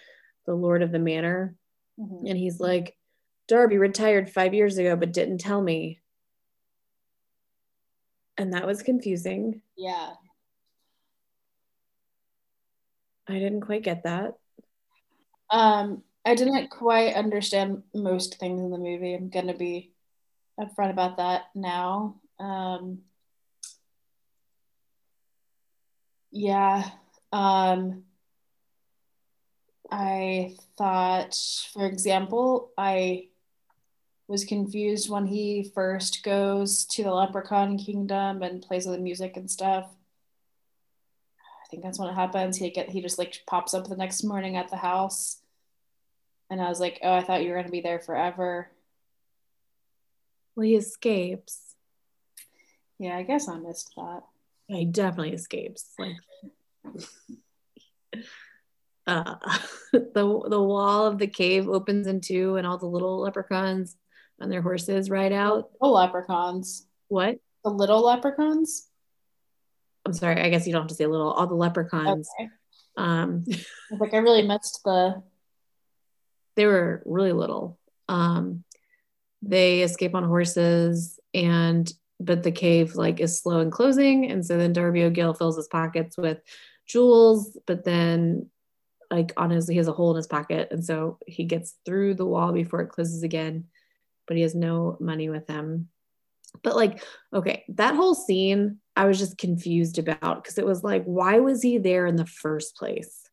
the 0.46 0.54
Lord 0.54 0.82
of 0.82 0.92
the 0.92 1.00
manor. 1.00 1.56
Mm-hmm. 1.98 2.26
And 2.28 2.38
he's 2.38 2.60
like, 2.60 2.96
Darby 3.48 3.78
retired 3.78 4.30
five 4.30 4.54
years 4.54 4.78
ago 4.78 4.94
but 4.94 5.12
didn't 5.12 5.38
tell 5.38 5.60
me. 5.60 6.00
And 8.38 8.52
that 8.52 8.64
was 8.64 8.82
confusing. 8.82 9.60
Yeah. 9.76 10.10
I 13.28 13.34
didn't 13.34 13.62
quite 13.62 13.82
get 13.82 14.04
that. 14.04 14.34
Um, 15.50 16.04
I 16.24 16.36
didn't 16.36 16.68
quite 16.70 17.14
understand 17.14 17.82
most 17.92 18.38
things 18.38 18.60
in 18.60 18.70
the 18.70 18.78
movie. 18.78 19.14
I'm 19.14 19.30
gonna 19.30 19.56
be 19.56 19.90
upfront 20.60 20.90
about 20.90 21.16
that 21.16 21.46
now. 21.56 22.20
Um, 22.38 23.00
yeah. 26.32 26.90
Um, 27.32 28.04
I 29.90 30.56
thought, 30.78 31.38
for 31.72 31.86
example, 31.86 32.70
I 32.76 33.28
was 34.26 34.44
confused 34.44 35.10
when 35.10 35.26
he 35.26 35.70
first 35.74 36.22
goes 36.24 36.86
to 36.86 37.04
the 37.04 37.12
Leprechaun 37.12 37.76
Kingdom 37.76 38.42
and 38.42 38.62
plays 38.62 38.86
with 38.86 38.96
the 38.96 39.02
music 39.02 39.36
and 39.36 39.50
stuff. 39.50 39.90
I 41.38 41.68
think 41.70 41.82
that's 41.82 41.98
when 41.98 42.08
it 42.08 42.14
happens. 42.14 42.56
He 42.56 42.70
get 42.70 42.88
he 42.88 43.02
just 43.02 43.18
like 43.18 43.42
pops 43.46 43.74
up 43.74 43.86
the 43.86 43.96
next 43.96 44.24
morning 44.24 44.56
at 44.56 44.70
the 44.70 44.76
house, 44.76 45.38
and 46.50 46.60
I 46.60 46.68
was 46.68 46.80
like, 46.80 46.98
"Oh, 47.02 47.12
I 47.12 47.22
thought 47.22 47.42
you 47.42 47.50
were 47.50 47.56
gonna 47.56 47.70
be 47.70 47.80
there 47.82 47.98
forever." 48.00 48.70
Well, 50.54 50.64
he 50.64 50.76
escapes. 50.76 51.74
Yeah, 52.98 53.16
I 53.16 53.22
guess 53.22 53.48
I 53.48 53.56
missed 53.58 53.92
that. 53.96 54.22
Yeah, 54.72 54.78
he 54.78 54.84
definitely 54.86 55.34
escapes. 55.34 55.92
Like 55.98 56.16
uh, 59.06 59.34
the 59.92 60.46
the 60.48 60.62
wall 60.62 61.06
of 61.06 61.18
the 61.18 61.26
cave 61.26 61.68
opens 61.68 62.06
in 62.06 62.22
two, 62.22 62.56
and 62.56 62.66
all 62.66 62.78
the 62.78 62.86
little 62.86 63.20
leprechauns 63.20 63.96
on 64.40 64.48
their 64.48 64.62
horses 64.62 65.10
ride 65.10 65.32
out. 65.32 65.70
The 65.78 65.86
leprechauns. 65.86 66.86
What? 67.08 67.38
The 67.64 67.70
little 67.70 68.02
leprechauns. 68.02 68.88
I'm 70.06 70.14
sorry. 70.14 70.40
I 70.40 70.48
guess 70.48 70.66
you 70.66 70.72
don't 70.72 70.82
have 70.82 70.88
to 70.88 70.94
say 70.94 71.06
little. 71.06 71.32
All 71.32 71.46
the 71.46 71.54
leprechauns. 71.54 72.28
Okay. 72.40 72.48
Um, 72.96 73.44
I 73.92 73.96
like 73.96 74.14
I 74.14 74.18
really 74.18 74.46
missed 74.46 74.80
the. 74.84 75.22
They 76.56 76.64
were 76.64 77.02
really 77.04 77.32
little. 77.32 77.78
Um, 78.08 78.64
they 79.42 79.82
escape 79.82 80.14
on 80.14 80.24
horses, 80.24 81.20
and 81.34 81.92
but 82.24 82.42
the 82.42 82.52
cave 82.52 82.94
like 82.94 83.20
is 83.20 83.38
slow 83.38 83.60
and 83.60 83.72
closing, 83.72 84.30
and 84.30 84.44
so 84.44 84.56
then 84.56 84.72
Darby 84.72 85.02
O'Gill 85.02 85.34
fills 85.34 85.56
his 85.56 85.68
pockets 85.68 86.16
with 86.16 86.40
jewels, 86.86 87.56
but 87.66 87.84
then 87.84 88.50
like 89.12 89.32
on 89.36 89.50
his 89.50 89.68
he 89.68 89.76
has 89.76 89.88
a 89.88 89.92
hole 89.92 90.10
in 90.10 90.16
his 90.16 90.26
pocket 90.26 90.68
and 90.70 90.84
so 90.84 91.18
he 91.26 91.44
gets 91.44 91.76
through 91.84 92.14
the 92.14 92.24
wall 92.24 92.50
before 92.50 92.80
it 92.80 92.88
closes 92.88 93.22
again 93.22 93.64
but 94.26 94.36
he 94.36 94.42
has 94.42 94.54
no 94.54 94.96
money 95.00 95.28
with 95.28 95.46
him. 95.46 95.88
But 96.62 96.76
like 96.76 97.04
okay 97.32 97.64
that 97.68 97.94
whole 97.94 98.14
scene 98.14 98.78
i 98.94 99.06
was 99.06 99.18
just 99.18 99.38
confused 99.38 99.98
about 99.98 100.42
because 100.42 100.58
it 100.58 100.66
was 100.66 100.84
like 100.84 101.04
why 101.04 101.38
was 101.40 101.62
he 101.62 101.78
there 101.78 102.06
in 102.06 102.16
the 102.16 102.26
first 102.26 102.76
place? 102.76 103.28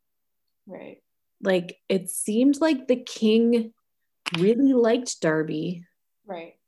Right. 0.67 1.01
Like 1.41 1.77
it 1.89 2.09
seemed 2.09 2.61
like 2.61 2.87
the 2.87 2.97
king 2.97 3.73
really 4.37 4.73
liked 4.73 5.21
darby. 5.21 5.85
Right 6.25 6.58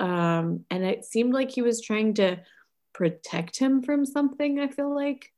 um 0.00 0.64
and 0.70 0.84
it 0.84 1.04
seemed 1.04 1.32
like 1.32 1.50
he 1.50 1.62
was 1.62 1.80
trying 1.80 2.14
to 2.14 2.36
protect 2.92 3.58
him 3.58 3.82
from 3.82 4.04
something 4.04 4.60
i 4.60 4.68
feel 4.68 4.94
like. 4.94 5.30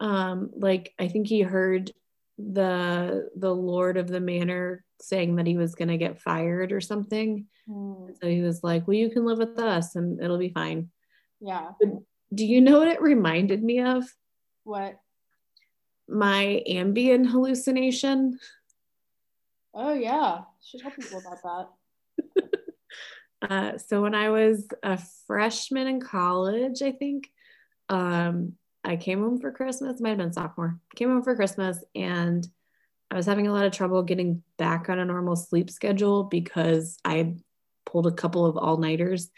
Um 0.00 0.50
like 0.54 0.92
i 0.98 1.08
think 1.08 1.26
he 1.26 1.40
heard 1.40 1.90
the 2.38 3.30
the 3.34 3.54
lord 3.54 3.96
of 3.96 4.08
the 4.08 4.20
manor 4.20 4.84
saying 5.00 5.36
that 5.36 5.46
he 5.46 5.56
was 5.56 5.74
going 5.74 5.88
to 5.88 5.96
get 5.96 6.20
fired 6.20 6.72
or 6.72 6.80
something. 6.80 7.46
Mm. 7.68 8.14
so 8.20 8.28
he 8.28 8.42
was 8.42 8.62
like 8.62 8.86
well 8.86 8.96
you 8.96 9.10
can 9.10 9.24
live 9.24 9.38
with 9.38 9.58
us 9.58 9.96
and 9.96 10.20
it'll 10.22 10.38
be 10.38 10.50
fine. 10.50 10.90
Yeah. 11.40 11.72
But 11.80 11.88
do 12.34 12.44
you 12.44 12.60
know 12.60 12.78
what 12.78 12.88
it 12.88 13.00
reminded 13.00 13.62
me 13.62 13.80
of? 13.80 14.04
What? 14.64 14.98
My 16.08 16.62
ambien 16.68 17.26
hallucination. 17.26 18.38
Oh 19.74 19.92
yeah. 19.92 20.42
Should 20.64 20.80
tell 20.80 20.90
people 20.90 21.20
about 21.20 21.70
that 22.36 22.44
uh, 23.42 23.78
so 23.78 24.02
when 24.02 24.14
i 24.14 24.30
was 24.30 24.66
a 24.82 24.98
freshman 25.26 25.86
in 25.86 26.00
college 26.00 26.82
i 26.82 26.92
think 26.92 27.28
um, 27.88 28.54
I 28.82 28.96
came 28.96 29.20
home 29.20 29.40
for 29.40 29.52
Christmas, 29.52 30.00
might 30.00 30.10
have 30.10 30.18
been 30.18 30.32
sophomore, 30.32 30.80
came 30.96 31.08
home 31.08 31.22
for 31.22 31.36
Christmas 31.36 31.82
and 31.94 32.46
I 33.10 33.14
was 33.14 33.26
having 33.26 33.46
a 33.46 33.52
lot 33.52 33.66
of 33.66 33.72
trouble 33.72 34.02
getting 34.02 34.42
back 34.58 34.88
on 34.88 34.98
a 34.98 35.04
normal 35.04 35.36
sleep 35.36 35.70
schedule 35.70 36.24
because 36.24 36.98
I 37.04 37.36
pulled 37.84 38.06
a 38.06 38.12
couple 38.12 38.44
of 38.44 38.56
all 38.56 38.78
nighters. 38.78 39.30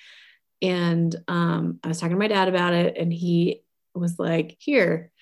And 0.63 1.15
um, 1.29 1.79
I 1.85 1.89
was 1.89 2.01
talking 2.01 2.17
to 2.17 2.19
my 2.19 2.29
dad 2.29 2.49
about 2.49 2.75
it, 2.75 2.97
and 2.97 3.13
he 3.13 3.63
was 3.95 4.19
like, 4.19 4.57
Here, 4.59 5.13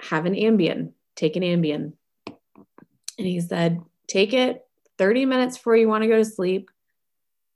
have 0.00 0.26
an 0.26 0.34
Ambien, 0.34 0.92
take 1.16 1.36
an 1.36 1.42
Ambien. 1.42 1.92
And 2.26 3.26
he 3.26 3.40
said, 3.40 3.80
Take 4.06 4.34
it 4.34 4.66
30 4.98 5.24
minutes 5.24 5.56
before 5.56 5.76
you 5.76 5.88
want 5.88 6.02
to 6.02 6.08
go 6.08 6.16
to 6.16 6.24
sleep, 6.24 6.70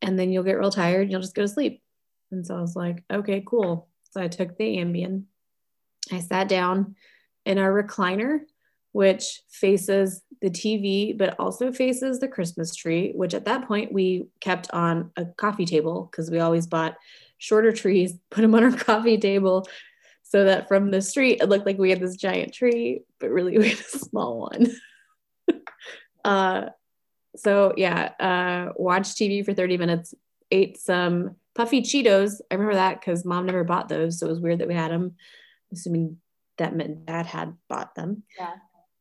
and 0.02 0.18
then 0.18 0.30
you'll 0.30 0.42
get 0.42 0.58
real 0.58 0.70
tired 0.70 1.02
and 1.02 1.10
you'll 1.10 1.20
just 1.20 1.34
go 1.34 1.42
to 1.42 1.48
sleep. 1.48 1.82
And 2.30 2.46
so 2.46 2.56
I 2.56 2.60
was 2.60 2.76
like, 2.76 3.02
Okay, 3.10 3.42
cool. 3.46 3.88
So 4.10 4.20
I 4.20 4.28
took 4.28 4.58
the 4.58 4.76
Ambien 4.76 5.24
I 6.10 6.20
sat 6.20 6.48
down 6.48 6.96
in 7.44 7.58
our 7.58 7.70
recliner, 7.70 8.40
which 8.92 9.42
faces 9.48 10.22
the 10.40 10.50
TV, 10.50 11.16
but 11.16 11.38
also 11.38 11.70
faces 11.70 12.18
the 12.18 12.28
Christmas 12.28 12.74
tree, 12.74 13.12
which 13.14 13.34
at 13.34 13.44
that 13.44 13.68
point 13.68 13.92
we 13.92 14.26
kept 14.40 14.70
on 14.72 15.10
a 15.16 15.26
coffee 15.26 15.66
table 15.66 16.08
because 16.10 16.30
we 16.30 16.40
always 16.40 16.66
bought 16.66 16.96
shorter 17.38 17.72
trees, 17.72 18.14
put 18.30 18.42
them 18.42 18.54
on 18.54 18.64
our 18.64 18.72
coffee 18.72 19.18
table 19.18 19.66
so 20.22 20.44
that 20.44 20.66
from 20.66 20.90
the 20.90 21.02
street 21.02 21.40
it 21.42 21.48
looked 21.48 21.66
like 21.66 21.78
we 21.78 21.90
had 21.90 22.00
this 22.00 22.16
giant 22.16 22.52
tree, 22.52 23.02
but 23.20 23.30
really 23.30 23.58
we 23.58 23.68
had 23.68 23.78
a 23.78 23.98
small 23.98 24.40
one. 24.40 24.72
uh, 26.24 26.66
so 27.36 27.72
yeah, 27.76 28.12
uh, 28.20 28.72
watched 28.76 29.16
TV 29.16 29.44
for 29.44 29.54
30 29.54 29.78
minutes, 29.78 30.14
ate 30.50 30.78
some 30.78 31.36
puffy 31.54 31.82
Cheetos. 31.82 32.40
I 32.50 32.54
remember 32.54 32.74
that 32.74 33.00
because 33.00 33.24
mom 33.24 33.46
never 33.46 33.64
bought 33.64 33.88
those. 33.88 34.18
So 34.18 34.26
it 34.26 34.30
was 34.30 34.40
weird 34.40 34.58
that 34.60 34.68
we 34.68 34.74
had 34.74 34.90
them 34.90 35.16
I 35.72 35.74
assuming 35.74 36.18
that 36.58 36.74
meant 36.74 37.06
dad 37.06 37.26
had 37.26 37.56
bought 37.68 37.94
them. 37.94 38.22
Yeah. 38.38 38.54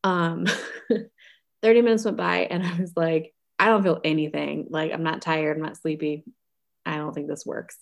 Um, 0.04 0.46
30 1.62 1.82
minutes 1.82 2.04
went 2.04 2.16
by 2.16 2.38
and 2.50 2.62
I 2.66 2.80
was 2.80 2.92
like, 2.96 3.34
I 3.58 3.66
don't 3.66 3.82
feel 3.82 4.00
anything. 4.04 4.66
Like 4.70 4.92
I'm 4.92 5.02
not 5.02 5.22
tired, 5.22 5.56
I'm 5.56 5.62
not 5.62 5.76
sleepy. 5.76 6.24
I 6.84 6.96
don't 6.96 7.12
think 7.12 7.28
this 7.28 7.46
works. 7.46 7.78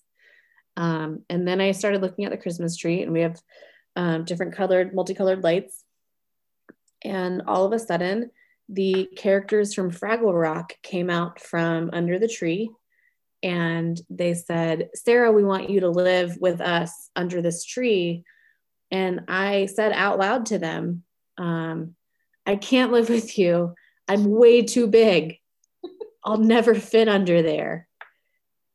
Um, 0.76 1.24
and 1.30 1.46
then 1.48 1.60
I 1.60 1.72
started 1.72 2.02
looking 2.02 2.24
at 2.24 2.30
the 2.30 2.36
Christmas 2.36 2.76
tree 2.76 3.02
and 3.02 3.12
we 3.12 3.22
have 3.22 3.40
um, 3.96 4.24
different 4.24 4.54
colored, 4.54 4.94
multicolored 4.94 5.42
lights. 5.42 5.84
And 7.02 7.42
all 7.46 7.64
of 7.64 7.72
a 7.72 7.78
sudden, 7.78 8.30
the 8.72 9.08
characters 9.16 9.74
from 9.74 9.90
Fraggle 9.90 10.40
Rock 10.40 10.74
came 10.82 11.10
out 11.10 11.40
from 11.40 11.90
under 11.92 12.18
the 12.18 12.28
tree 12.28 12.70
and 13.42 14.00
they 14.08 14.34
said, 14.34 14.90
Sarah, 14.94 15.32
we 15.32 15.44
want 15.44 15.70
you 15.70 15.80
to 15.80 15.90
live 15.90 16.36
with 16.40 16.60
us 16.60 17.10
under 17.16 17.42
this 17.42 17.64
tree 17.64 18.24
and 18.90 19.22
I 19.28 19.66
said 19.66 19.92
out 19.92 20.18
loud 20.18 20.46
to 20.46 20.58
them, 20.58 21.04
um, 21.38 21.94
I 22.46 22.56
can't 22.56 22.92
live 22.92 23.08
with 23.08 23.38
you. 23.38 23.74
I'm 24.08 24.24
way 24.24 24.62
too 24.62 24.88
big. 24.88 25.38
I'll 26.24 26.38
never 26.38 26.74
fit 26.74 27.08
under 27.08 27.42
there. 27.42 27.86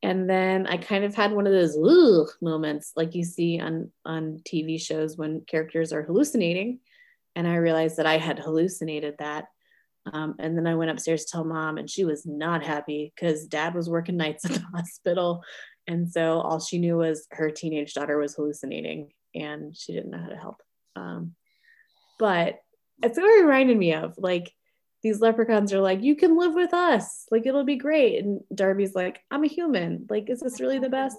And 0.02 0.30
then 0.30 0.68
I 0.68 0.78
kind 0.78 1.04
of 1.04 1.16
had 1.16 1.32
one 1.32 1.48
of 1.48 1.54
those 1.54 1.78
Ugh, 1.78 2.28
moments 2.42 2.94
like 2.96 3.16
you 3.16 3.24
see 3.24 3.60
on, 3.60 3.92
on 4.06 4.42
TV 4.48 4.80
shows 4.80 5.18
when 5.18 5.42
characters 5.42 5.92
are 5.92 6.04
hallucinating. 6.04 6.80
And 7.36 7.48
I 7.48 7.56
realized 7.56 7.98
that 7.98 8.06
I 8.06 8.18
had 8.18 8.40
hallucinated 8.40 9.16
that. 9.20 9.46
Um, 10.14 10.36
and 10.40 10.58
then 10.58 10.68
I 10.68 10.76
went 10.76 10.92
upstairs 10.92 11.26
to 11.26 11.32
tell 11.32 11.44
mom, 11.44 11.78
and 11.78 11.90
she 11.90 12.06
was 12.06 12.26
not 12.26 12.64
happy 12.64 13.12
because 13.16 13.48
dad 13.48 13.74
was 13.74 13.90
working 13.90 14.18
nights 14.18 14.46
at 14.46 14.52
the 14.52 14.60
hospital. 14.74 15.44
And 15.88 16.12
so 16.12 16.40
all 16.42 16.60
she 16.60 16.78
knew 16.78 16.98
was 16.98 17.28
her 17.32 17.50
teenage 17.50 17.94
daughter 17.94 18.18
was 18.18 18.36
hallucinating 18.36 19.12
and 19.36 19.76
she 19.76 19.94
didn't 19.94 20.12
know 20.12 20.22
how 20.22 20.30
to 20.30 20.38
help. 20.38 20.62
Um, 20.96 21.36
but 22.18 22.60
it's 23.04 23.18
what 23.18 23.30
it 23.30 23.44
reminded 23.44 23.78
me 23.78 23.94
of. 23.94 24.16
Like 24.18 24.52
these 25.04 25.20
leprechauns 25.20 25.74
are 25.74 25.82
like, 25.82 26.02
you 26.02 26.16
can 26.16 26.38
live 26.38 26.54
with 26.54 26.74
us. 26.74 27.26
Like 27.30 27.46
it'll 27.46 27.66
be 27.66 27.76
great. 27.76 28.24
And 28.24 28.42
Darby's 28.54 28.96
like, 28.96 29.22
I'm 29.30 29.44
a 29.44 29.48
human. 29.48 30.08
Like, 30.10 30.30
is 30.30 30.40
this 30.40 30.62
really 30.62 30.80
the 30.80 30.90
best? 30.90 31.18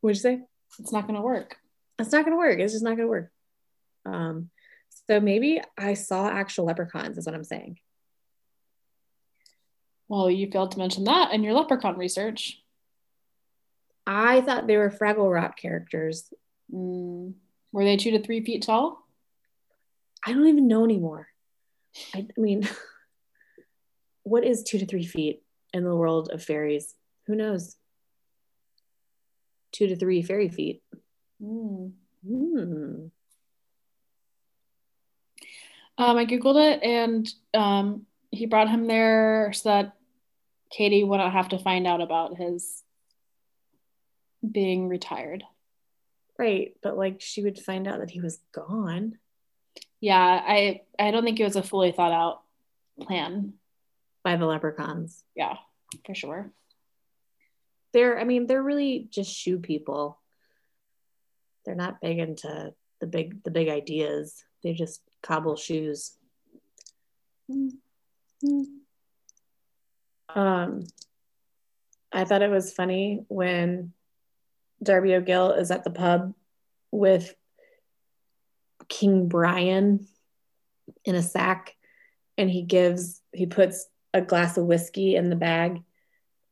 What'd 0.00 0.16
you 0.16 0.20
say? 0.20 0.40
It's 0.78 0.92
not 0.92 1.06
gonna 1.06 1.22
work. 1.22 1.56
It's 1.98 2.12
not 2.12 2.24
gonna 2.24 2.36
work. 2.36 2.58
It's 2.58 2.72
just 2.72 2.84
not 2.84 2.96
gonna 2.96 3.08
work. 3.08 3.30
Um, 4.04 4.50
so 5.08 5.20
maybe 5.20 5.60
I 5.78 5.94
saw 5.94 6.28
actual 6.28 6.66
leprechauns, 6.66 7.18
is 7.18 7.26
what 7.26 7.34
I'm 7.34 7.44
saying. 7.44 7.78
Well, 10.08 10.30
you 10.30 10.50
failed 10.50 10.72
to 10.72 10.78
mention 10.78 11.04
that 11.04 11.32
in 11.32 11.42
your 11.42 11.54
leprechaun 11.54 11.96
research. 11.96 12.62
I 14.06 14.40
thought 14.40 14.66
they 14.66 14.76
were 14.76 14.90
Fraggle 14.90 15.32
Rock 15.32 15.58
characters 15.58 16.32
Mm. 16.72 17.34
Were 17.72 17.84
they 17.84 17.96
two 17.96 18.12
to 18.12 18.22
three 18.22 18.44
feet 18.44 18.62
tall? 18.62 19.06
I 20.24 20.32
don't 20.32 20.46
even 20.46 20.68
know 20.68 20.84
anymore. 20.84 21.28
I, 22.14 22.26
I 22.36 22.40
mean, 22.40 22.68
what 24.22 24.44
is 24.44 24.62
two 24.62 24.78
to 24.78 24.86
three 24.86 25.06
feet 25.06 25.42
in 25.72 25.84
the 25.84 25.94
world 25.94 26.30
of 26.32 26.42
fairies? 26.42 26.94
Who 27.26 27.36
knows? 27.36 27.76
Two 29.72 29.88
to 29.88 29.96
three 29.96 30.22
fairy 30.22 30.48
feet. 30.48 30.82
Mm. 31.42 31.92
Hmm. 32.26 33.06
Um, 35.98 36.16
I 36.16 36.26
googled 36.26 36.72
it, 36.72 36.82
and 36.82 37.28
um, 37.54 38.06
he 38.30 38.46
brought 38.46 38.68
him 38.68 38.86
there 38.86 39.52
so 39.54 39.70
that 39.70 39.92
Katie 40.70 41.04
wouldn't 41.04 41.32
have 41.32 41.50
to 41.50 41.58
find 41.58 41.86
out 41.86 42.00
about 42.00 42.36
his 42.36 42.82
being 44.48 44.88
retired. 44.88 45.42
Right, 46.38 46.76
but 46.82 46.98
like 46.98 47.20
she 47.20 47.42
would 47.42 47.58
find 47.58 47.88
out 47.88 48.00
that 48.00 48.10
he 48.10 48.20
was 48.20 48.38
gone. 48.52 49.18
Yeah, 50.00 50.18
I 50.18 50.82
I 50.98 51.10
don't 51.10 51.24
think 51.24 51.40
it 51.40 51.44
was 51.44 51.56
a 51.56 51.62
fully 51.62 51.92
thought 51.92 52.12
out 52.12 52.42
plan. 53.00 53.54
by 54.22 54.36
the 54.36 54.44
leprechauns. 54.44 55.22
Yeah, 55.36 55.54
for 56.04 56.14
sure. 56.14 56.50
They're, 57.92 58.18
I 58.18 58.24
mean, 58.24 58.46
they're 58.46 58.62
really 58.62 59.08
just 59.10 59.32
shoe 59.32 59.58
people. 59.58 60.18
They're 61.64 61.76
not 61.76 62.00
big 62.00 62.18
into 62.18 62.74
the 63.00 63.06
big, 63.06 63.42
the 63.44 63.52
big 63.52 63.68
ideas. 63.68 64.44
They 64.64 64.72
just 64.72 65.00
cobble 65.26 65.56
shoes. 65.56 66.12
Um, 70.34 70.84
I 72.12 72.24
thought 72.24 72.42
it 72.42 72.50
was 72.50 72.72
funny 72.72 73.24
when 73.28 73.92
Darby 74.82 75.14
O'Gill 75.14 75.52
is 75.52 75.70
at 75.70 75.84
the 75.84 75.90
pub 75.90 76.34
with 76.90 77.34
King 78.88 79.28
Brian 79.28 80.06
in 81.04 81.14
a 81.14 81.22
sack, 81.22 81.74
and 82.38 82.48
he 82.48 82.62
gives 82.62 83.20
he 83.32 83.46
puts 83.46 83.86
a 84.14 84.20
glass 84.20 84.56
of 84.56 84.66
whiskey 84.66 85.16
in 85.16 85.30
the 85.30 85.36
bag, 85.36 85.82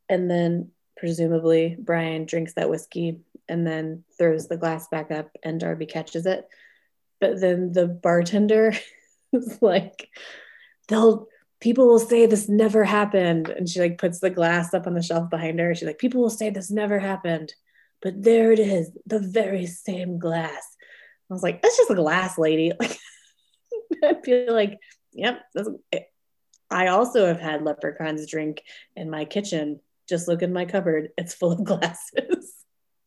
and 0.08 0.30
then 0.30 0.70
presumably 0.96 1.76
Brian 1.78 2.24
drinks 2.24 2.54
that 2.54 2.70
whiskey 2.70 3.20
and 3.48 3.66
then 3.66 4.04
throws 4.16 4.48
the 4.48 4.56
glass 4.56 4.88
back 4.88 5.10
up, 5.10 5.30
and 5.42 5.60
Darby 5.60 5.86
catches 5.86 6.26
it. 6.26 6.48
But 7.20 7.40
then 7.40 7.72
the 7.72 7.86
bartender 7.86 8.74
is 9.32 9.58
like, 9.60 10.08
they'll 10.88 11.28
people 11.60 11.86
will 11.86 11.98
say 11.98 12.26
this 12.26 12.48
never 12.48 12.84
happened. 12.84 13.48
And 13.48 13.68
she 13.68 13.80
like 13.80 13.98
puts 13.98 14.20
the 14.20 14.30
glass 14.30 14.74
up 14.74 14.86
on 14.86 14.94
the 14.94 15.02
shelf 15.02 15.30
behind 15.30 15.58
her. 15.60 15.74
She's 15.74 15.86
like 15.86 15.98
people 15.98 16.20
will 16.20 16.30
say 16.30 16.50
this 16.50 16.70
never 16.70 16.98
happened 16.98 17.54
but 18.04 18.22
there 18.22 18.52
it 18.52 18.58
is 18.60 18.92
the 19.06 19.18
very 19.18 19.66
same 19.66 20.18
glass. 20.18 20.76
I 21.28 21.34
was 21.34 21.42
like 21.42 21.62
that's 21.62 21.76
just 21.76 21.90
a 21.90 21.96
glass 21.96 22.38
lady. 22.38 22.70
Like 22.80 22.98
i 24.04 24.14
feel 24.22 24.52
like 24.52 24.78
yep 25.12 25.42
i 26.70 26.88
also 26.88 27.26
have 27.26 27.40
had 27.40 27.62
leprechauns 27.62 28.30
drink 28.30 28.62
in 28.94 29.10
my 29.10 29.24
kitchen. 29.24 29.80
Just 30.08 30.28
look 30.28 30.42
in 30.42 30.52
my 30.52 30.66
cupboard 30.66 31.08
it's 31.16 31.34
full 31.34 31.52
of 31.52 31.64
glasses 31.64 32.53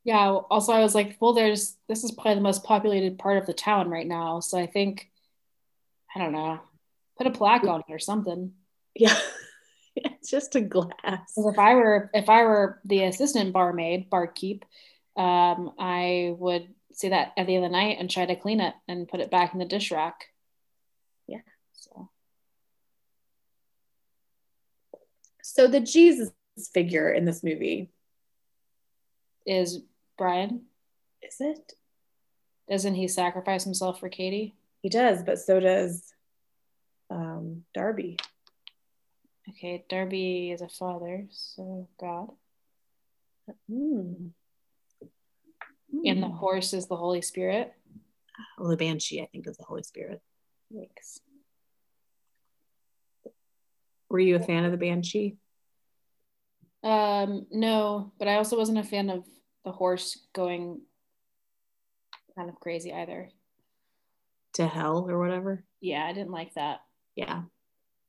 Yeah. 0.08 0.30
Also, 0.50 0.72
I 0.72 0.80
was 0.80 0.96
like, 0.96 1.18
well, 1.20 1.34
there's 1.34 1.76
this 1.90 2.06
is 2.06 2.12
probably 2.12 2.36
the 2.36 2.42
most 2.42 2.64
populated 2.64 3.20
part 3.20 3.38
of 3.38 3.46
the 3.46 3.54
town 3.54 3.90
right 3.90 4.08
now, 4.08 4.40
so 4.40 4.58
I 4.58 4.66
think 4.66 5.10
I 6.16 6.20
don't 6.20 6.32
know, 6.32 6.62
put 7.18 7.28
a 7.28 7.32
plaque 7.32 7.66
on 7.66 7.82
it 7.82 7.92
or 7.92 8.00
something. 8.00 8.54
yeah 8.96 9.20
it's 9.98 10.32
just 10.32 10.56
a 10.56 10.62
glass. 10.62 11.34
if 11.36 11.60
I 11.60 11.76
were 11.76 12.10
if 12.14 12.30
I 12.30 12.44
were 12.44 12.80
the 12.86 13.04
assistant 13.04 13.52
barmaid, 13.52 14.10
barkeep, 14.10 14.64
um, 15.18 15.74
I 15.78 16.34
would 16.38 16.70
see 16.94 17.10
that 17.10 17.34
at 17.36 17.46
the 17.46 17.58
end 17.58 17.66
of 17.66 17.72
the 17.72 17.78
night 17.78 17.98
and 18.00 18.10
try 18.10 18.26
to 18.26 18.38
clean 18.38 18.62
it 18.62 18.76
and 18.88 19.10
put 19.10 19.20
it 19.20 19.30
back 19.30 19.52
in 19.52 19.60
the 19.60 19.66
dish 19.66 19.92
rack. 19.92 20.28
Yeah. 21.28 21.42
So 21.74 22.10
so 25.44 25.68
the 25.68 25.82
jesus 25.82 26.32
figure 26.74 27.12
in 27.12 27.26
this 27.26 27.44
movie 27.44 27.92
is 29.46 29.82
Brian? 30.18 30.64
is 31.22 31.38
it 31.40 31.74
Doesn't 32.70 32.96
he 32.96 33.08
sacrifice 33.08 33.64
himself 33.64 34.00
for 34.00 34.10
Katie? 34.10 34.56
he 34.82 34.90
does 34.90 35.24
but 35.24 35.40
so 35.40 35.60
does 35.60 36.14
um 37.10 37.64
darby 37.74 38.18
Okay, 39.50 39.86
Darby 39.90 40.52
is 40.52 40.60
a 40.60 40.68
father, 40.68 41.26
so 41.32 41.88
God. 41.98 42.28
Hmm. 43.70 44.28
And 46.06 46.22
the 46.22 46.28
horse 46.28 46.74
is 46.74 46.88
the 46.88 46.98
Holy 46.98 47.22
Spirit. 47.22 47.72
well, 48.58 48.68
the 48.70 48.76
banshee 48.76 49.22
i 49.22 49.26
think 49.32 49.48
is 49.48 49.56
the 49.58 49.64
holy 49.64 49.84
spirit 49.84 50.22
Thanks. 50.74 51.22
were 54.10 54.20
you 54.20 54.36
a 54.36 54.40
fan 54.40 54.66
of 54.66 54.72
the 54.72 54.78
banshee 54.78 55.38
Um, 56.84 57.48
no, 57.52 58.12
but 58.20 58.28
I 58.28 58.36
also 58.36 58.58
wasn't 58.58 58.78
a 58.80 58.84
fan 58.84 59.10
of 59.10 59.24
the 59.68 59.74
horse 59.74 60.18
going 60.34 60.80
kind 62.38 62.50
of 62.50 62.56
crazy 62.56 62.94
either. 62.94 63.30
to 64.54 64.66
hell 64.66 65.06
or 65.10 65.20
whatever 65.20 65.66
Yeah, 65.82 66.06
I 66.06 66.14
didn't 66.14 66.32
like 66.32 66.54
that. 66.54 66.80
yeah 67.18 67.42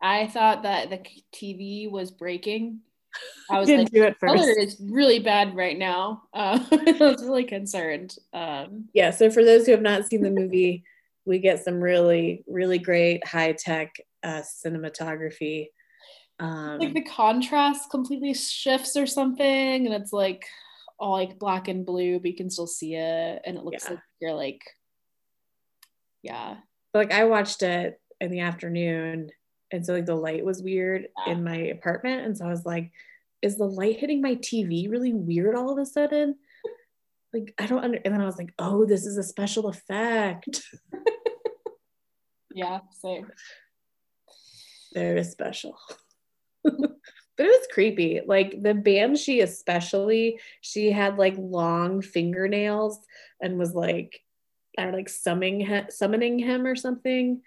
I 0.00 0.28
thought 0.28 0.62
that 0.62 0.90
the 0.90 1.00
TV 1.34 1.90
was 1.90 2.12
breaking. 2.12 2.82
I 3.50 3.58
was 3.58 3.68
like, 3.68 3.90
do 3.90 4.04
it 4.04 4.20
color 4.20 4.52
is 4.56 4.76
really 4.80 5.18
bad 5.18 5.56
right 5.56 5.76
now. 5.76 6.22
Uh, 6.32 6.64
I 6.70 6.96
was 7.00 7.24
really 7.24 7.44
concerned. 7.44 8.16
Um, 8.32 8.84
yeah 8.94 9.10
so 9.10 9.28
for 9.28 9.44
those 9.44 9.66
who 9.66 9.72
have 9.72 9.82
not 9.82 10.06
seen 10.06 10.22
the 10.22 10.30
movie 10.30 10.84
we 11.24 11.40
get 11.40 11.64
some 11.64 11.80
really 11.80 12.44
really 12.46 12.78
great 12.78 13.26
high-tech 13.26 13.96
uh, 14.22 14.42
cinematography 14.64 15.66
um, 16.38 16.78
like 16.78 16.94
the 16.94 17.02
contrast 17.02 17.90
completely 17.90 18.32
shifts 18.32 18.96
or 18.96 19.08
something, 19.08 19.86
and 19.86 19.92
it's 19.92 20.12
like 20.12 20.46
all 20.98 21.12
like 21.12 21.38
black 21.38 21.68
and 21.68 21.86
blue, 21.86 22.18
but 22.18 22.30
you 22.30 22.36
can 22.36 22.50
still 22.50 22.66
see 22.66 22.94
it, 22.94 23.42
and 23.44 23.56
it 23.56 23.64
looks 23.64 23.84
Yeah. 23.84 23.90
like 23.94 24.00
you're 24.20 24.34
like, 24.34 24.62
yeah, 26.22 26.56
But, 26.92 27.10
like 27.10 27.12
I 27.18 27.24
watched 27.24 27.62
it 27.62 28.00
in 28.20 28.30
the 28.30 28.40
afternoon 28.40 29.30
and 29.70 29.86
so 29.86 29.92
like 29.92 30.06
the 30.06 30.14
light 30.14 30.44
was 30.44 30.62
weird 30.62 31.06
Yeah. 31.26 31.32
in 31.34 31.44
my 31.44 31.54
apartment 31.56 32.24
and 32.26 32.36
so 32.36 32.46
I 32.46 32.48
was 32.50 32.66
like 32.66 32.90
is 33.42 33.56
the 33.56 33.64
light 33.68 33.98
hitting 34.00 34.20
my 34.20 34.34
TV 34.34 34.90
really 34.90 35.12
weird 35.12 35.54
all 35.54 35.70
of 35.70 35.78
a 35.78 35.86
sudden 35.86 36.34
like 37.32 37.54
I 37.58 37.66
don't 37.66 37.84
under 37.84 37.98
and 38.04 38.12
then 38.12 38.20
I 38.20 38.24
was 38.26 38.38
like 38.38 38.52
oh 38.58 38.84
this 38.86 39.06
is 39.06 39.16
a 39.18 39.22
special 39.22 39.68
effect 39.68 40.62
yeah, 42.52 42.80
same. 42.90 43.30
very 44.92 45.22
special 45.22 45.78
but 47.38 47.46
it 47.46 47.50
was 47.50 47.68
creepy 47.72 48.20
like 48.26 48.62
the 48.62 48.74
banshee 48.74 49.40
especially 49.40 50.38
she 50.60 50.90
had 50.90 51.16
like 51.16 51.34
long 51.38 52.02
fingernails 52.02 52.98
and 53.40 53.58
was 53.58 53.74
like 53.74 54.20
I 54.76 54.84
don't 54.84 54.92
like 54.92 55.08
summoning 55.08 55.60
him, 55.60 55.86
summoning 55.88 56.38
him 56.38 56.66
or 56.66 56.76
something 56.76 57.40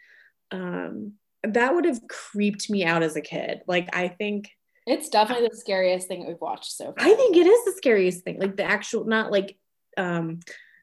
um 0.52 1.14
that 1.44 1.76
would 1.76 1.86
have 1.86 2.08
creeped 2.08 2.70
me 2.70 2.84
out 2.86 3.04
as 3.04 3.16
a 3.16 3.22
kid 3.22 3.62
like 3.68 3.90
I 3.96 4.08
think 4.08 4.50
It's 4.88 5.10
definitely 5.10 5.48
the 5.50 5.56
scariest 5.58 6.08
thing 6.08 6.26
we've 6.26 6.42
watched 6.42 6.72
so 6.72 6.86
far. 6.86 6.96
I 7.00 7.14
think 7.14 7.38
it 7.38 7.46
is 7.46 7.66
the 7.66 7.74
scariest 7.78 8.24
thing. 8.24 8.40
Like 8.40 8.56
the 8.58 8.64
actual, 8.64 9.06
not 9.06 9.32
like, 9.32 9.58
um, 9.96 10.40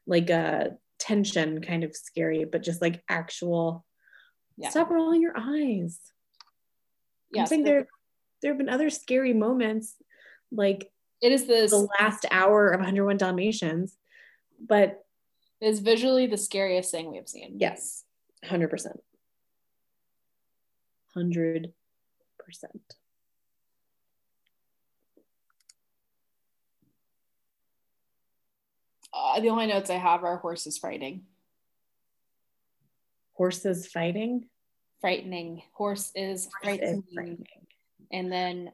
like 0.07 0.29
a 0.29 0.77
tension 0.99 1.61
kind 1.61 1.83
of 1.83 1.95
scary, 1.95 2.45
but 2.45 2.63
just 2.63 2.81
like 2.81 3.03
actual. 3.09 3.85
Yeah. 4.57 4.69
Stop 4.69 4.89
rolling 4.89 5.21
your 5.21 5.33
eyes. 5.35 5.99
Yeah. 7.31 7.41
I'm 7.41 7.43
Yes, 7.43 7.49
saying 7.49 7.63
there, 7.63 7.87
there 8.41 8.51
have 8.51 8.57
been 8.57 8.69
other 8.69 8.89
scary 8.89 9.33
moments, 9.33 9.95
like 10.51 10.91
it 11.21 11.31
is 11.31 11.45
the 11.45 11.67
the 11.69 11.87
last 11.99 12.25
hour 12.31 12.69
of 12.71 12.79
101 12.79 13.17
Dalmatians, 13.17 13.97
but 14.59 15.03
it 15.61 15.67
is 15.67 15.79
visually 15.79 16.27
the 16.27 16.37
scariest 16.37 16.91
thing 16.91 17.11
we've 17.11 17.27
seen. 17.27 17.55
yes, 17.59 18.03
hundred 18.43 18.69
percent, 18.69 18.99
hundred 21.13 21.73
percent. 22.37 22.95
Uh, 29.13 29.39
the 29.39 29.49
only 29.49 29.65
notes 29.67 29.89
I 29.89 29.95
have 29.95 30.23
are 30.23 30.37
horses 30.37 30.77
fighting. 30.77 31.23
Horses 33.33 33.87
fighting. 33.87 34.45
Frightening. 35.01 35.63
Horse 35.73 36.11
is 36.15 36.45
Horse 36.45 36.63
frightening. 36.63 37.03
is 37.07 37.13
frightening. 37.13 37.45
And 38.11 38.31
then 38.31 38.71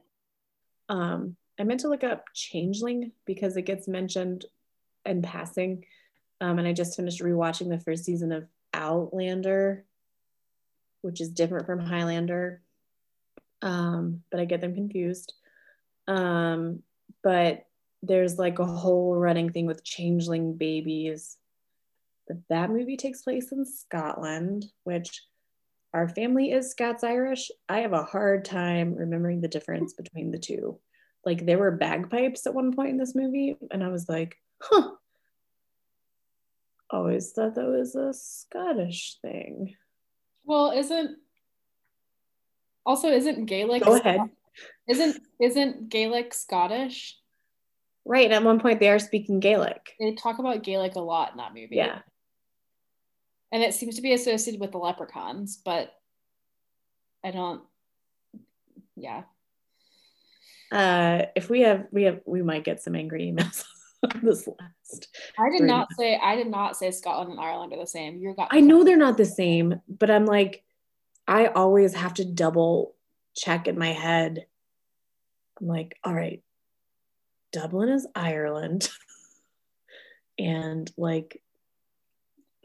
Um, 0.88 1.36
I 1.58 1.64
meant 1.64 1.80
to 1.80 1.88
look 1.88 2.04
up 2.04 2.26
Changeling 2.34 3.12
because 3.24 3.56
it 3.56 3.62
gets 3.62 3.88
mentioned 3.88 4.44
in 5.04 5.22
passing. 5.22 5.84
Um, 6.40 6.58
and 6.58 6.68
I 6.68 6.72
just 6.72 6.96
finished 6.96 7.22
rewatching 7.22 7.68
the 7.70 7.80
first 7.80 8.04
season 8.04 8.30
of 8.30 8.46
Outlander, 8.74 9.84
which 11.00 11.20
is 11.20 11.30
different 11.30 11.66
from 11.66 11.80
Highlander. 11.80 12.62
Um, 13.62 14.22
but 14.30 14.38
I 14.38 14.44
get 14.44 14.60
them 14.60 14.74
confused. 14.74 15.32
Um, 16.06 16.82
but 17.22 17.66
there's 18.02 18.38
like 18.38 18.58
a 18.58 18.66
whole 18.66 19.16
running 19.16 19.50
thing 19.50 19.66
with 19.66 19.82
changeling 19.82 20.56
babies. 20.56 21.36
But 22.28 22.36
that 22.48 22.70
movie 22.70 22.96
takes 22.96 23.22
place 23.22 23.50
in 23.50 23.64
Scotland, 23.64 24.66
which 24.84 25.22
our 25.96 26.10
family 26.10 26.52
is 26.52 26.70
Scots 26.70 27.02
Irish, 27.02 27.50
I 27.70 27.78
have 27.78 27.94
a 27.94 28.04
hard 28.04 28.44
time 28.44 28.94
remembering 28.94 29.40
the 29.40 29.48
difference 29.48 29.94
between 29.94 30.30
the 30.30 30.38
two. 30.38 30.78
Like 31.24 31.46
there 31.46 31.58
were 31.58 31.70
bagpipes 31.70 32.46
at 32.46 32.52
one 32.52 32.74
point 32.74 32.90
in 32.90 32.98
this 32.98 33.14
movie, 33.14 33.56
and 33.70 33.82
I 33.82 33.88
was 33.88 34.06
like, 34.06 34.36
huh. 34.60 34.90
Always 36.90 37.32
thought 37.32 37.54
that 37.54 37.66
was 37.66 37.96
a 37.96 38.12
Scottish 38.12 39.16
thing. 39.22 39.74
Well, 40.44 40.70
isn't 40.70 41.16
also 42.84 43.08
isn't 43.08 43.46
Gaelic 43.46 43.82
Go 43.82 43.96
ahead. 43.96 44.20
Isn't 44.88 45.20
isn't 45.40 45.88
Gaelic 45.88 46.34
Scottish? 46.34 47.16
Right. 48.04 48.30
At 48.30 48.44
one 48.44 48.60
point 48.60 48.80
they 48.80 48.90
are 48.90 48.98
speaking 48.98 49.40
Gaelic. 49.40 49.94
They 49.98 50.14
talk 50.14 50.38
about 50.38 50.62
Gaelic 50.62 50.94
a 50.94 51.00
lot 51.00 51.32
in 51.32 51.38
that 51.38 51.54
movie. 51.54 51.76
Yeah. 51.76 52.00
And 53.52 53.62
it 53.62 53.74
seems 53.74 53.96
to 53.96 54.02
be 54.02 54.12
associated 54.12 54.60
with 54.60 54.72
the 54.72 54.78
leprechauns, 54.78 55.60
but 55.64 55.92
I 57.24 57.30
don't 57.30 57.62
yeah. 58.96 59.22
Uh 60.72 61.26
if 61.36 61.48
we 61.48 61.60
have 61.60 61.86
we 61.92 62.04
have 62.04 62.20
we 62.26 62.42
might 62.42 62.64
get 62.64 62.82
some 62.82 62.96
angry 62.96 63.32
emails 63.32 63.64
on 64.02 64.20
this 64.22 64.46
last. 64.46 65.08
I 65.38 65.50
did 65.50 65.62
not 65.62 65.88
say 65.96 66.18
I 66.20 66.34
did 66.36 66.48
not 66.48 66.76
say 66.76 66.90
Scotland 66.90 67.30
and 67.30 67.40
Ireland 67.40 67.72
are 67.72 67.78
the 67.78 67.86
same. 67.86 68.18
You 68.18 68.34
got 68.34 68.48
I 68.50 68.60
know 68.60 68.84
they're 68.84 68.96
not 68.96 69.16
the 69.16 69.24
same, 69.24 69.80
but 69.88 70.10
I'm 70.10 70.26
like 70.26 70.64
I 71.28 71.46
always 71.46 71.94
have 71.94 72.14
to 72.14 72.24
double 72.24 72.94
check 73.36 73.68
in 73.68 73.78
my 73.78 73.92
head. 73.92 74.46
I'm 75.60 75.66
like, 75.66 75.98
all 76.04 76.14
right, 76.14 76.42
Dublin 77.52 77.88
is 77.88 78.06
Ireland. 78.14 78.88
and 80.38 80.90
like, 80.96 81.42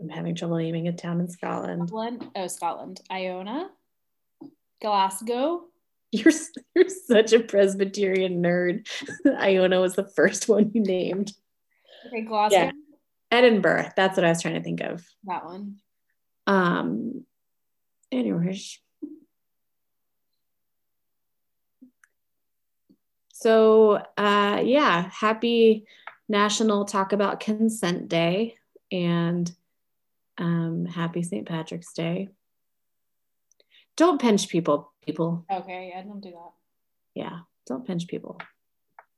I'm 0.02 0.10
having 0.10 0.36
trouble 0.36 0.58
naming 0.58 0.88
a 0.88 0.94
town 0.94 1.20
in 1.20 1.30
Scotland. 1.30 1.88
Dublin, 1.88 2.32
oh, 2.36 2.48
Scotland. 2.48 3.02
Iona, 3.12 3.70
Glasgow. 4.82 5.66
You're, 6.14 6.34
you're 6.76 6.90
such 6.90 7.32
a 7.32 7.40
Presbyterian 7.40 8.44
nerd. 8.44 8.86
Iona 9.42 9.80
was 9.80 9.96
the 9.96 10.10
first 10.10 10.50
one 10.50 10.70
you 10.74 10.82
named. 10.82 11.32
Okay, 12.06 12.24
Glasgow. 12.24 12.58
Yeah. 12.58 12.72
Edinburgh. 13.32 13.92
That's 13.96 14.18
what 14.18 14.26
I 14.26 14.30
was 14.30 14.42
trying 14.42 14.56
to 14.56 14.64
think 14.64 14.82
of. 14.82 15.06
That 15.24 15.46
one. 15.46 15.78
Um, 16.48 17.24
anyways. 18.12 18.78
So, 23.32 24.04
uh, 24.18 24.62
yeah, 24.66 25.10
happy 25.12 25.86
National 26.28 26.84
Talk 26.84 27.14
About 27.14 27.40
Consent 27.40 28.10
Day 28.10 28.56
and 28.92 29.50
um, 30.42 30.86
happy 30.86 31.22
St. 31.24 31.48
Patrick's 31.48 31.94
Day. 31.94 32.30
Don't 33.96 34.20
pinch 34.20 34.50
people, 34.50 34.92
people. 35.06 35.46
Okay, 35.52 35.94
I 35.96 36.02
don't 36.02 36.22
do 36.22 36.32
that. 36.32 36.52
Yeah, 37.14 37.40
don't 37.68 37.86
pinch 37.86 38.08
people 38.08 38.40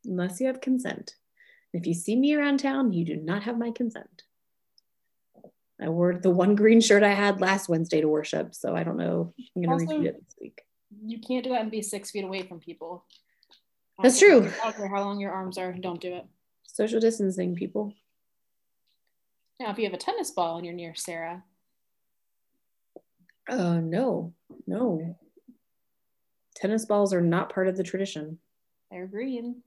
unless 0.05 0.41
you 0.41 0.47
have 0.47 0.59
consent. 0.59 1.15
If 1.73 1.87
you 1.87 1.93
see 1.93 2.15
me 2.15 2.35
around 2.35 2.59
town, 2.59 2.91
you 2.91 3.05
do 3.05 3.15
not 3.15 3.43
have 3.43 3.57
my 3.57 3.71
consent. 3.71 4.23
I 5.81 5.89
wore 5.89 6.13
the 6.15 6.29
one 6.29 6.55
green 6.55 6.81
shirt 6.81 7.03
I 7.03 7.13
had 7.13 7.41
last 7.41 7.69
Wednesday 7.69 8.01
to 8.01 8.07
worship, 8.07 8.53
so 8.53 8.75
I 8.75 8.83
don't 8.83 8.97
know 8.97 9.33
if 9.37 9.49
I'm 9.55 9.63
going 9.63 9.79
to 9.79 9.93
repeat 9.93 10.07
it 10.07 10.23
this 10.23 10.35
week. 10.39 10.61
You 11.05 11.19
can't 11.19 11.43
do 11.43 11.51
that 11.51 11.61
and 11.61 11.71
be 11.71 11.81
six 11.81 12.11
feet 12.11 12.23
away 12.23 12.43
from 12.43 12.59
people. 12.59 13.05
That's 14.01 14.19
true. 14.19 14.49
I 14.61 14.65
don't 14.65 14.75
care 14.75 14.87
how 14.87 15.01
long 15.01 15.19
your 15.19 15.31
arms 15.31 15.57
are. 15.57 15.71
Don't 15.73 16.01
do 16.01 16.13
it. 16.13 16.25
Social 16.67 16.99
distancing, 16.99 17.55
people. 17.55 17.93
Now, 19.59 19.71
if 19.71 19.77
you 19.77 19.85
have 19.85 19.93
a 19.93 19.97
tennis 19.97 20.31
ball 20.31 20.57
and 20.57 20.65
you're 20.65 20.75
near 20.75 20.95
Sarah. 20.95 21.43
Uh, 23.47 23.79
no, 23.79 24.33
no. 24.67 25.17
Tennis 26.55 26.85
balls 26.85 27.13
are 27.13 27.21
not 27.21 27.53
part 27.53 27.67
of 27.67 27.77
the 27.77 27.83
tradition. 27.83 28.39
They're 28.89 29.07
green. 29.07 29.61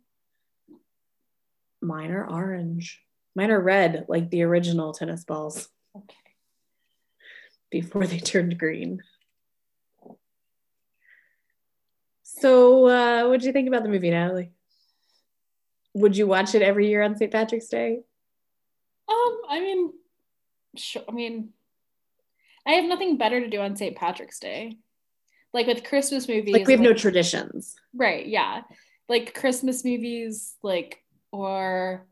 Mine 1.81 2.11
are 2.11 2.29
orange. 2.29 3.03
Mine 3.35 3.51
are 3.51 3.61
red, 3.61 4.07
like 4.09 4.31
the 4.31 4.43
original 4.43 4.93
tennis 4.93 5.25
balls. 5.25 5.69
Okay. 5.95 6.17
Before 7.71 8.07
they 8.07 8.19
turned 8.19 8.59
green. 8.59 9.03
So, 12.23 12.87
uh, 12.87 13.29
what 13.29 13.41
did 13.41 13.47
you 13.47 13.53
think 13.53 13.69
about 13.69 13.83
the 13.83 13.89
movie, 13.89 14.11
Natalie? 14.11 14.53
Would 15.95 16.17
you 16.17 16.27
watch 16.27 16.55
it 16.55 16.63
every 16.63 16.89
year 16.89 17.03
on 17.03 17.17
St. 17.17 17.33
Patrick's 17.33 17.69
Day? 17.69 18.01
Um, 19.09 19.39
I 19.49 19.61
mean, 19.61 19.93
sure. 20.77 21.03
I 21.09 21.13
mean, 21.13 21.51
I 22.67 22.73
have 22.73 22.85
nothing 22.85 23.17
better 23.17 23.41
to 23.41 23.49
do 23.49 23.61
on 23.61 23.77
St. 23.77 23.97
Patrick's 23.97 24.39
Day. 24.39 24.79
Like 25.53 25.67
with 25.67 25.85
Christmas 25.85 26.29
movies, 26.29 26.53
like 26.53 26.67
we 26.67 26.73
have 26.73 26.81
like, 26.81 26.91
no 26.91 26.95
traditions, 26.95 27.77
right? 27.95 28.27
Yeah, 28.27 28.63
like 29.09 29.35
Christmas 29.35 29.85
movies, 29.85 30.55
like 30.63 31.03
or 31.33 32.07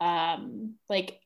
um, 0.00 0.74
like 0.88 1.20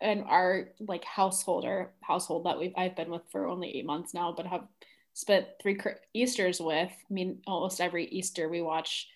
an 0.00 0.24
art 0.26 0.74
like 0.80 1.04
household 1.04 1.64
or 1.64 1.92
household 2.00 2.46
that 2.46 2.58
we've 2.58 2.72
I've 2.76 2.96
been 2.96 3.10
with 3.10 3.22
for 3.30 3.46
only 3.46 3.76
eight 3.76 3.86
months 3.86 4.12
now, 4.12 4.32
but 4.36 4.46
have 4.46 4.66
spent 5.12 5.46
three 5.62 5.78
Easter's 6.14 6.60
with. 6.60 6.90
I 6.90 7.12
mean, 7.12 7.38
almost 7.46 7.80
every 7.80 8.06
Easter 8.06 8.48
we 8.48 8.60
watch 8.60 9.08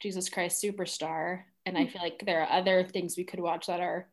Jesus 0.00 0.28
Christ 0.28 0.62
Superstar, 0.62 1.42
and 1.66 1.76
I 1.76 1.84
hmm. 1.84 1.90
feel 1.90 2.02
like 2.02 2.22
there 2.24 2.42
are 2.42 2.58
other 2.58 2.84
things 2.84 3.16
we 3.16 3.24
could 3.24 3.40
watch 3.40 3.66
that 3.66 3.80
are 3.80 4.08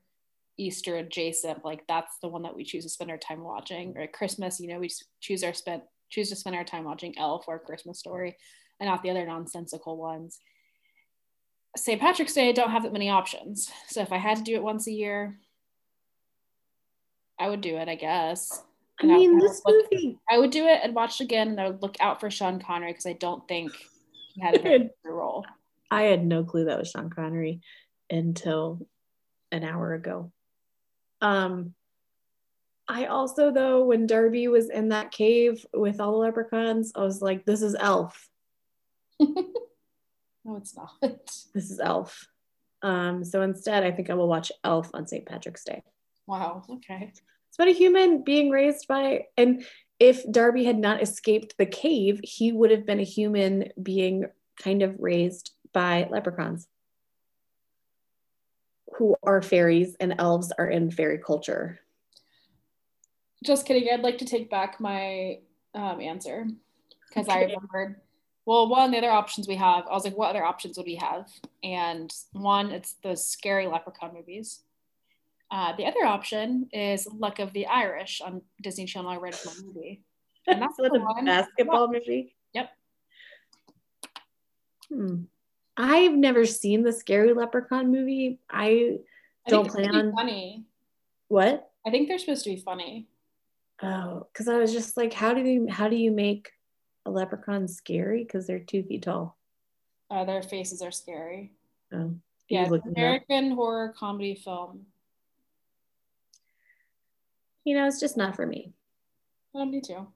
Easter 0.59 0.97
adjacent. 0.97 1.63
Like 1.63 1.87
that's 1.87 2.17
the 2.21 2.27
one 2.27 2.43
that 2.43 2.55
we 2.55 2.63
choose 2.63 2.83
to 2.83 2.89
spend 2.89 3.09
our 3.09 3.17
time 3.17 3.43
watching. 3.43 3.93
Or 3.95 4.01
at 4.01 4.13
Christmas, 4.13 4.59
you 4.59 4.67
know, 4.67 4.79
we 4.79 4.89
choose 5.21 5.43
our 5.43 5.53
spent 5.53 5.83
choose 6.09 6.29
to 6.29 6.35
spend 6.35 6.55
our 6.55 6.63
time 6.63 6.83
watching 6.83 7.17
Elf 7.17 7.45
or 7.47 7.59
Christmas 7.59 7.99
Story, 7.99 8.35
and 8.79 8.89
not 8.89 9.03
the 9.03 9.09
other 9.11 9.25
nonsensical 9.25 9.97
ones. 9.97 10.39
St. 11.77 12.01
Patrick's 12.01 12.33
Day, 12.33 12.49
I 12.49 12.51
don't 12.51 12.71
have 12.71 12.83
that 12.83 12.93
many 12.93 13.09
options. 13.09 13.71
So 13.87 14.01
if 14.01 14.11
I 14.11 14.17
had 14.17 14.37
to 14.37 14.43
do 14.43 14.55
it 14.55 14.63
once 14.63 14.87
a 14.87 14.91
year, 14.91 15.37
I 17.39 17.47
would 17.47 17.61
do 17.61 17.77
it, 17.77 17.87
I 17.87 17.95
guess. 17.95 18.63
I 19.01 19.05
mean, 19.05 19.37
I 19.37 19.39
this 19.39 19.61
look, 19.65 19.85
movie. 19.91 20.17
I 20.29 20.39
would 20.39 20.51
do 20.51 20.65
it 20.65 20.79
and 20.83 20.95
watch 20.95 21.21
it 21.21 21.25
again, 21.25 21.49
and 21.49 21.61
I 21.61 21.69
would 21.69 21.81
look 21.81 21.95
out 21.99 22.19
for 22.19 22.29
Sean 22.29 22.59
Connery 22.59 22.91
because 22.91 23.05
I 23.05 23.13
don't 23.13 23.47
think 23.47 23.71
he 24.33 24.41
had 24.41 24.57
a 24.57 24.61
very 24.61 24.89
role. 25.05 25.45
I 25.91 26.03
had 26.03 26.25
no 26.25 26.43
clue 26.43 26.65
that 26.65 26.77
was 26.77 26.89
Sean 26.89 27.09
Connery 27.09 27.61
until 28.09 28.85
an 29.51 29.63
hour 29.63 29.93
ago. 29.93 30.31
Um, 31.21 31.73
I 32.87 33.05
also, 33.05 33.51
though, 33.51 33.85
when 33.85 34.07
Darby 34.07 34.47
was 34.47 34.69
in 34.69 34.89
that 34.89 35.11
cave 35.11 35.65
with 35.73 35.99
all 35.99 36.13
the 36.13 36.17
leprechauns, 36.17 36.91
I 36.95 37.03
was 37.03 37.21
like, 37.21 37.45
this 37.45 37.61
is 37.61 37.75
Elf. 37.79 38.27
no, 39.19 40.55
it's 40.57 40.75
not. 40.75 40.91
This 41.53 41.69
is 41.69 41.79
Elf. 41.79 42.27
Um, 42.81 43.23
so 43.23 43.43
instead, 43.43 43.83
I 43.83 43.91
think 43.91 44.09
I 44.09 44.15
will 44.15 44.27
watch 44.27 44.51
Elf 44.63 44.89
on 44.93 45.05
St. 45.05 45.25
Patrick's 45.25 45.63
Day. 45.63 45.83
Wow. 46.25 46.63
Okay. 46.69 47.11
It's 47.11 47.21
about 47.55 47.67
a 47.67 47.73
human 47.73 48.23
being 48.23 48.49
raised 48.49 48.87
by, 48.87 49.25
and 49.37 49.63
if 49.99 50.23
Darby 50.31 50.63
had 50.63 50.79
not 50.79 51.01
escaped 51.01 51.55
the 51.57 51.65
cave, 51.65 52.21
he 52.23 52.51
would 52.51 52.71
have 52.71 52.85
been 52.85 52.99
a 52.99 53.03
human 53.03 53.71
being 53.81 54.25
kind 54.61 54.81
of 54.81 54.95
raised 54.99 55.51
by 55.73 56.07
leprechauns 56.09 56.67
who 58.97 59.15
are 59.23 59.41
fairies 59.41 59.95
and 59.99 60.15
elves 60.17 60.51
are 60.57 60.67
in 60.67 60.91
fairy 60.91 61.17
culture. 61.17 61.79
Just 63.43 63.65
kidding. 63.65 63.87
I'd 63.91 64.01
like 64.01 64.17
to 64.19 64.25
take 64.25 64.49
back 64.49 64.79
my 64.79 65.39
um, 65.73 66.01
answer 66.01 66.47
because 67.07 67.27
okay. 67.27 67.39
I 67.39 67.41
remembered. 67.43 68.01
Well, 68.45 68.67
one, 68.67 68.85
of 68.85 68.91
the 68.91 68.97
other 68.97 69.11
options 69.11 69.47
we 69.47 69.55
have, 69.55 69.85
I 69.87 69.93
was 69.93 70.03
like, 70.03 70.17
what 70.17 70.31
other 70.31 70.43
options 70.43 70.77
would 70.77 70.87
we 70.87 70.95
have? 70.95 71.29
And 71.63 72.11
one, 72.31 72.71
it's 72.71 72.93
the 73.03 73.15
scary 73.15 73.67
leprechaun 73.67 74.13
movies. 74.13 74.63
Uh, 75.51 75.75
the 75.75 75.85
other 75.85 76.05
option 76.05 76.67
is 76.71 77.07
Luck 77.07 77.39
of 77.39 77.53
the 77.53 77.67
Irish 77.67 78.21
on 78.21 78.41
Disney 78.61 78.85
Channel 78.85 79.13
original 79.13 79.53
movie. 79.63 80.01
And 80.47 80.61
that's 80.61 80.77
the 80.77 80.89
one. 80.99 81.25
basketball 81.25 81.91
movie. 81.91 82.35
Yep. 82.53 82.69
Hmm. 84.89 85.15
I've 85.79 86.13
never 86.13 86.45
seen 86.45 86.83
the 86.83 86.91
Scary 86.91 87.33
Leprechaun 87.33 87.91
movie. 87.91 88.39
I, 88.49 88.99
I 89.47 89.49
don't 89.49 89.69
plan 89.69 89.95
on. 89.95 90.13
Funny. 90.13 90.65
What? 91.29 91.71
I 91.87 91.89
think 91.89 92.07
they're 92.07 92.19
supposed 92.19 92.43
to 92.43 92.51
be 92.51 92.61
funny. 92.61 93.07
Oh, 93.81 94.27
because 94.31 94.47
I 94.47 94.57
was 94.57 94.73
just 94.73 94.97
like, 94.97 95.13
how 95.13 95.33
do 95.33 95.41
you 95.41 95.67
how 95.69 95.87
do 95.87 95.95
you 95.95 96.11
make 96.11 96.51
a 97.05 97.09
leprechaun 97.09 97.67
scary? 97.67 98.23
Because 98.23 98.45
they're 98.45 98.59
two 98.59 98.83
feet 98.83 99.03
tall. 99.03 99.37
Uh, 100.11 100.25
their 100.25 100.43
faces 100.43 100.81
are 100.81 100.91
scary. 100.91 101.53
Oh, 101.93 102.13
yeah, 102.49 102.67
American 102.85 103.51
horror 103.51 103.93
comedy 103.97 104.35
film 104.35 104.85
you 107.69 107.75
know, 107.75 107.85
it's 107.85 107.99
just 107.99 108.17
not 108.17 108.35
for 108.35 108.47
me. 108.47 108.73
Well, 109.53 109.65
me 109.65 109.79
too. 109.79 110.07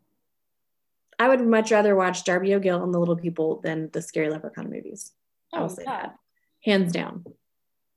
I 1.19 1.27
would 1.27 1.45
much 1.45 1.71
rather 1.71 1.95
watch 1.95 2.23
Darby 2.23 2.55
O'Gill 2.55 2.83
and 2.83 2.91
the 2.91 2.97
Little 2.97 3.15
People 3.15 3.61
than 3.61 3.91
the 3.93 4.01
Scary 4.01 4.29
Leprechaun 4.29 4.71
movies. 4.71 5.11
Oh, 5.53 5.59
I'll 5.63 5.69
say 5.69 5.83
yeah. 5.85 6.01
that. 6.01 6.15
Hands 6.63 6.91
down. 6.91 7.25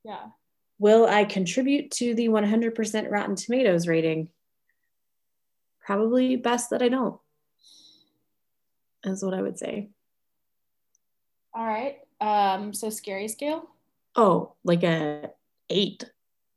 Yeah. 0.03 0.27
Will 0.79 1.07
I 1.07 1.25
contribute 1.25 1.91
to 1.91 2.13
the 2.13 2.29
100% 2.29 3.09
Rotten 3.11 3.35
Tomatoes 3.35 3.87
rating? 3.87 4.29
Probably 5.85 6.35
best 6.35 6.69
that 6.69 6.81
I 6.81 6.89
don't. 6.89 7.19
is 9.03 9.23
what 9.23 9.33
I 9.33 9.41
would 9.41 9.57
say. 9.57 9.89
All 11.53 11.65
right. 11.65 11.97
Um, 12.21 12.73
so 12.73 12.89
scary 12.89 13.27
scale? 13.27 13.67
Oh, 14.15 14.53
like 14.63 14.83
a 14.83 15.31
eight. 15.69 16.03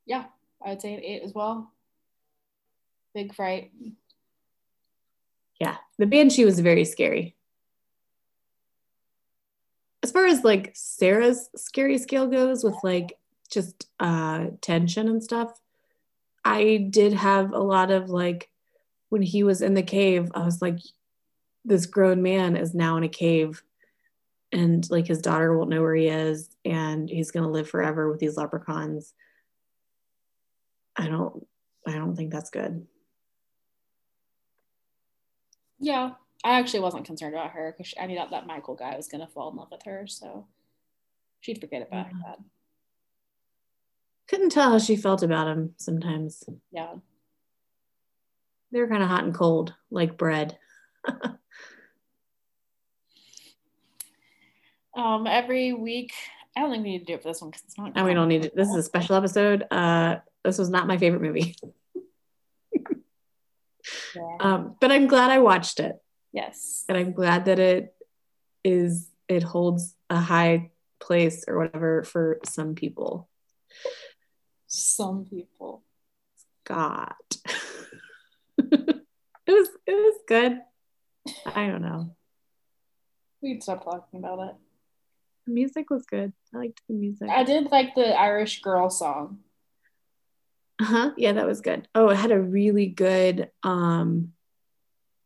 Yeah, 0.07 0.25
I 0.65 0.71
would 0.71 0.83
say 0.83 0.95
an 0.95 1.05
eight 1.05 1.23
as 1.23 1.33
well. 1.33 1.73
Big 3.15 3.35
fright. 3.35 3.71
Yeah, 5.61 5.77
the 5.99 6.07
banshee 6.07 6.45
was 6.45 6.61
very 6.61 6.85
scary. 6.85 7.37
As 10.03 10.13
far 10.13 10.27
as 10.27 10.45
like 10.45 10.73
Sarah's 10.75 11.51
scary 11.57 11.99
scale 11.99 12.27
goes, 12.27 12.65
with 12.65 12.77
like 12.83 13.19
just 13.51 13.89
uh 13.99 14.47
tension 14.61 15.09
and 15.09 15.23
stuff, 15.23 15.61
I 16.45 16.89
did 16.91 17.13
have 17.13 17.53
a 17.53 17.59
lot 17.59 17.91
of 17.91 18.09
like 18.11 18.51
when 19.11 19.23
he 19.23 19.43
was 19.43 19.61
in 19.61 19.75
the 19.75 19.83
cave, 19.83 20.31
I 20.35 20.45
was 20.45 20.63
like, 20.63 20.79
this 21.65 21.87
grown 21.87 22.23
man 22.23 22.57
is 22.57 22.75
now 22.75 22.97
in 22.97 23.05
a 23.05 23.09
cave 23.09 23.63
and 24.53 24.89
like 24.91 25.07
his 25.07 25.21
daughter 25.21 25.57
won't 25.57 25.71
know 25.71 25.83
where 25.83 25.95
he 25.95 26.09
is 26.09 26.49
and 26.65 27.09
he's 27.09 27.31
to 27.31 27.49
live 27.49 27.69
forever 27.69 28.11
with 28.11 28.21
these 28.21 28.37
leprechauns. 28.37 29.15
I 30.97 31.07
don't 31.07 31.47
I 31.87 31.93
don't 31.93 32.17
think 32.17 32.33
that's 32.33 32.51
good. 32.51 32.87
Yeah, 35.79 36.13
I 36.43 36.59
actually 36.59 36.81
wasn't 36.81 37.05
concerned 37.05 37.35
about 37.35 37.51
her 37.51 37.75
because 37.77 37.93
I 38.01 38.07
knew 38.07 38.17
that 38.17 38.31
that 38.31 38.47
Michael 38.47 38.75
guy 38.75 38.97
was 38.97 39.09
going 39.09 39.21
to 39.21 39.27
fall 39.27 39.51
in 39.51 39.57
love 39.57 39.69
with 39.71 39.83
her, 39.85 40.07
so 40.07 40.47
she'd 41.41 41.61
forget 41.61 41.87
about 41.87 42.07
yeah. 42.11 42.19
that. 42.27 42.39
Couldn't 44.29 44.51
tell 44.51 44.71
how 44.71 44.79
she 44.79 44.97
felt 44.97 45.23
about 45.23 45.49
him 45.49 45.75
sometimes. 45.77 46.45
Yeah. 46.71 46.95
they're 48.71 48.89
kind 48.89 49.03
of 49.03 49.09
hot 49.09 49.25
and 49.25 49.35
cold, 49.35 49.75
like 49.91 50.17
bread. 50.17 50.57
um, 54.97 55.27
every 55.27 55.73
week, 55.73 56.13
I 56.57 56.61
don't 56.61 56.71
think 56.71 56.85
we 56.85 56.91
need 56.93 57.01
to 57.01 57.05
do 57.07 57.15
it 57.15 57.23
for 57.23 57.29
this 57.29 57.41
one 57.41 57.51
because 57.51 57.65
it's 57.67 57.77
not. 57.77 57.93
And 57.97 58.07
we 58.07 58.15
don't 58.15 58.29
need 58.29 58.45
it. 58.47 58.57
This 58.57 58.69
is 58.69 58.77
a 58.77 58.83
special 58.83 59.17
episode. 59.17 59.65
Uh, 59.71 60.17
this 60.45 60.59
was 60.59 60.71
not 60.71 60.87
my 60.87 60.97
favorite 60.97 61.23
movie. 61.23 61.57
yeah. 64.15 64.37
um, 64.41 64.77
but 64.81 64.93
I'm 64.93 65.07
glad 65.07 65.31
I 65.31 65.41
watched 65.41 65.81
it. 65.81 66.01
Yes. 66.33 66.85
And 66.89 66.97
I'm 66.97 67.13
glad 67.13 67.47
that 67.47 67.59
it 67.59 67.95
is 68.65 69.09
it 69.29 69.43
holds 69.43 69.95
a 70.09 70.19
high 70.19 70.71
place 71.01 71.45
or 71.47 71.59
whatever 71.59 72.03
for 72.05 72.41
some 72.45 72.75
people. 72.75 73.29
Some 74.67 75.25
people. 75.25 75.83
God. 76.65 77.13
it 78.59 79.05
was 79.47 79.69
it 79.87 79.93
was 79.93 80.21
good. 80.27 80.61
I 81.47 81.67
don't 81.67 81.83
know. 81.83 82.15
We'd 83.43 83.63
stop 83.63 83.85
talking 83.85 84.19
about 84.21 84.41
it. 84.49 84.55
The 85.47 85.53
music 85.53 85.91
was 85.91 86.05
good. 86.05 86.33
I 86.55 86.59
liked 86.59 86.83
the 86.89 86.95
music. 86.95 87.29
I 87.31 87.43
did 87.45 87.71
like 87.71 87.95
the 87.95 88.09
Irish 88.09 88.61
girl 88.61 88.91
song. 88.91 89.39
Uh-huh. 90.81 91.13
Yeah, 91.17 91.33
that 91.33 91.47
was 91.47 91.61
good. 91.61 91.89
Oh, 91.95 92.09
it 92.09 92.17
had 92.17 92.33
a 92.33 92.41
really 92.41 92.87
good 92.87 93.51
um 93.63 94.33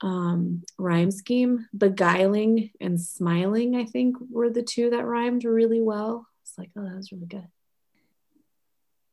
um 0.04 0.62
rhyme 0.78 1.10
scheme. 1.10 1.66
Beguiling 1.76 2.70
and 2.80 3.00
smiling, 3.00 3.74
I 3.74 3.86
think, 3.86 4.16
were 4.30 4.50
the 4.50 4.62
two 4.62 4.90
that 4.90 5.06
rhymed 5.06 5.44
really 5.44 5.80
well. 5.80 6.26
It's 6.42 6.58
like, 6.58 6.70
oh, 6.76 6.84
that 6.84 6.96
was 6.96 7.10
really 7.10 7.26
good. 7.26 7.48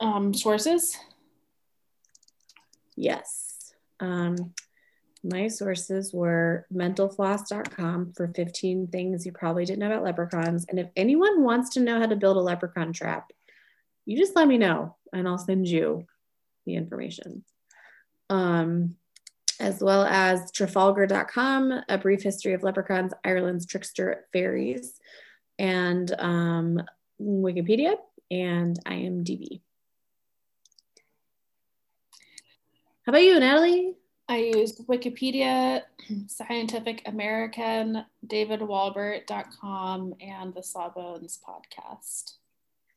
Um, 0.01 0.33
sources? 0.33 0.97
Yes. 2.97 3.73
Um, 4.01 4.53
my 5.23 5.47
sources 5.47 6.11
were 6.11 6.65
mentalfloss.com 6.73 8.13
for 8.13 8.27
15 8.27 8.87
things 8.87 9.25
you 9.25 9.31
probably 9.31 9.63
didn't 9.63 9.79
know 9.79 9.91
about 9.91 10.03
leprechauns. 10.03 10.65
And 10.67 10.79
if 10.79 10.89
anyone 10.95 11.43
wants 11.43 11.69
to 11.71 11.79
know 11.79 11.99
how 11.99 12.07
to 12.07 12.15
build 12.15 12.35
a 12.35 12.41
leprechaun 12.41 12.91
trap, 12.91 13.31
you 14.05 14.17
just 14.17 14.35
let 14.35 14.47
me 14.47 14.57
know 14.57 14.97
and 15.13 15.27
I'll 15.27 15.37
send 15.37 15.67
you 15.67 16.05
the 16.65 16.75
information. 16.75 17.45
Um, 18.29 18.97
as 19.61 19.79
well 19.79 20.03
as 20.03 20.51
trafalgar.com, 20.51 21.83
a 21.87 21.97
brief 21.97 22.23
history 22.23 22.53
of 22.53 22.63
leprechauns, 22.63 23.13
Ireland's 23.23 23.67
trickster 23.67 24.25
fairies, 24.33 24.99
and 25.59 26.11
um, 26.19 26.81
Wikipedia 27.21 27.95
and 28.31 28.83
IMDb. 28.85 29.61
How 33.05 33.11
about 33.11 33.23
you, 33.23 33.39
Natalie? 33.39 33.93
I 34.27 34.37
used 34.37 34.87
Wikipedia, 34.87 35.83
Scientific 36.27 37.03
American, 37.05 38.05
DavidWalbert.com, 38.25 40.15
and 40.21 40.53
the 40.53 40.63
Sawbones 40.63 41.39
podcast. 41.47 42.33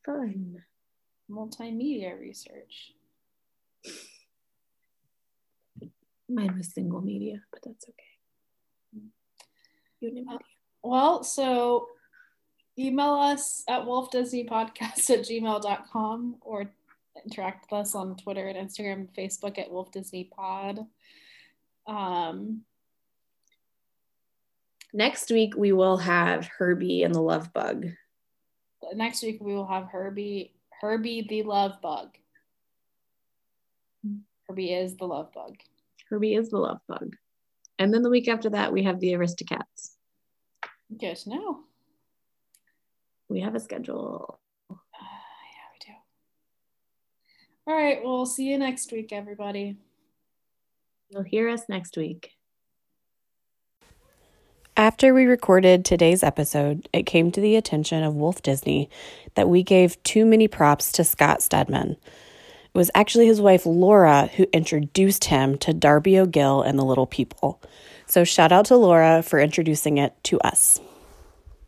Fun. 0.03 0.63
Multimedia 1.29 2.19
research. 2.19 2.93
Mine 6.27 6.57
was 6.57 6.73
single 6.73 7.01
media, 7.01 7.41
but 7.51 7.61
that's 7.63 7.85
okay. 7.89 8.03
Uh, 10.29 10.37
well, 10.83 11.23
so 11.23 11.87
email 12.77 13.13
us 13.13 13.63
at 13.67 13.83
wolfdisneypodcast 13.83 15.09
at 15.09 15.21
gmail.com 15.21 16.35
or 16.41 16.69
interact 17.23 17.71
with 17.71 17.79
us 17.79 17.95
on 17.95 18.15
Twitter 18.17 18.47
and 18.47 18.69
Instagram 18.69 18.93
and 18.93 19.13
Facebook 19.13 19.57
at 19.57 19.71
Wolf 19.71 19.91
Disney 19.91 20.25
Pod. 20.25 20.85
Um, 21.87 22.61
next 24.93 25.31
week 25.31 25.55
we 25.55 25.71
will 25.71 25.97
have 25.97 26.49
Herbie 26.57 27.03
and 27.03 27.13
the 27.13 27.21
Love 27.21 27.53
Bug. 27.53 27.87
Next 28.93 29.23
week 29.23 29.37
we 29.41 29.53
will 29.53 29.67
have 29.67 29.87
Herbie, 29.87 30.53
Herbie 30.81 31.25
the 31.27 31.43
Love 31.43 31.81
Bug. 31.81 32.17
Herbie 34.47 34.73
is 34.73 34.95
the 34.95 35.05
love 35.05 35.33
bug. 35.33 35.57
Herbie 36.15 36.35
is 36.35 36.49
the 36.49 36.57
love 36.57 36.79
bug. 36.87 37.17
And 37.77 37.93
then 37.93 38.01
the 38.01 38.09
week 38.09 38.29
after 38.29 38.49
that, 38.51 38.71
we 38.71 38.83
have 38.83 39.01
the 39.01 39.11
Aristocats. 39.11 39.95
Good 40.97 41.17
to 41.17 41.29
know. 41.29 41.59
We 43.27 43.41
have 43.41 43.53
a 43.53 43.59
schedule. 43.59 44.39
Yeah, 44.71 45.67
we 45.73 45.79
do. 45.85 45.93
All 47.67 47.75
right. 47.75 48.01
Well, 48.01 48.15
we'll 48.15 48.25
see 48.25 48.45
you 48.45 48.57
next 48.57 48.93
week, 48.93 49.11
everybody. 49.11 49.75
You'll 51.09 51.23
hear 51.23 51.49
us 51.49 51.63
next 51.67 51.97
week. 51.97 52.31
After 54.77 55.13
we 55.13 55.25
recorded 55.25 55.83
today's 55.83 56.23
episode, 56.23 56.87
it 56.93 57.05
came 57.05 57.29
to 57.31 57.41
the 57.41 57.57
attention 57.57 58.03
of 58.03 58.15
Wolf 58.15 58.41
Disney 58.41 58.89
that 59.33 59.49
we 59.49 59.63
gave 59.63 60.01
too 60.03 60.25
many 60.25 60.47
props 60.47 60.93
to 60.93 61.03
Scott 61.03 61.41
Stedman. 61.41 61.97
It 62.75 62.77
was 62.77 62.91
actually 62.93 63.27
his 63.27 63.39
wife 63.39 63.65
Laura 63.65 64.29
who 64.35 64.47
introduced 64.51 65.23
him 65.23 65.57
to 65.59 65.73
Darby 65.73 66.19
O'Gill 66.19 66.61
and 66.61 66.77
the 66.77 66.83
Little 66.83 67.05
People. 67.05 67.61
So 68.05 68.25
shout 68.25 68.51
out 68.51 68.65
to 68.65 68.75
Laura 68.75 69.23
for 69.23 69.39
introducing 69.39 69.97
it 69.97 70.13
to 70.25 70.41
us. 70.41 70.81